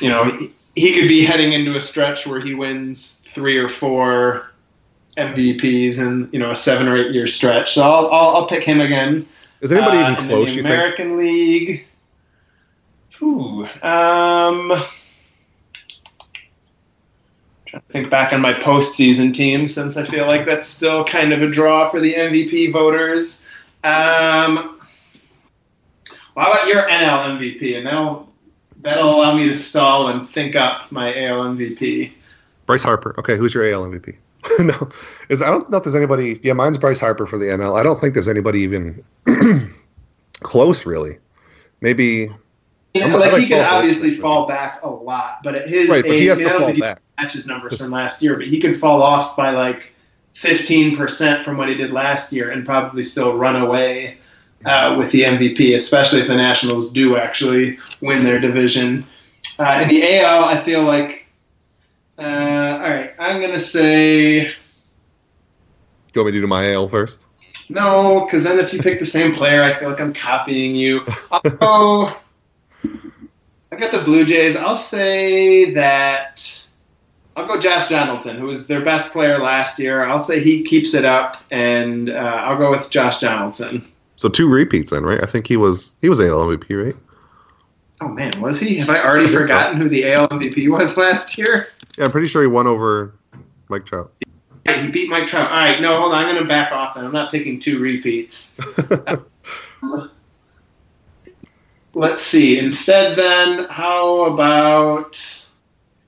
you 0.00 0.08
know, 0.08 0.24
he, 0.24 0.52
he 0.76 0.92
could 0.92 1.08
be 1.08 1.24
heading 1.24 1.52
into 1.52 1.74
a 1.74 1.80
stretch 1.80 2.26
where 2.26 2.40
he 2.40 2.54
wins 2.54 3.22
three 3.24 3.56
or 3.56 3.68
four 3.68 4.52
MVPs 5.16 5.98
in 5.98 6.28
you 6.32 6.38
know 6.38 6.50
a 6.50 6.56
seven 6.56 6.88
or 6.88 6.96
eight 6.96 7.12
year 7.12 7.26
stretch. 7.26 7.74
So 7.74 7.82
I'll 7.82 8.06
I'll, 8.06 8.37
I'll 8.37 8.46
pick 8.46 8.64
him 8.64 8.80
again. 8.80 9.26
Is 9.61 9.72
anybody 9.72 9.98
uh, 9.98 10.12
even 10.12 10.26
close? 10.26 10.54
the 10.54 10.61
American 10.61 11.18
League. 11.18 11.87
Ooh, 13.20 13.68
um, 13.82 14.72
to 17.72 17.80
think 17.90 18.11
back 18.11 18.32
on 18.32 18.40
my 18.40 18.52
postseason 18.52 19.35
team 19.35 19.66
since 19.66 19.96
I 19.96 20.04
feel 20.04 20.26
like 20.26 20.44
that's 20.44 20.68
still 20.68 21.04
kind 21.04 21.32
of 21.32 21.42
a 21.42 21.48
draw 21.48 21.88
for 21.88 22.00
the 22.00 22.12
MVP 22.12 22.72
voters. 22.72 23.46
Um, 23.85 24.78
well, 26.35 26.46
how 26.46 26.52
about 26.52 26.66
your 26.68 26.82
NL 26.82 27.38
MVP? 27.38 27.76
And 27.76 27.87
that'll 27.87 28.28
that'll 28.82 29.16
allow 29.16 29.35
me 29.35 29.48
to 29.48 29.56
stall 29.56 30.08
and 30.08 30.28
think 30.28 30.54
up 30.54 30.90
my 30.92 31.08
AL 31.24 31.44
MVP. 31.56 32.12
Bryce 32.66 32.82
Harper. 32.82 33.14
Okay, 33.18 33.37
who's 33.37 33.54
your 33.54 33.68
AL 33.68 33.87
MVP? 33.88 34.16
no, 34.58 34.88
is 35.28 35.40
I 35.40 35.50
don't 35.50 35.68
know 35.70 35.78
if 35.78 35.85
there's 35.85 35.94
anybody. 35.94 36.40
Yeah, 36.42 36.52
mine's 36.52 36.78
Bryce 36.78 37.00
Harper 37.00 37.26
for 37.26 37.38
the 37.38 37.46
NL. 37.46 37.78
I 37.78 37.82
don't 37.82 37.98
think 37.98 38.14
there's 38.14 38.28
anybody 38.28 38.61
even 38.61 39.02
close, 40.42 40.85
really. 40.85 41.18
Maybe. 41.80 42.30
You 42.94 43.09
know, 43.09 43.18
like, 43.18 43.33
like 43.33 43.42
he 43.42 43.48
could 43.48 43.61
obviously 43.61 44.11
fall 44.11 44.46
back 44.46 44.83
a 44.83 44.88
lot, 44.88 45.38
but 45.42 45.55
at 45.55 45.68
his 45.68 45.88
right, 45.88 46.05
age, 46.05 46.20
he 46.20 46.26
has 46.26 46.40
I, 46.40 46.44
mean, 46.44 46.52
to 46.52 46.59
fall 46.59 46.78
back. 46.78 47.00
Match 47.18 47.33
his 47.33 47.46
numbers 47.46 47.78
from 47.78 47.90
last 47.90 48.22
year, 48.22 48.37
but 48.37 48.46
he 48.46 48.61
could 48.61 48.76
fall 48.76 49.02
off 49.02 49.35
by 49.35 49.50
like 49.50 49.94
15% 50.35 51.42
from 51.42 51.57
what 51.57 51.68
he 51.68 51.74
did 51.74 51.90
last 51.90 52.33
year 52.33 52.50
and 52.50 52.66
probably 52.66 53.02
still 53.02 53.37
run 53.37 53.57
away 53.57 54.18
uh, 54.66 54.94
with 54.98 55.11
the 55.11 55.22
MVP, 55.22 55.74
especially 55.74 56.20
if 56.20 56.26
the 56.26 56.37
Nationals 56.37 56.90
do 56.90 57.16
actually 57.16 57.78
win 58.02 58.24
their 58.24 58.38
division. 58.38 59.07
Uh, 59.59 59.81
in 59.83 59.88
the 59.88 60.18
AL, 60.20 60.44
I 60.44 60.62
feel 60.62 60.83
like 60.83 61.22
uh, 62.18 62.78
all 62.83 62.90
right, 62.90 63.12
I'm 63.18 63.40
gonna 63.40 63.61
say. 63.61 64.40
You 64.44 64.52
want 66.14 66.26
me 66.26 66.33
to 66.33 66.40
do 66.40 66.46
my 66.46 66.72
AL 66.72 66.88
first? 66.88 67.26
No, 67.68 68.24
because 68.24 68.44
then 68.44 68.59
if 68.59 68.72
you 68.72 68.81
pick 68.81 68.98
the 68.98 69.07
same 69.07 69.35
player, 69.35 69.62
I 69.62 69.72
feel 69.72 69.88
like 69.88 70.00
I'm 70.00 70.12
copying 70.12 70.74
you. 70.74 71.05
Oh, 71.61 72.20
I 72.85 73.77
got 73.77 73.90
the 73.90 74.03
Blue 74.03 74.25
Jays. 74.25 74.57
I'll 74.57 74.77
say 74.77 75.73
that. 75.73 76.62
I'll 77.35 77.47
go 77.47 77.59
Josh 77.59 77.88
Donaldson, 77.88 78.37
who 78.37 78.47
was 78.47 78.66
their 78.66 78.83
best 78.83 79.12
player 79.12 79.38
last 79.38 79.79
year. 79.79 80.05
I'll 80.05 80.18
say 80.18 80.40
he 80.40 80.62
keeps 80.62 80.92
it 80.92 81.07
up, 81.07 81.38
and 81.51 82.11
uh, 82.11 82.12
I'll 82.12 82.59
go 82.59 82.71
with 82.71 82.90
Josh 82.90 83.18
Donaldson. 83.18 83.90
So 84.16 84.29
two 84.29 84.49
repeats 84.49 84.90
then, 84.90 85.03
right? 85.03 85.23
I 85.23 85.27
think 85.27 85.47
he 85.47 85.57
was 85.57 85.97
he 86.01 86.09
was 86.09 86.21
AL 86.21 86.47
MVP, 86.47 86.85
right? 86.85 86.97
Oh 88.03 88.09
man, 88.09 88.33
was 88.40 88.61
he? 88.61 88.77
Have 88.77 88.90
I 88.90 89.03
already 89.03 89.27
I 89.27 89.33
forgotten 89.33 89.79
so. 89.79 89.85
who 89.85 89.88
the 89.88 90.12
AL 90.12 90.29
MVP 90.29 90.68
was 90.68 90.97
last 90.97 91.38
year? 91.38 91.68
Yeah, 91.97 92.05
I'm 92.05 92.11
pretty 92.11 92.29
sure 92.29 92.42
he 92.42 92.49
won 92.49 92.66
over 92.66 93.14
Mike 93.68 93.87
Trout. 93.87 94.12
Yeah, 94.66 94.81
he 94.81 94.88
beat 94.88 95.09
Mike 95.09 95.27
Trout. 95.27 95.51
All 95.51 95.57
right, 95.57 95.81
no, 95.81 95.99
hold 96.01 96.12
on. 96.12 96.25
I'm 96.25 96.29
going 96.35 96.42
to 96.42 96.49
back 96.49 96.73
off, 96.73 96.97
and 96.97 97.07
I'm 97.07 97.12
not 97.12 97.31
picking 97.31 97.59
two 97.59 97.79
repeats. 97.79 98.55
Let's 101.94 102.22
see. 102.22 102.59
Instead, 102.59 103.16
then, 103.16 103.66
how 103.68 104.22
about? 104.24 105.18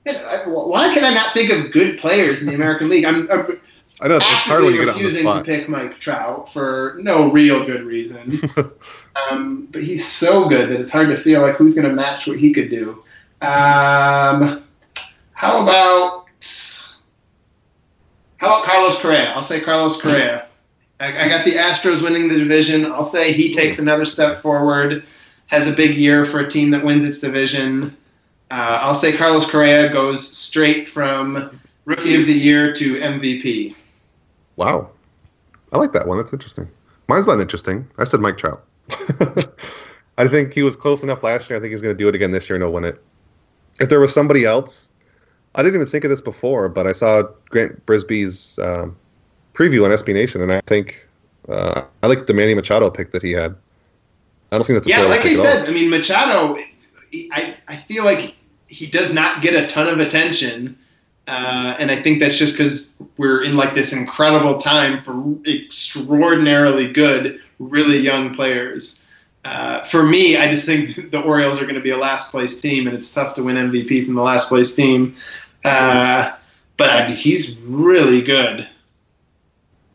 Why 0.03 0.93
can 0.93 1.03
I 1.03 1.13
not 1.13 1.33
think 1.33 1.51
of 1.51 1.71
good 1.71 1.97
players 1.97 2.41
in 2.41 2.47
the 2.47 2.53
American 2.53 2.89
League? 2.89 3.05
I'm, 3.05 3.29
I'm 3.31 3.59
I 4.01 4.09
know 4.09 4.17
it's 4.17 4.25
hard 4.25 4.63
when 4.63 4.73
you 4.73 4.81
refusing 4.85 5.25
to 5.25 5.41
pick 5.41 5.69
Mike 5.69 5.99
Trout 5.99 6.51
for 6.51 6.97
no 6.99 7.31
real 7.31 7.65
good 7.65 7.83
reason. 7.83 8.41
um, 9.31 9.67
but 9.71 9.83
he's 9.83 10.05
so 10.05 10.49
good 10.49 10.69
that 10.69 10.81
it's 10.81 10.91
hard 10.91 11.09
to 11.09 11.17
feel 11.17 11.41
like 11.41 11.55
who's 11.55 11.75
going 11.75 11.87
to 11.87 11.93
match 11.93 12.27
what 12.27 12.37
he 12.37 12.51
could 12.51 12.69
do. 12.69 13.03
Um, 13.41 14.63
how 15.31 15.63
about 15.63 16.25
how 18.37 18.47
about 18.47 18.65
Carlos 18.65 18.99
Correa? 18.99 19.31
I'll 19.31 19.43
say 19.43 19.61
Carlos 19.61 19.99
Correa. 19.99 20.47
I, 20.99 21.25
I, 21.25 21.29
got 21.29 21.45
the 21.45 21.53
Astros 21.53 22.01
winning 22.01 22.27
the 22.27 22.37
division. 22.37 22.85
I'll 22.85 23.03
say 23.03 23.33
he 23.33 23.53
takes 23.53 23.79
another 23.79 24.05
step 24.05 24.41
forward, 24.41 25.05
has 25.47 25.67
a 25.67 25.71
big 25.71 25.95
year 25.95 26.25
for 26.25 26.39
a 26.39 26.49
team 26.49 26.71
that 26.71 26.83
wins 26.83 27.03
its 27.03 27.19
division. 27.19 27.95
Uh, 28.51 28.79
I'll 28.81 28.93
say 28.93 29.15
Carlos 29.15 29.49
Correa 29.49 29.91
goes 29.91 30.27
straight 30.27 30.87
from 30.87 31.59
Rookie 31.85 32.15
of 32.15 32.25
the 32.25 32.33
Year 32.33 32.73
to 32.73 32.95
MVP. 32.95 33.75
Wow, 34.55 34.89
I 35.71 35.77
like 35.77 35.93
that 35.93 36.07
one. 36.07 36.17
That's 36.17 36.33
interesting. 36.33 36.67
Mine's 37.07 37.27
not 37.27 37.39
interesting. 37.39 37.87
I 37.97 38.03
said 38.03 38.19
Mike 38.19 38.37
Trout. 38.37 38.63
I 40.17 40.27
think 40.27 40.53
he 40.53 40.63
was 40.63 40.75
close 40.75 41.03
enough 41.03 41.23
last 41.23 41.49
year. 41.49 41.57
I 41.57 41.61
think 41.61 41.71
he's 41.71 41.81
going 41.81 41.95
to 41.95 41.97
do 41.97 42.07
it 42.07 42.15
again 42.15 42.31
this 42.31 42.49
year 42.49 42.55
and 42.55 42.63
he'll 42.63 42.71
win 42.71 42.85
it. 42.85 43.03
if 43.79 43.89
there 43.89 43.99
was 43.99 44.13
somebody 44.13 44.45
else, 44.45 44.91
I 45.55 45.63
didn't 45.63 45.75
even 45.75 45.87
think 45.87 46.03
of 46.03 46.09
this 46.09 46.21
before, 46.21 46.69
but 46.69 46.87
I 46.87 46.91
saw 46.91 47.23
Grant 47.49 47.85
Brisbee's 47.85 48.59
um, 48.59 48.95
preview 49.53 49.85
on 49.85 49.91
SB 49.91 50.13
Nation, 50.13 50.41
and 50.41 50.51
I 50.51 50.61
think 50.61 51.05
uh, 51.49 51.83
I 52.03 52.07
like 52.07 52.27
the 52.27 52.33
Manny 52.33 52.53
Machado 52.55 52.89
pick 52.89 53.11
that 53.11 53.21
he 53.21 53.31
had. 53.31 53.55
I 54.51 54.57
don't 54.57 54.65
think 54.65 54.77
that's 54.77 54.87
a 54.87 54.89
yeah, 54.89 55.01
like 55.01 55.21
I 55.21 55.23
pick 55.23 55.33
at 55.33 55.39
all. 55.39 55.45
said. 55.45 55.69
I 55.69 55.71
mean, 55.71 55.89
Machado. 55.89 56.57
I 57.31 57.55
I 57.67 57.77
feel 57.87 58.03
like 58.03 58.35
he 58.67 58.87
does 58.87 59.13
not 59.13 59.41
get 59.41 59.55
a 59.55 59.67
ton 59.67 59.87
of 59.87 59.99
attention, 59.99 60.77
uh, 61.27 61.75
and 61.79 61.91
I 61.91 62.01
think 62.01 62.19
that's 62.19 62.37
just 62.37 62.53
because 62.53 62.93
we're 63.17 63.43
in 63.43 63.55
like 63.55 63.73
this 63.73 63.93
incredible 63.93 64.59
time 64.59 65.01
for 65.01 65.23
extraordinarily 65.47 66.91
good, 66.91 67.39
really 67.59 67.97
young 67.97 68.33
players. 68.33 69.01
Uh, 69.45 69.83
for 69.83 70.03
me, 70.03 70.37
I 70.37 70.47
just 70.47 70.65
think 70.65 71.11
the 71.11 71.21
Orioles 71.21 71.61
are 71.61 71.65
going 71.65 71.75
to 71.75 71.81
be 71.81 71.91
a 71.91 71.97
last 71.97 72.31
place 72.31 72.59
team, 72.59 72.87
and 72.87 72.95
it's 72.95 73.13
tough 73.13 73.35
to 73.35 73.43
win 73.43 73.55
MVP 73.55 74.05
from 74.05 74.15
the 74.15 74.21
last 74.21 74.49
place 74.49 74.75
team. 74.75 75.15
Uh, 75.63 76.35
but 76.77 76.89
I, 76.89 77.11
he's 77.11 77.57
really 77.59 78.21
good. 78.21 78.67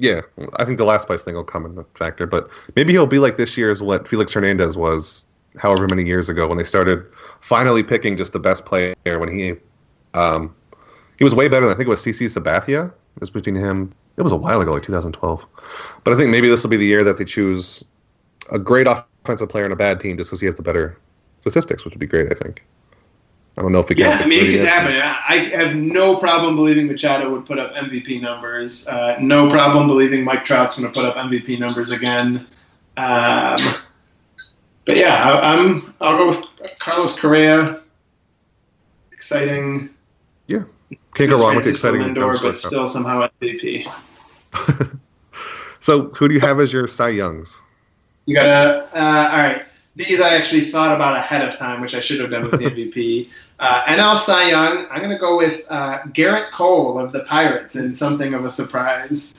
Yeah, 0.01 0.23
I 0.57 0.65
think 0.65 0.79
the 0.79 0.87
last 0.87 1.07
place 1.07 1.23
thing 1.23 1.35
will 1.35 1.45
come 1.45 1.67
in 1.67 1.75
the 1.75 1.85
factor, 1.95 2.27
but 2.27 2.49
maybe 2.75 2.93
he'll 2.93 3.07
be 3.07 3.19
like 3.19 3.37
this 3.37 3.59
year's 3.59 3.83
what 3.83 4.09
Felix 4.09 4.33
Hernandez 4.33 4.75
was, 4.75 5.27
however 5.59 5.87
many 5.91 6.07
years 6.07 6.31
ago 6.31 6.49
when 6.49 6.57
they 6.57 6.65
started 6.65 7.05
finally 7.43 7.83
picking 7.83 8.17
just 8.17 8.33
the 8.33 8.39
best 8.39 8.65
player. 8.65 8.95
When 9.05 9.31
he, 9.31 9.57
um, 10.15 10.55
he 11.19 11.25
was 11.25 11.35
way 11.35 11.49
better 11.49 11.67
than 11.67 11.75
I 11.75 11.77
think 11.77 11.87
it 11.87 11.91
was 11.91 12.01
CC 12.01 12.35
Sabathia. 12.35 12.87
It 12.89 13.21
was 13.21 13.29
between 13.29 13.57
him. 13.57 13.93
It 14.17 14.23
was 14.23 14.33
a 14.33 14.37
while 14.37 14.63
ago, 14.63 14.73
like 14.73 14.85
2012. 14.85 15.47
But 16.03 16.15
I 16.15 16.17
think 16.17 16.31
maybe 16.31 16.49
this 16.49 16.63
will 16.63 16.71
be 16.71 16.79
the 16.79 16.87
year 16.87 17.05
that 17.05 17.19
they 17.19 17.27
choose 17.27 17.85
a 18.51 18.59
great 18.59 18.87
offensive 18.87 19.51
player 19.51 19.65
and 19.65 19.73
a 19.73 19.77
bad 19.77 20.01
team 20.01 20.17
just 20.17 20.31
because 20.31 20.41
he 20.41 20.47
has 20.47 20.55
the 20.55 20.63
better 20.63 20.97
statistics, 21.41 21.85
which 21.85 21.93
would 21.93 22.01
be 22.01 22.07
great. 22.07 22.33
I 22.33 22.35
think. 22.35 22.65
I 23.59 23.63
don't 23.63 23.73
know 23.73 23.81
if 23.81 23.89
can. 23.89 23.99
Yeah, 23.99 24.19
I 24.19 24.27
mean, 24.27 24.47
it 24.47 24.59
could 24.59 24.65
happen. 24.65 24.93
I 24.97 25.51
have 25.57 25.75
no 25.75 26.17
problem 26.17 26.57
believing 26.57 26.87
Machado 26.87 27.31
would 27.31 27.45
put 27.45 27.59
up 27.59 27.75
MVP 27.75 28.21
numbers. 28.21 28.87
Uh, 28.87 29.17
no 29.21 29.51
problem 29.51 29.87
believing 29.87 30.25
Mike 30.25 30.45
Trout's 30.45 30.79
going 30.79 30.91
to 30.91 30.99
put 30.99 31.07
up 31.07 31.17
MVP 31.17 31.59
numbers 31.59 31.91
again. 31.91 32.47
Um, 32.97 33.57
but 34.85 34.99
yeah, 34.99 35.31
I, 35.31 35.55
I'm. 35.55 35.95
I'll 36.01 36.17
go 36.17 36.29
with 36.29 36.79
Carlos 36.79 37.19
Correa. 37.19 37.81
Exciting. 39.13 39.91
Yeah, 40.47 40.65
can't 41.15 41.31
go 41.31 41.37
wrong 41.37 41.57
with 41.57 41.67
exciting. 41.67 42.01
Lindor, 42.01 42.41
but 42.41 42.59
still 42.59 42.87
somehow 42.87 43.29
MVP. 43.43 43.93
so, 45.81 46.09
who 46.11 46.29
do 46.29 46.35
you 46.35 46.41
have 46.41 46.61
as 46.61 46.73
your 46.73 46.87
Cy 46.89 47.11
Youngs? 47.11 47.61
You 48.27 48.37
gotta. 48.37 48.89
Uh, 48.95 49.29
all 49.33 49.39
right. 49.39 49.65
These 49.97 50.21
I 50.21 50.35
actually 50.35 50.71
thought 50.71 50.95
about 50.95 51.17
ahead 51.17 51.47
of 51.47 51.59
time, 51.59 51.81
which 51.81 51.95
I 51.95 52.01
should 52.01 52.21
have 52.21 52.31
done 52.31 52.43
with 52.43 52.53
the 52.53 52.59
MVP. 52.71 53.29
Uh, 53.59 53.85
NL 53.85 54.17
Cy 54.17 54.51
Young, 54.51 54.87
I'm 54.91 54.99
going 54.99 55.11
to 55.11 55.19
go 55.19 55.37
with 55.37 55.65
uh, 55.69 55.99
Gerrit 56.09 56.51
Cole 56.53 56.99
of 56.99 57.13
the 57.13 57.21
Pirates 57.21 57.77
in 57.77 57.95
something 57.95 58.33
of 58.33 58.45
a 58.45 58.51
surprise. 58.51 59.35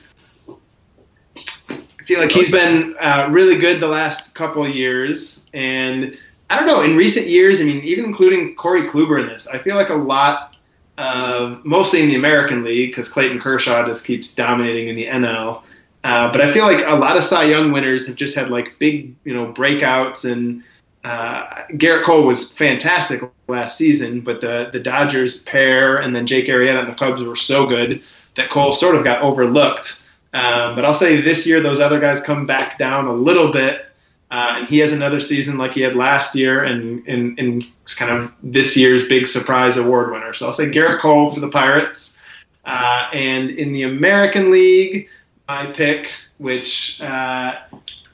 I 1.36 2.04
feel 2.04 2.20
like 2.20 2.30
he's 2.30 2.50
been 2.50 2.94
uh, 3.00 3.28
really 3.30 3.58
good 3.58 3.80
the 3.80 3.88
last 3.88 4.34
couple 4.34 4.64
of 4.64 4.74
years. 4.74 5.48
And 5.54 6.18
I 6.50 6.56
don't 6.56 6.66
know, 6.66 6.82
in 6.82 6.96
recent 6.96 7.26
years, 7.26 7.60
I 7.60 7.64
mean, 7.64 7.82
even 7.82 8.04
including 8.04 8.54
Corey 8.54 8.82
Kluber 8.82 9.20
in 9.20 9.26
this, 9.26 9.46
I 9.46 9.58
feel 9.58 9.76
like 9.76 9.88
a 9.88 9.94
lot 9.94 10.56
of, 10.98 11.64
mostly 11.64 12.02
in 12.02 12.08
the 12.08 12.16
American 12.16 12.62
League, 12.62 12.90
because 12.90 13.08
Clayton 13.08 13.40
Kershaw 13.40 13.86
just 13.86 14.04
keeps 14.04 14.34
dominating 14.34 14.88
in 14.88 14.96
the 14.96 15.06
NL. 15.06 15.62
Uh, 16.04 16.30
but 16.32 16.40
I 16.40 16.52
feel 16.52 16.64
like 16.64 16.84
a 16.86 16.94
lot 16.94 17.16
of 17.16 17.22
Cy 17.22 17.44
Young 17.44 17.72
winners 17.72 18.06
have 18.06 18.16
just 18.16 18.34
had 18.34 18.50
like 18.50 18.78
big, 18.78 19.14
you 19.24 19.32
know, 19.32 19.52
breakouts. 19.52 20.30
And 20.30 20.62
uh, 21.04 21.64
Gerrit 21.72 22.04
Cole 22.04 22.26
was 22.26 22.50
fantastic 22.50 23.22
last 23.48 23.76
season, 23.76 24.20
but 24.20 24.40
the 24.40 24.70
the 24.72 24.80
Dodgers 24.80 25.42
pair 25.44 25.98
and 25.98 26.14
then 26.14 26.26
Jake 26.26 26.46
Arrieta 26.46 26.80
and 26.80 26.88
the 26.88 26.94
Cubs 26.94 27.22
were 27.22 27.36
so 27.36 27.66
good 27.66 28.02
that 28.34 28.50
Cole 28.50 28.72
sort 28.72 28.94
of 28.94 29.04
got 29.04 29.22
overlooked. 29.22 30.02
Um, 30.34 30.74
but 30.74 30.84
I'll 30.84 30.94
say 30.94 31.20
this 31.20 31.46
year 31.46 31.60
those 31.60 31.78
other 31.78 32.00
guys 32.00 32.20
come 32.20 32.46
back 32.46 32.78
down 32.78 33.06
a 33.06 33.12
little 33.12 33.52
bit, 33.52 33.86
uh, 34.30 34.54
and 34.56 34.66
he 34.66 34.78
has 34.78 34.92
another 34.92 35.20
season 35.20 35.58
like 35.58 35.74
he 35.74 35.82
had 35.82 35.94
last 35.94 36.34
year, 36.34 36.64
and 36.64 37.06
and 37.06 37.38
and 37.38 37.64
kind 37.96 38.10
of 38.10 38.32
this 38.42 38.76
year's 38.76 39.06
big 39.06 39.26
surprise 39.26 39.76
award 39.76 40.10
winner. 40.10 40.32
So 40.34 40.46
I'll 40.46 40.52
say 40.52 40.66
Gerrit 40.66 41.00
Cole 41.00 41.32
for 41.32 41.40
the 41.40 41.50
Pirates, 41.50 42.18
uh, 42.64 43.08
and 43.12 43.50
in 43.50 43.72
the 43.72 43.82
American 43.82 44.50
League 44.50 45.08
my 45.48 45.66
pick, 45.66 46.12
which 46.38 47.00
uh, 47.02 47.58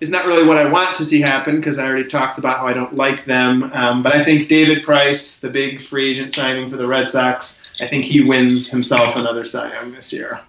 is 0.00 0.10
not 0.10 0.26
really 0.26 0.46
what 0.46 0.56
I 0.56 0.68
want 0.68 0.96
to 0.96 1.04
see 1.04 1.20
happen 1.20 1.56
because 1.56 1.78
I 1.78 1.86
already 1.86 2.08
talked 2.08 2.38
about 2.38 2.58
how 2.58 2.66
I 2.66 2.72
don't 2.72 2.94
like 2.94 3.24
them. 3.24 3.70
Um, 3.72 4.02
but 4.02 4.14
I 4.14 4.24
think 4.24 4.48
David 4.48 4.82
Price, 4.82 5.40
the 5.40 5.50
big 5.50 5.80
free 5.80 6.10
agent 6.10 6.32
signing 6.32 6.68
for 6.68 6.76
the 6.76 6.86
Red 6.86 7.10
Sox, 7.10 7.70
I 7.80 7.86
think 7.86 8.04
he 8.04 8.20
wins 8.20 8.68
himself 8.68 9.16
another 9.16 9.44
Cy 9.44 9.72
Young 9.72 9.92
this 9.92 10.12
year. 10.12 10.40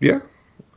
Yeah. 0.00 0.20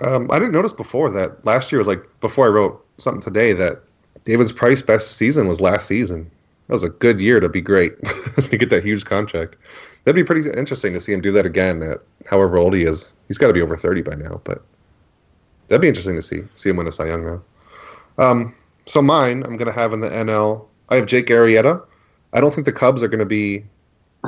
Um, 0.02 0.30
I 0.32 0.40
didn't 0.40 0.54
notice 0.54 0.74
before 0.74 1.10
that 1.12 1.44
last 1.46 1.72
year 1.72 1.80
was 1.80 1.88
like 1.88 2.04
before 2.22 2.46
I 2.46 2.50
wrote 2.50 2.86
something 2.98 3.22
today 3.22 3.54
that 3.54 3.82
David's 4.26 4.52
Price 4.52 4.82
best 4.82 5.14
season 5.14 5.48
was 5.48 5.60
last 5.60 5.88
season. 5.88 6.30
That 6.68 6.74
was 6.74 6.84
a 6.84 6.90
good 6.90 7.22
year 7.22 7.40
to 7.40 7.50
be 7.50 7.62
great 7.62 7.94
to 8.36 8.58
get 8.58 8.70
that 8.70 8.84
huge 8.84 9.06
contract. 9.06 9.56
That'd 10.04 10.16
be 10.16 10.24
pretty 10.24 10.50
interesting 10.58 10.94
to 10.94 11.02
see 11.02 11.14
him 11.14 11.22
do 11.22 11.32
that 11.32 11.46
again 11.46 11.82
at 11.82 12.00
however 12.26 12.58
old 12.58 12.74
he 12.74 12.84
is. 12.84 13.16
He's 13.28 13.38
got 13.38 13.48
to 13.48 13.54
be 13.54 13.62
over 13.62 13.78
thirty 13.78 14.02
by 14.02 14.16
now, 14.16 14.42
but 14.44 14.62
that'd 15.68 15.82
be 15.82 15.88
interesting 15.88 16.16
to 16.16 16.22
see 16.22 16.44
see 16.56 16.70
him 16.70 16.78
win 16.78 16.88
a 16.88 16.92
Cy 16.92 17.08
Young 17.08 17.26
now. 17.26 17.42
Um, 18.18 18.56
so 18.86 19.02
mine, 19.02 19.44
I'm 19.46 19.58
gonna 19.58 19.72
have 19.72 19.94
in 19.94 20.02
the 20.02 20.10
NL. 20.10 20.66
I 20.90 20.96
have 20.96 21.06
Jake 21.06 21.28
Arrieta. 21.28 21.84
I 22.34 22.42
don't 22.42 22.54
think 22.54 22.66
the 22.66 22.74
Cubs 22.74 23.04
are 23.04 23.08
gonna 23.08 23.26
be. 23.26 23.64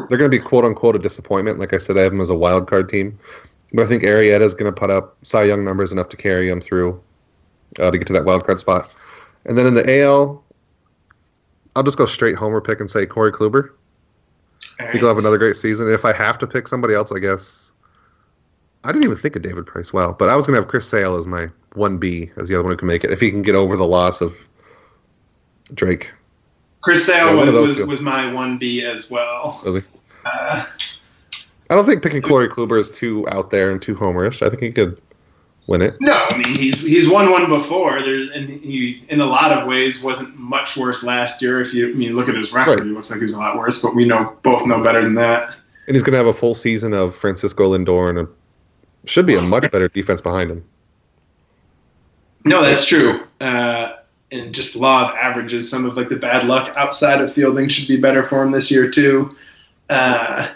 They're 0.07 0.17
gonna 0.17 0.29
be 0.29 0.39
quote 0.39 0.65
unquote 0.65 0.95
a 0.95 0.99
disappointment. 0.99 1.59
Like 1.59 1.73
I 1.73 1.77
said, 1.77 1.97
I 1.97 2.01
have 2.01 2.13
him 2.13 2.21
as 2.21 2.29
a 2.29 2.35
wild 2.35 2.67
card 2.67 2.87
team, 2.87 3.17
but 3.73 3.83
I 3.83 3.87
think 3.87 4.03
Arrieta 4.03 4.41
is 4.41 4.53
gonna 4.53 4.71
put 4.71 4.89
up 4.89 5.17
Cy 5.23 5.43
Young 5.43 5.65
numbers 5.65 5.91
enough 5.91 6.09
to 6.09 6.17
carry 6.17 6.49
him 6.49 6.61
through 6.61 7.01
uh, 7.79 7.91
to 7.91 7.97
get 7.97 8.07
to 8.07 8.13
that 8.13 8.25
wild 8.25 8.45
card 8.45 8.59
spot. 8.59 8.93
And 9.45 9.57
then 9.57 9.65
in 9.65 9.73
the 9.73 10.01
AL, 10.01 10.43
I'll 11.79 11.83
just 11.83 11.97
go 11.97 12.05
straight 12.05 12.35
homer 12.35 12.59
pick 12.59 12.81
and 12.81 12.91
say 12.91 13.05
Corey 13.05 13.31
Kluber. 13.31 13.69
I 14.81 14.83
think 14.83 14.95
he'll 14.95 15.07
have 15.07 15.17
another 15.17 15.37
great 15.37 15.55
season. 15.55 15.87
If 15.89 16.03
I 16.03 16.11
have 16.11 16.37
to 16.39 16.45
pick 16.45 16.67
somebody 16.67 16.93
else, 16.93 17.09
I 17.09 17.19
guess 17.19 17.71
I 18.83 18.91
didn't 18.91 19.05
even 19.05 19.15
think 19.15 19.37
of 19.37 19.43
David 19.43 19.65
Price 19.65 19.93
well, 19.93 20.11
but 20.11 20.27
I 20.27 20.35
was 20.35 20.45
gonna 20.45 20.57
have 20.57 20.67
Chris 20.67 20.85
Sale 20.85 21.15
as 21.15 21.25
my 21.25 21.47
one 21.75 21.97
B 21.97 22.31
as 22.35 22.49
the 22.49 22.55
other 22.55 22.63
one 22.65 22.73
who 22.73 22.77
can 22.77 22.89
make 22.89 23.05
it 23.05 23.11
if 23.11 23.21
he 23.21 23.31
can 23.31 23.43
get 23.43 23.55
over 23.55 23.77
the 23.77 23.87
loss 23.87 24.19
of 24.19 24.35
Drake. 25.73 26.11
Chris 26.81 27.05
Sale 27.05 27.37
yeah, 27.37 27.49
was, 27.49 27.77
was, 27.77 27.87
was, 27.87 28.01
my 28.01 28.29
one 28.29 28.57
B 28.57 28.83
as 28.83 29.09
well. 29.09 29.61
Was 29.63 29.75
he? 29.75 29.81
Uh, 30.25 30.65
I 31.69 31.75
don't 31.75 31.85
think 31.85 32.03
picking 32.03 32.21
Corey 32.21 32.49
Kluber 32.49 32.77
is 32.77 32.89
too 32.89 33.25
out 33.29 33.51
there 33.51 33.71
and 33.71 33.81
too 33.81 33.95
homerish. 33.95 34.45
I 34.45 34.49
think 34.49 34.61
he 34.61 34.73
could 34.73 34.99
win 35.69 35.81
it. 35.81 35.95
No, 36.01 36.13
I 36.13 36.37
mean 36.37 36.57
he's 36.57 36.81
he's 36.81 37.07
won 37.07 37.31
one 37.31 37.47
before. 37.47 38.01
There's 38.01 38.29
and 38.31 38.49
he 38.49 39.03
in 39.09 39.21
a 39.21 39.25
lot 39.25 39.51
of 39.51 39.67
ways 39.67 40.01
wasn't 40.01 40.35
much 40.37 40.75
worse 40.75 41.03
last 41.03 41.41
year. 41.41 41.61
If 41.61 41.73
you 41.73 41.89
I 41.89 41.93
mean 41.93 42.15
look 42.15 42.27
at 42.27 42.35
his 42.35 42.51
record, 42.51 42.79
right. 42.79 42.87
he 42.87 42.93
looks 42.93 43.09
like 43.09 43.19
he 43.19 43.23
was 43.23 43.33
a 43.33 43.39
lot 43.39 43.57
worse. 43.57 43.81
But 43.81 43.95
we 43.95 44.05
know 44.05 44.37
both 44.43 44.65
know 44.65 44.83
better 44.83 45.01
than 45.01 45.15
that. 45.15 45.55
And 45.87 45.95
he's 45.95 46.03
going 46.03 46.11
to 46.11 46.17
have 46.17 46.27
a 46.27 46.33
full 46.33 46.53
season 46.53 46.93
of 46.93 47.15
Francisco 47.15 47.75
Lindor 47.75 48.09
and 48.09 48.19
a, 48.19 48.27
should 49.05 49.25
be 49.25 49.35
a 49.35 49.41
much 49.41 49.71
better 49.71 49.87
defense 49.87 50.21
behind 50.21 50.51
him. 50.51 50.63
No, 52.45 52.61
that's 52.61 52.85
true. 52.85 53.25
Uh, 53.41 53.93
and 54.31 54.53
just 54.53 54.75
law 54.75 55.09
of 55.09 55.15
averages, 55.15 55.67
some 55.67 55.85
of 55.85 55.97
like 55.97 56.09
the 56.09 56.15
bad 56.15 56.45
luck 56.45 56.71
outside 56.77 57.21
of 57.21 57.33
fielding 57.33 57.67
should 57.69 57.87
be 57.87 57.97
better 57.97 58.21
for 58.21 58.43
him 58.43 58.51
this 58.51 58.69
year 58.69 58.89
too. 58.89 59.35
Uh, 59.89 60.49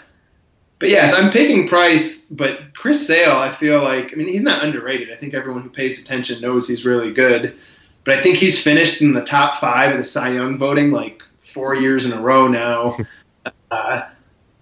but 0.84 0.90
yes, 0.90 1.14
I'm 1.14 1.30
picking 1.30 1.66
Price, 1.66 2.26
but 2.26 2.74
Chris 2.74 3.06
Sale, 3.06 3.38
I 3.38 3.50
feel 3.50 3.82
like, 3.82 4.12
I 4.12 4.16
mean, 4.16 4.28
he's 4.28 4.42
not 4.42 4.62
underrated. 4.62 5.10
I 5.10 5.16
think 5.16 5.32
everyone 5.32 5.62
who 5.62 5.70
pays 5.70 5.98
attention 5.98 6.42
knows 6.42 6.68
he's 6.68 6.84
really 6.84 7.10
good. 7.10 7.56
But 8.04 8.18
I 8.18 8.20
think 8.20 8.36
he's 8.36 8.62
finished 8.62 9.00
in 9.00 9.14
the 9.14 9.24
top 9.24 9.54
five 9.54 9.92
of 9.92 9.96
the 9.96 10.04
Cy 10.04 10.34
Young 10.34 10.58
voting 10.58 10.90
like 10.90 11.22
four 11.40 11.74
years 11.74 12.04
in 12.04 12.12
a 12.12 12.20
row 12.20 12.48
now. 12.48 12.98
uh, 13.70 14.02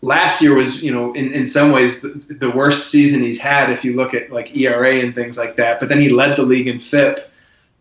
last 0.02 0.40
year 0.40 0.54
was, 0.54 0.80
you 0.80 0.92
know, 0.92 1.12
in, 1.14 1.32
in 1.32 1.44
some 1.44 1.72
ways 1.72 2.02
the, 2.02 2.10
the, 2.10 2.50
worst 2.50 2.92
season 2.92 3.20
he's 3.20 3.40
had 3.40 3.70
if 3.70 3.84
you 3.84 3.96
look 3.96 4.14
at 4.14 4.30
like 4.30 4.56
ERA 4.56 5.00
and 5.00 5.16
things 5.16 5.36
like 5.36 5.56
that. 5.56 5.80
But 5.80 5.88
then 5.88 6.00
he 6.00 6.08
led 6.08 6.36
the 6.36 6.44
league 6.44 6.68
in 6.68 6.78
FIP. 6.78 7.18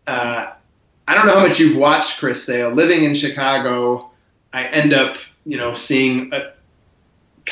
Uh, 0.08 0.50
I 1.06 1.14
don't 1.14 1.26
know 1.26 1.38
how 1.38 1.46
much 1.46 1.60
you've 1.60 1.76
watched 1.76 2.18
Chris 2.18 2.42
Sale. 2.42 2.70
Living 2.70 3.04
in 3.04 3.14
Chicago, 3.14 4.10
I 4.52 4.64
end 4.64 4.94
up, 4.94 5.16
you 5.46 5.56
know, 5.56 5.74
seeing 5.74 6.32
a, 6.32 6.51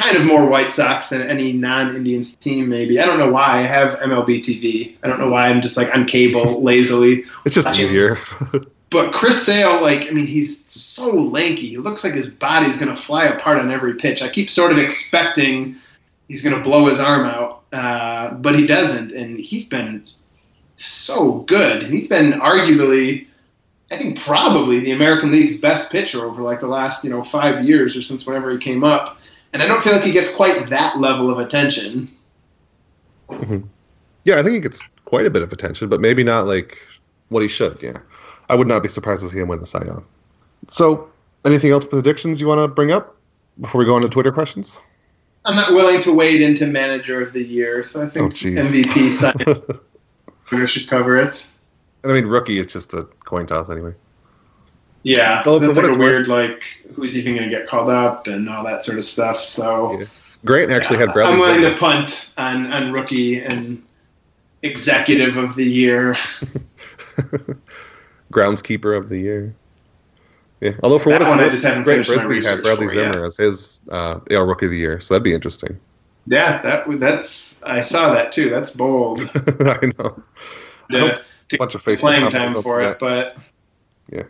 kind 0.01 0.16
of 0.16 0.24
more 0.24 0.46
White 0.46 0.72
Sox 0.72 1.11
than 1.11 1.22
any 1.22 1.53
non-Indians 1.53 2.34
team. 2.36 2.68
Maybe 2.68 2.98
I 2.98 3.05
don't 3.05 3.18
know 3.18 3.30
why 3.30 3.59
I 3.59 3.62
have 3.62 3.98
MLB 3.98 4.40
TV. 4.40 4.96
I 5.03 5.09
don't 5.09 5.20
know 5.20 5.28
why 5.28 5.48
I'm 5.48 5.61
just 5.61 5.76
like 5.76 5.94
on 5.94 6.07
cable 6.07 6.62
lazily. 6.62 7.24
It's 7.44 7.55
just 7.55 7.78
easier. 7.78 8.18
but 8.90 9.12
Chris 9.12 9.44
Sale, 9.44 9.80
like 9.82 10.07
I 10.07 10.11
mean, 10.11 10.26
he's 10.26 10.64
so 10.72 11.11
lanky. 11.11 11.68
He 11.68 11.76
looks 11.76 12.03
like 12.03 12.14
his 12.14 12.28
body's 12.28 12.78
gonna 12.78 12.96
fly 12.96 13.24
apart 13.26 13.59
on 13.59 13.70
every 13.70 13.94
pitch. 13.94 14.22
I 14.22 14.28
keep 14.30 14.48
sort 14.48 14.72
of 14.72 14.78
expecting 14.78 15.76
he's 16.28 16.40
gonna 16.40 16.62
blow 16.62 16.86
his 16.86 16.98
arm 16.98 17.26
out, 17.26 17.62
uh, 17.72 18.34
but 18.34 18.55
he 18.55 18.66
doesn't, 18.66 19.12
and 19.12 19.38
he's 19.38 19.66
been 19.66 20.05
so 20.76 21.40
good. 21.40 21.82
And 21.82 21.92
he's 21.92 22.09
been 22.09 22.32
arguably 22.40 23.26
I 23.92 23.98
think 23.98 24.20
probably 24.20 24.80
the 24.80 24.92
American 24.92 25.32
League's 25.32 25.59
best 25.59 25.90
pitcher 25.90 26.24
over 26.24 26.42
like 26.42 26.61
the 26.61 26.68
last 26.68 27.03
you 27.05 27.11
know 27.11 27.22
five 27.22 27.64
years 27.64 27.96
or 27.96 28.03
since 28.03 28.24
whenever 28.24 28.51
he 28.51 28.59
came 28.59 28.84
up, 28.84 29.18
and 29.53 29.62
I 29.62 29.68
don't 29.68 29.82
feel 29.82 29.92
like 29.92 30.03
he 30.03 30.12
gets 30.12 30.34
quite 30.34 30.68
that 30.68 30.98
level 30.98 31.30
of 31.30 31.38
attention. 31.38 32.11
Mm-hmm. 33.28 33.61
Yeah, 34.24 34.36
I 34.36 34.42
think 34.42 34.55
he 34.55 34.61
gets 34.61 34.84
quite 35.05 35.26
a 35.26 35.30
bit 35.30 35.42
of 35.42 35.53
attention, 35.53 35.88
but 35.88 36.01
maybe 36.01 36.22
not 36.22 36.46
like 36.46 36.78
what 37.28 37.42
he 37.42 37.48
should. 37.48 37.82
Yeah, 37.82 37.98
I 38.48 38.55
would 38.55 38.68
not 38.68 38.82
be 38.82 38.88
surprised 38.88 39.22
to 39.22 39.28
see 39.28 39.38
him 39.38 39.48
win 39.48 39.61
the 39.61 39.66
Cy 39.66 39.84
Young. 39.84 40.05
So, 40.68 41.09
anything 41.44 41.70
else 41.70 41.84
predictions 41.84 42.40
you 42.40 42.46
want 42.46 42.59
to 42.59 42.68
bring 42.68 42.92
up 42.92 43.16
before 43.61 43.78
we 43.78 43.84
go 43.84 43.94
on 43.94 44.03
to 44.03 44.09
Twitter 44.09 44.32
questions? 44.32 44.78
I'm 45.44 45.57
not 45.57 45.72
willing 45.72 46.01
to 46.03 46.12
wade 46.12 46.42
into 46.42 46.66
manager 46.66 47.22
of 47.22 47.32
the 47.32 47.42
year, 47.42 47.82
so 47.82 48.05
I 48.05 48.11
think 48.11 48.32
oh, 48.32 48.36
MVP 48.36 49.11
side 49.11 50.68
should 50.68 50.88
cover 50.88 51.16
it. 51.16 51.48
And 52.03 52.12
I 52.12 52.14
mean, 52.14 52.26
rookie 52.26 52.59
is 52.59 52.66
just 52.66 52.92
a 52.92 53.05
coin 53.24 53.46
toss 53.46 53.70
anyway. 53.70 53.94
Yeah, 55.03 55.42
well, 55.46 55.59
that's 55.59 55.76
like 55.76 55.96
a 55.96 55.98
weird 55.98 56.28
worth. 56.28 56.53
like 56.53 56.62
who's 56.94 57.16
even 57.16 57.34
going 57.34 57.48
to 57.48 57.55
get 57.55 57.66
called 57.66 57.88
up 57.88 58.26
and 58.26 58.48
all 58.48 58.64
that 58.64 58.84
sort 58.84 58.98
of 58.98 59.05
stuff. 59.05 59.38
So 59.38 59.98
yeah. 59.98 60.07
Grant 60.44 60.70
actually 60.70 60.98
yeah, 60.98 61.07
had 61.07 61.14
Bradley. 61.14 61.32
I'm 61.32 61.38
willing 61.38 61.62
to 61.62 61.76
punt 61.76 62.32
on 62.36 62.70
on 62.72 62.92
rookie 62.92 63.40
and 63.40 63.82
executive 64.62 65.36
of 65.36 65.55
the 65.55 65.64
year, 65.64 66.16
groundskeeper 68.32 68.96
of 68.96 69.09
the 69.09 69.18
year. 69.18 69.55
Yeah, 70.61 70.72
although 70.82 70.98
for 70.98 71.11
that 71.11 71.22
what 71.22 71.40
it's 71.40 71.62
worth, 71.62 71.84
Grant 71.84 72.07
Brisbee 72.07 72.44
had 72.44 72.62
Bradley 72.62 72.88
Zimmer 72.88 73.24
as 73.24 73.36
his 73.36 73.80
uh, 73.90 74.20
know, 74.28 74.44
rookie 74.44 74.66
of 74.66 74.72
the 74.72 74.78
year, 74.78 75.01
so 75.01 75.14
that'd 75.14 75.24
be 75.24 75.32
interesting. 75.32 75.78
Yeah, 76.26 76.61
that 76.62 76.84
that's 77.01 77.59
I 77.62 77.80
saw 77.80 78.12
that 78.12 78.32
too. 78.32 78.51
That's 78.51 78.70
bold. 78.70 79.20
I 79.61 79.92
know. 79.98 80.22
Yeah, 80.90 81.16
a 81.53 81.57
bunch 81.57 81.74
of 81.74 81.82
Facebook 81.82 82.01
playing 82.01 82.30
time 82.30 82.62
for 82.62 82.82
it, 82.82 82.98
but 82.98 83.36
yeah. 84.11 84.24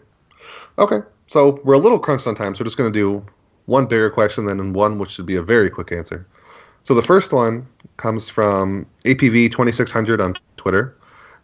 Okay, 0.81 1.01
so 1.27 1.61
we're 1.63 1.75
a 1.75 1.79
little 1.79 1.99
crunched 1.99 2.27
on 2.27 2.35
time, 2.35 2.55
so 2.55 2.63
we're 2.63 2.67
just 2.67 2.79
going 2.79 2.91
to 2.91 2.99
do 2.99 3.25
one 3.67 3.87
bigger 3.87 4.09
question, 4.09 4.47
then 4.47 4.73
one 4.73 4.99
which 4.99 5.11
should 5.11 5.27
be 5.27 5.37
a 5.37 5.43
very 5.43 5.69
quick 5.69 5.93
answer. 5.93 6.27
So 6.83 6.95
the 6.95 7.03
first 7.03 7.33
one 7.33 7.67
comes 7.99 8.31
from 8.31 8.87
APV 9.05 9.53
twenty 9.53 9.73
six 9.73 9.91
hundred 9.91 10.21
on 10.21 10.35
Twitter. 10.57 10.97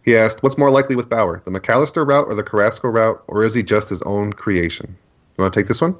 He 0.03 0.17
asked, 0.17 0.41
"What's 0.41 0.57
more 0.57 0.71
likely 0.71 0.95
with 0.95 1.07
Bauer, 1.09 1.41
the 1.45 1.51
McAllister 1.51 2.07
route 2.07 2.27
or 2.27 2.33
the 2.33 2.41
Carrasco 2.41 2.87
route, 2.87 3.23
or 3.27 3.43
is 3.43 3.53
he 3.53 3.61
just 3.61 3.89
his 3.89 4.01
own 4.01 4.33
creation?" 4.33 4.97
You 5.37 5.43
want 5.43 5.53
to 5.53 5.59
take 5.59 5.67
this 5.67 5.81
one? 5.81 5.95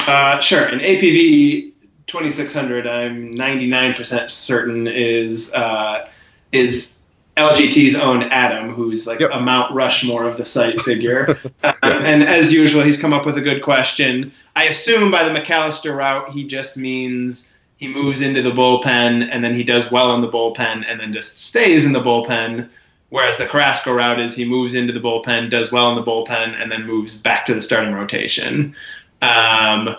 Uh, 0.00 0.40
sure. 0.40 0.68
In 0.68 0.80
APV 0.80 1.72
2600, 2.08 2.88
I'm 2.88 3.32
99% 3.32 4.28
certain 4.28 4.88
is 4.88 5.52
uh, 5.52 6.08
is 6.50 6.92
LGT's 7.40 7.94
own 7.94 8.24
Adam, 8.24 8.74
who's 8.74 9.06
like 9.06 9.20
yep. 9.20 9.30
a 9.32 9.40
Mount 9.40 9.74
Rushmore 9.74 10.24
of 10.24 10.36
the 10.36 10.44
site 10.44 10.80
figure. 10.82 11.38
um, 11.62 11.72
and 11.82 12.22
as 12.22 12.52
usual, 12.52 12.82
he's 12.82 13.00
come 13.00 13.12
up 13.12 13.24
with 13.24 13.38
a 13.38 13.40
good 13.40 13.62
question. 13.62 14.32
I 14.56 14.64
assume 14.64 15.10
by 15.10 15.24
the 15.24 15.38
McAllister 15.38 15.96
route, 15.96 16.30
he 16.30 16.46
just 16.46 16.76
means 16.76 17.52
he 17.78 17.88
moves 17.88 18.20
into 18.20 18.42
the 18.42 18.50
bullpen 18.50 19.28
and 19.32 19.42
then 19.42 19.54
he 19.54 19.64
does 19.64 19.90
well 19.90 20.14
in 20.14 20.20
the 20.20 20.28
bullpen 20.28 20.84
and 20.86 21.00
then 21.00 21.12
just 21.12 21.40
stays 21.40 21.86
in 21.86 21.92
the 21.92 22.02
bullpen. 22.02 22.68
Whereas 23.08 23.38
the 23.38 23.46
Carrasco 23.46 23.94
route 23.94 24.20
is 24.20 24.34
he 24.34 24.44
moves 24.44 24.74
into 24.74 24.92
the 24.92 25.00
bullpen, 25.00 25.50
does 25.50 25.72
well 25.72 25.88
in 25.90 25.96
the 25.96 26.02
bullpen, 26.02 26.60
and 26.60 26.70
then 26.70 26.86
moves 26.86 27.14
back 27.14 27.46
to 27.46 27.54
the 27.54 27.62
starting 27.62 27.92
rotation. 27.92 28.76
Um, 29.22 29.96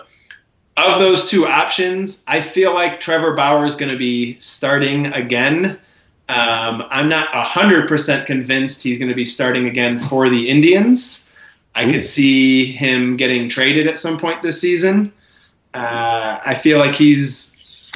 of 0.76 0.98
those 0.98 1.28
two 1.28 1.46
options, 1.46 2.24
I 2.26 2.40
feel 2.40 2.72
like 2.72 3.00
Trevor 3.00 3.34
Bauer 3.34 3.64
is 3.64 3.74
going 3.74 3.90
to 3.90 3.98
be 3.98 4.38
starting 4.38 5.06
again. 5.06 5.78
Um, 6.32 6.84
I'm 6.88 7.10
not 7.10 7.28
100% 7.28 8.24
convinced 8.24 8.82
he's 8.82 8.98
going 8.98 9.10
to 9.10 9.14
be 9.14 9.24
starting 9.24 9.66
again 9.66 9.98
for 9.98 10.30
the 10.30 10.48
Indians. 10.48 11.28
I 11.74 11.84
Ooh. 11.84 11.92
could 11.92 12.06
see 12.06 12.72
him 12.72 13.18
getting 13.18 13.50
traded 13.50 13.86
at 13.86 13.98
some 13.98 14.18
point 14.18 14.42
this 14.42 14.58
season. 14.58 15.12
Uh, 15.74 16.38
I 16.44 16.54
feel 16.54 16.78
like 16.78 16.94
he's, 16.94 17.92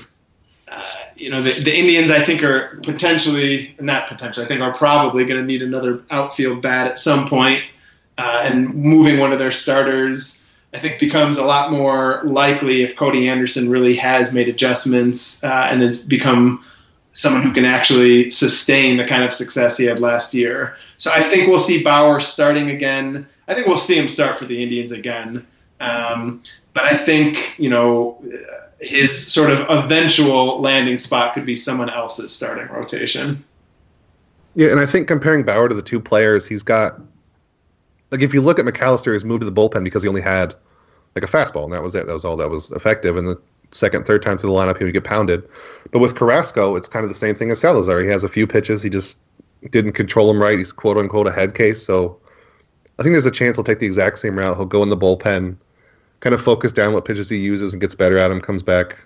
uh, 0.69 0.83
you 1.17 1.31
know, 1.31 1.41
the, 1.41 1.53
the 1.63 1.75
Indians, 1.75 2.11
I 2.11 2.23
think, 2.23 2.43
are 2.43 2.79
potentially, 2.83 3.75
not 3.81 4.07
potentially, 4.07 4.45
I 4.45 4.49
think 4.49 4.61
are 4.61 4.75
probably 4.75 5.25
going 5.25 5.41
to 5.41 5.47
need 5.47 5.63
another 5.63 6.03
outfield 6.11 6.61
bat 6.61 6.87
at 6.87 6.99
some 6.99 7.29
point, 7.29 7.63
uh, 8.19 8.43
and 8.45 8.75
moving 8.75 9.19
one 9.19 9.33
of 9.33 9.39
their 9.39 9.51
starters. 9.51 10.45
I 10.75 10.79
think 10.79 11.01
becomes 11.01 11.39
a 11.39 11.45
lot 11.45 11.71
more 11.71 12.21
likely 12.25 12.83
if 12.83 12.97
Cody 12.97 13.31
Anderson 13.31 13.71
really 13.71 13.97
has 13.97 14.35
made 14.35 14.49
adjustments 14.49 15.43
uh, 15.43 15.69
and 15.71 15.81
has 15.81 16.05
become 16.05 16.63
someone 17.17 17.43
who 17.43 17.53
can 17.53 17.65
actually 17.65 18.31
sustain 18.31 18.99
the 18.99 19.05
kind 19.05 19.25
of 19.25 19.33
success 19.33 19.79
he 19.79 19.85
had 19.85 19.99
last 19.99 20.35
year. 20.35 20.77
So 20.99 21.11
I 21.11 21.23
think 21.23 21.49
we'll 21.49 21.59
see 21.59 21.83
Bauer 21.83 22.21
starting 22.21 22.71
again. 22.71 23.27
I 23.49 23.55
think 23.55 23.67
we'll 23.67 23.79
see 23.79 23.99
him 23.99 24.09
start 24.09 24.39
for 24.39 24.45
the 24.45 24.63
Indians 24.63 24.93
again. 24.93 25.47
Um, 25.81 26.43
but 26.75 26.85
I 26.85 26.95
think 26.95 27.59
you 27.59 27.71
know 27.71 28.23
his 28.81 29.27
sort 29.27 29.51
of 29.51 29.61
eventual 29.71 30.61
landing 30.61 30.99
spot 30.99 31.33
could 31.33 31.47
be 31.47 31.57
someone 31.57 31.89
else's 31.89 32.35
starting 32.35 32.69
rotation. 32.69 33.43
Yeah, 34.55 34.71
and 34.71 34.81
I 34.81 34.87
think 34.87 35.09
comparing 35.09 35.43
Bauer 35.43 35.69
to 35.69 35.75
the 35.75 35.83
two 35.83 36.01
players, 36.01 36.47
he's 36.47 36.63
got 36.63 37.01
like 38.11 38.21
if 38.21 38.35
you 38.35 38.43
look 38.43 38.59
at 38.59 38.67
McAllister, 38.67 39.15
he's 39.15 39.25
moved 39.25 39.41
to 39.41 39.51
the 39.51 39.53
bullpen 39.53 39.85
because 39.85 40.03
he 40.03 40.09
only 40.09 40.21
had 40.21 40.55
like 41.15 41.25
a 41.25 41.27
fastball, 41.27 41.65
and 41.65 41.73
that 41.73 41.83
was 41.83 41.95
it. 41.95 42.07
That 42.07 42.13
was 42.13 42.27
all 42.27 42.37
that 42.37 42.51
was 42.51 42.71
effective. 42.73 43.17
And 43.17 43.27
the 43.27 43.41
second, 43.77 44.07
third 44.07 44.23
time 44.23 44.39
through 44.39 44.51
the 44.51 44.57
lineup, 44.57 44.79
he 44.79 44.85
would 44.85 44.95
get 44.95 45.05
pounded. 45.05 45.43
But 45.91 46.01
with 46.01 46.15
Carrasco, 46.15 46.77
it's 46.77 46.89
kind 46.89 47.05
of 47.05 47.09
the 47.09 47.15
same 47.15 47.35
thing 47.35 47.51
as 47.51 47.61
Salazar. 47.61 48.01
He 48.01 48.09
has 48.09 48.25
a 48.25 48.29
few 48.29 48.47
pitches. 48.47 48.83
He 48.83 48.91
just 48.91 49.19
didn't 49.71 49.93
control 49.93 50.29
them 50.29 50.41
right. 50.41 50.59
He's 50.59 50.73
quote 50.73 50.97
unquote 50.97 51.27
a 51.27 51.33
head 51.33 51.55
case. 51.55 51.83
So 51.83 52.19
I 52.99 53.03
think 53.03 53.13
there's 53.13 53.27
a 53.27 53.31
chance 53.31 53.57
he'll 53.57 53.65
take 53.65 53.79
the 53.79 53.87
exact 53.87 54.19
same 54.19 54.39
route. 54.39 54.57
He'll 54.57 54.67
go 54.67 54.83
in 54.83 54.89
the 54.89 54.97
bullpen, 54.97 55.57
kind 56.21 56.35
of 56.35 56.43
focus 56.43 56.73
down 56.73 56.95
what 56.95 57.05
pitches 57.05 57.29
he 57.29 57.37
uses 57.37 57.73
and 57.73 57.81
gets 57.81 57.95
better 57.95 58.19
at 58.19 58.29
them, 58.29 58.41
comes 58.41 58.63
back. 58.63 58.97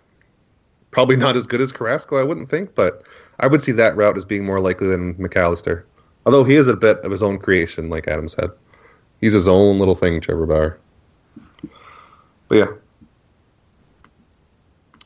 Probably 0.91 1.17
not 1.17 1.37
as 1.37 1.47
good 1.47 1.61
as 1.61 1.73
Carrasco, 1.73 2.17
I 2.17 2.25
wouldn't 2.25 2.49
think, 2.49 2.75
but 2.75 3.03
I 3.39 3.47
would 3.47 3.63
see 3.63 3.73
that 3.73 3.97
route 3.97 4.17
as 4.17 4.25
being 4.25 4.45
more 4.45 4.61
likely 4.61 4.89
than 4.89 5.15
McAllister. 5.15 5.85
Although 6.27 6.45
he 6.45 6.57
is 6.57 6.69
a 6.69 6.77
bit 6.77 6.99
of 6.99 7.11
his 7.11 7.23
own 7.23 7.39
creation, 7.39 7.91
like 7.91 8.09
Adam 8.09 8.29
said. 8.29 8.51
He's 9.21 9.33
his 9.33 9.49
own 9.49 9.79
little 9.79 9.95
thing, 9.95 10.21
Trevor 10.21 10.47
Bauer. 10.47 10.79
But 12.49 12.59
yeah, 12.59 12.67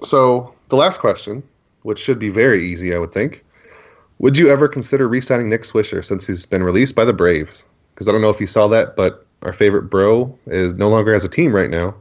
so 0.05 0.55
the 0.69 0.77
last 0.77 1.01
question, 1.01 1.43
which 1.83 1.99
should 1.99 2.19
be 2.19 2.31
very 2.31 2.65
easy, 2.65 2.95
I 2.95 2.99
would 2.99 3.13
think. 3.13 3.45
Would 4.19 4.39
you 4.39 4.49
ever 4.49 4.69
consider 4.69 5.09
re-signing 5.09 5.49
Nick 5.49 5.63
Swisher 5.63 6.05
since 6.05 6.27
he's 6.27 6.47
been 6.47 6.63
released 6.63 6.95
by 6.95 7.05
the 7.05 7.13
Braves? 7.13 7.67
Because 7.95 8.09
I 8.09 8.13
don't 8.13 8.23
know 8.23 8.31
if 8.31 8.41
you 8.41 8.47
saw 8.47 8.69
that, 8.69 8.97
but 8.97 9.27
our 9.43 9.53
favorite 9.53 9.83
bro 9.83 10.37
is 10.47 10.75
no 10.75 10.89
longer 10.89 11.13
has 11.13 11.25
a 11.25 11.29
team 11.29 11.55
right 11.55 11.71
now. 11.71 11.95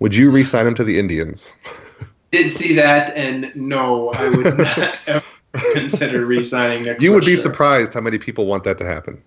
Would 0.00 0.14
you 0.14 0.30
re-sign 0.30 0.66
him 0.66 0.74
to 0.74 0.84
the 0.84 0.98
Indians? 0.98 1.52
Did 2.30 2.52
see 2.52 2.74
that, 2.74 3.10
and 3.16 3.50
no, 3.54 4.10
I 4.10 4.28
would 4.30 4.58
not 4.58 5.00
ever 5.06 5.24
consider 5.72 6.26
re-signing 6.26 6.84
Nick. 6.84 7.00
You 7.00 7.10
Swisher. 7.10 7.14
would 7.14 7.24
be 7.24 7.36
surprised 7.36 7.94
how 7.94 8.00
many 8.00 8.18
people 8.18 8.46
want 8.46 8.64
that 8.64 8.78
to 8.78 8.84
happen. 8.84 9.22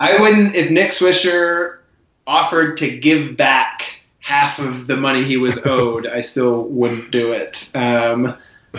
I 0.00 0.18
wouldn't 0.20 0.54
if 0.54 0.70
Nick 0.70 0.92
Swisher 0.92 1.78
offered 2.26 2.76
to 2.78 2.96
give 2.96 3.36
back 3.36 3.97
half 4.28 4.58
of 4.58 4.86
the 4.86 4.96
money 4.96 5.24
he 5.24 5.38
was 5.38 5.58
owed, 5.64 6.06
I 6.06 6.20
still 6.20 6.64
wouldn't 6.64 7.10
do 7.10 7.32
it. 7.32 7.70
Um, 7.74 8.36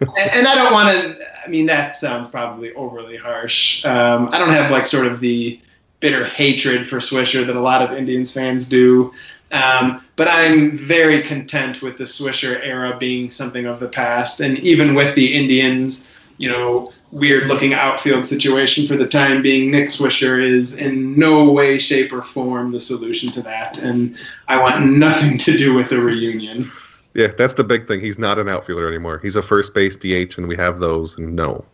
and, 0.00 0.30
and, 0.32 0.48
I 0.48 0.54
don't 0.54 0.72
want 0.72 0.88
to. 0.88 1.18
I 1.44 1.48
mean, 1.48 1.66
that 1.66 1.94
sounds 1.94 2.30
probably 2.30 2.72
overly 2.72 3.18
harsh. 3.18 3.84
Um, 3.84 4.30
I 4.32 4.38
don't 4.38 4.48
have 4.48 4.70
like 4.70 4.86
sort 4.86 5.06
of 5.06 5.20
the 5.20 5.60
bitter 6.00 6.24
hatred 6.24 6.86
for 6.86 6.98
Swisher 7.00 7.46
that 7.46 7.54
a 7.54 7.60
lot 7.60 7.82
of 7.82 7.96
Indians 7.96 8.32
fans 8.32 8.66
do. 8.66 9.12
Um, 9.52 10.02
but 10.16 10.26
I'm 10.26 10.76
very 10.76 11.22
content 11.22 11.82
with 11.82 11.98
the 11.98 12.04
Swisher 12.04 12.58
era 12.66 12.96
being 12.98 13.30
something 13.30 13.66
of 13.66 13.80
the 13.80 13.88
past, 13.88 14.40
and 14.40 14.58
even 14.60 14.94
with 14.94 15.14
the 15.14 15.34
Indians, 15.34 16.08
you 16.38 16.48
know, 16.48 16.92
weird 17.12 17.46
looking 17.46 17.74
outfield 17.74 18.24
situation 18.24 18.86
for 18.86 18.96
the 18.96 19.06
time 19.06 19.40
being. 19.40 19.70
Nick 19.70 19.86
Swisher 19.86 20.42
is 20.42 20.74
in 20.74 21.18
no 21.18 21.50
way, 21.50 21.78
shape, 21.78 22.12
or 22.12 22.22
form 22.22 22.72
the 22.72 22.80
solution 22.80 23.30
to 23.32 23.42
that. 23.42 23.78
And 23.78 24.16
I 24.48 24.60
want 24.60 24.86
nothing 24.86 25.38
to 25.38 25.56
do 25.56 25.74
with 25.74 25.92
a 25.92 26.00
reunion. 26.00 26.70
Yeah, 27.14 27.28
that's 27.38 27.54
the 27.54 27.64
big 27.64 27.86
thing. 27.86 28.00
He's 28.00 28.18
not 28.18 28.38
an 28.38 28.48
outfielder 28.48 28.88
anymore. 28.88 29.20
He's 29.20 29.36
a 29.36 29.42
first 29.42 29.72
base 29.74 29.96
DH, 29.96 30.36
and 30.36 30.48
we 30.48 30.56
have 30.56 30.80
those. 30.80 31.16
And 31.16 31.36
no, 31.36 31.64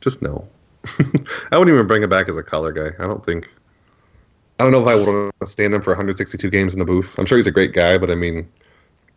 just 0.00 0.22
no. 0.22 0.48
I 1.52 1.58
wouldn't 1.58 1.74
even 1.74 1.86
bring 1.86 2.02
him 2.02 2.08
back 2.08 2.28
as 2.28 2.36
a 2.36 2.42
color 2.42 2.72
guy. 2.72 2.90
I 3.02 3.06
don't 3.06 3.24
think. 3.24 3.48
I 4.58 4.64
don't 4.64 4.72
know 4.72 4.82
if 4.82 4.88
I 4.88 4.94
would 4.94 5.48
stand 5.48 5.74
him 5.74 5.82
for 5.82 5.90
162 5.90 6.50
games 6.50 6.72
in 6.72 6.80
the 6.80 6.84
booth. 6.84 7.16
I'm 7.16 7.26
sure 7.26 7.38
he's 7.38 7.46
a 7.46 7.52
great 7.52 7.74
guy, 7.74 7.96
but 7.96 8.10
I 8.10 8.16
mean, 8.16 8.48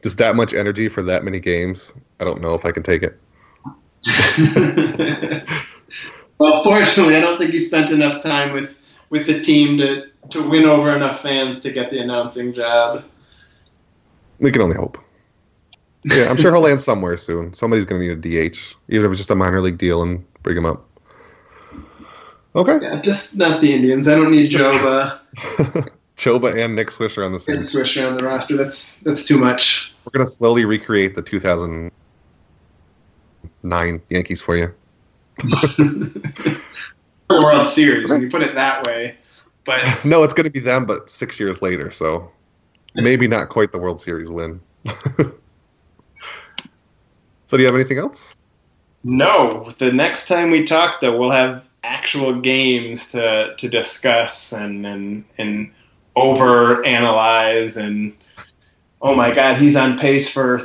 just 0.03 0.17
that 0.19 0.35
much 0.35 0.53
energy 0.53 0.87
for 0.87 1.01
that 1.01 1.23
many 1.23 1.39
games, 1.39 1.95
I 2.19 2.25
don't 2.25 2.41
know 2.41 2.53
if 2.53 2.63
I 2.63 2.71
can 2.71 2.83
take 2.83 3.01
it. 3.01 3.19
well, 6.37 6.63
fortunately, 6.63 7.15
I 7.15 7.21
don't 7.21 7.37
think 7.37 7.51
he 7.51 7.59
spent 7.59 7.91
enough 7.91 8.23
time 8.23 8.53
with, 8.53 8.75
with 9.09 9.27
the 9.27 9.41
team 9.41 9.77
to, 9.77 10.07
to 10.29 10.47
win 10.47 10.65
over 10.65 10.95
enough 10.95 11.21
fans 11.21 11.59
to 11.59 11.71
get 11.71 11.89
the 11.89 11.99
announcing 11.99 12.53
job. 12.53 13.03
We 14.39 14.51
can 14.51 14.61
only 14.61 14.75
hope. 14.75 14.97
Yeah, 16.03 16.29
I'm 16.29 16.37
sure 16.37 16.51
he'll 16.51 16.61
land 16.61 16.81
somewhere 16.81 17.15
soon. 17.17 17.53
Somebody's 17.53 17.85
going 17.85 18.01
to 18.01 18.15
need 18.15 18.25
a 18.25 18.49
DH, 18.49 18.75
even 18.89 19.05
if 19.05 19.11
it's 19.11 19.19
just 19.19 19.29
a 19.29 19.35
minor 19.35 19.61
league 19.61 19.77
deal, 19.77 20.01
and 20.01 20.25
bring 20.41 20.57
him 20.57 20.65
up. 20.65 20.87
Okay. 22.55 22.79
Yeah, 22.81 22.99
just 23.01 23.37
not 23.37 23.61
the 23.61 23.73
Indians. 23.73 24.07
I 24.07 24.15
don't 24.15 24.31
need 24.31 24.51
Joba 24.51 25.19
Choba 26.17 26.55
and 26.63 26.75
Nick 26.75 26.89
Swisher 26.89 27.25
on 27.25 27.31
the 27.33 27.39
same. 27.39 27.57
and 27.57 27.63
Swisher 27.63 28.07
on 28.07 28.15
the 28.15 28.23
roster. 28.23 28.57
That's 28.57 28.95
that's 28.97 29.23
too 29.23 29.37
much. 29.37 29.93
We're 30.05 30.19
gonna 30.19 30.29
slowly 30.29 30.65
recreate 30.65 31.15
the 31.15 31.23
2009 33.61 34.01
Yankees 34.09 34.41
for 34.41 34.55
you. 34.55 34.73
World 37.29 37.67
Series 37.67 38.09
when 38.09 38.21
you 38.21 38.29
put 38.29 38.41
it 38.43 38.55
that 38.55 38.85
way. 38.85 39.15
But 39.65 39.83
No, 40.05 40.23
it's 40.23 40.33
gonna 40.33 40.49
be 40.49 40.59
them, 40.59 40.85
but 40.85 41.09
six 41.09 41.39
years 41.39 41.61
later. 41.61 41.91
So 41.91 42.29
maybe 42.95 43.27
not 43.27 43.49
quite 43.49 43.71
the 43.71 43.77
World 43.77 44.01
Series 44.01 44.29
win. 44.29 44.59
so, 45.17 45.31
do 47.51 47.59
you 47.59 47.65
have 47.65 47.75
anything 47.75 47.97
else? 47.97 48.35
no, 49.03 49.67
the 49.79 49.91
next 49.91 50.27
time 50.27 50.51
we 50.51 50.63
talk, 50.63 51.01
though, 51.01 51.17
we'll 51.17 51.31
have 51.31 51.67
actual 51.83 52.39
games 52.39 53.11
to 53.11 53.55
to 53.57 53.67
discuss 53.67 54.53
and 54.53 54.85
and 54.85 55.25
and 55.37 55.71
over 56.15 56.85
analyze 56.85 57.77
and 57.77 58.15
oh 59.01 59.15
my 59.15 59.33
God, 59.33 59.57
he's 59.57 59.75
on 59.75 59.97
pace 59.97 60.29
for 60.29 60.59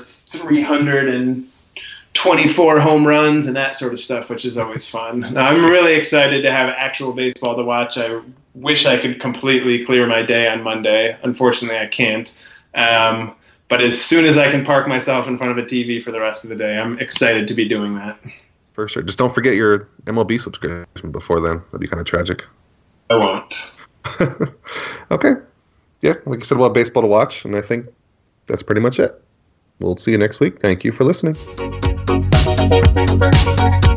324 2.17 2.81
home 2.81 3.07
runs 3.07 3.47
and 3.47 3.55
that 3.57 3.75
sort 3.75 3.93
of 3.93 3.99
stuff, 3.99 4.31
which 4.31 4.45
is 4.45 4.59
always 4.59 4.89
fun. 4.89 5.37
I'm 5.37 5.65
really 5.65 5.95
excited 5.95 6.43
to 6.43 6.51
have 6.51 6.69
actual 6.71 7.13
baseball 7.13 7.57
to 7.57 7.63
watch. 7.63 7.99
I 7.99 8.21
wish 8.55 8.87
I 8.87 8.97
could 8.99 9.21
completely 9.21 9.85
clear 9.85 10.07
my 10.07 10.23
day 10.23 10.49
on 10.49 10.63
Monday. 10.63 11.17
Unfortunately, 11.23 11.79
I 11.79 11.87
can't. 11.87 12.33
Um, 12.75 13.35
but 13.69 13.83
as 13.83 14.01
soon 14.01 14.25
as 14.25 14.37
I 14.37 14.51
can 14.51 14.65
park 14.65 14.89
myself 14.89 15.27
in 15.27 15.37
front 15.37 15.53
of 15.53 15.59
a 15.59 15.67
TV 15.67 16.03
for 16.03 16.13
the 16.13 16.21
rest 16.21 16.45
of 16.45 16.51
the 16.51 16.57
day, 16.57 16.79
I'm 16.79 16.99
excited 16.99 17.47
to 17.49 17.55
be 17.55 17.67
doing 17.67 17.95
that. 17.97 18.19
For 18.73 18.89
sure. 18.89 19.03
Just 19.03 19.19
don't 19.19 19.35
forget 19.35 19.55
your 19.55 19.89
MLB 20.05 20.41
subscription 20.41 21.11
before 21.11 21.41
then. 21.41 21.63
That'd 21.67 21.81
be 21.81 21.87
kind 21.87 22.01
of 22.01 22.07
tragic. 22.07 22.45
I 23.11 23.17
won't. 23.17 23.77
okay. 25.11 25.35
Yeah, 26.03 26.15
like 26.27 26.41
I 26.41 26.43
said, 26.43 26.59
we'll 26.59 26.69
have 26.69 26.75
baseball 26.75 27.03
to 27.03 27.09
watch, 27.09 27.45
and 27.45 27.57
I 27.57 27.63
think 27.63 27.87
that's 28.47 28.63
pretty 28.63 28.81
much 28.81 29.01
it. 29.01 29.21
We'll 29.81 29.97
see 29.97 30.13
you 30.13 30.19
next 30.19 30.41
week. 30.41 30.61
Thank 30.61 30.85
you 30.85 30.93
for 30.93 31.05
listening. 31.05 31.37
Thank 32.69 33.87
you. 33.87 33.96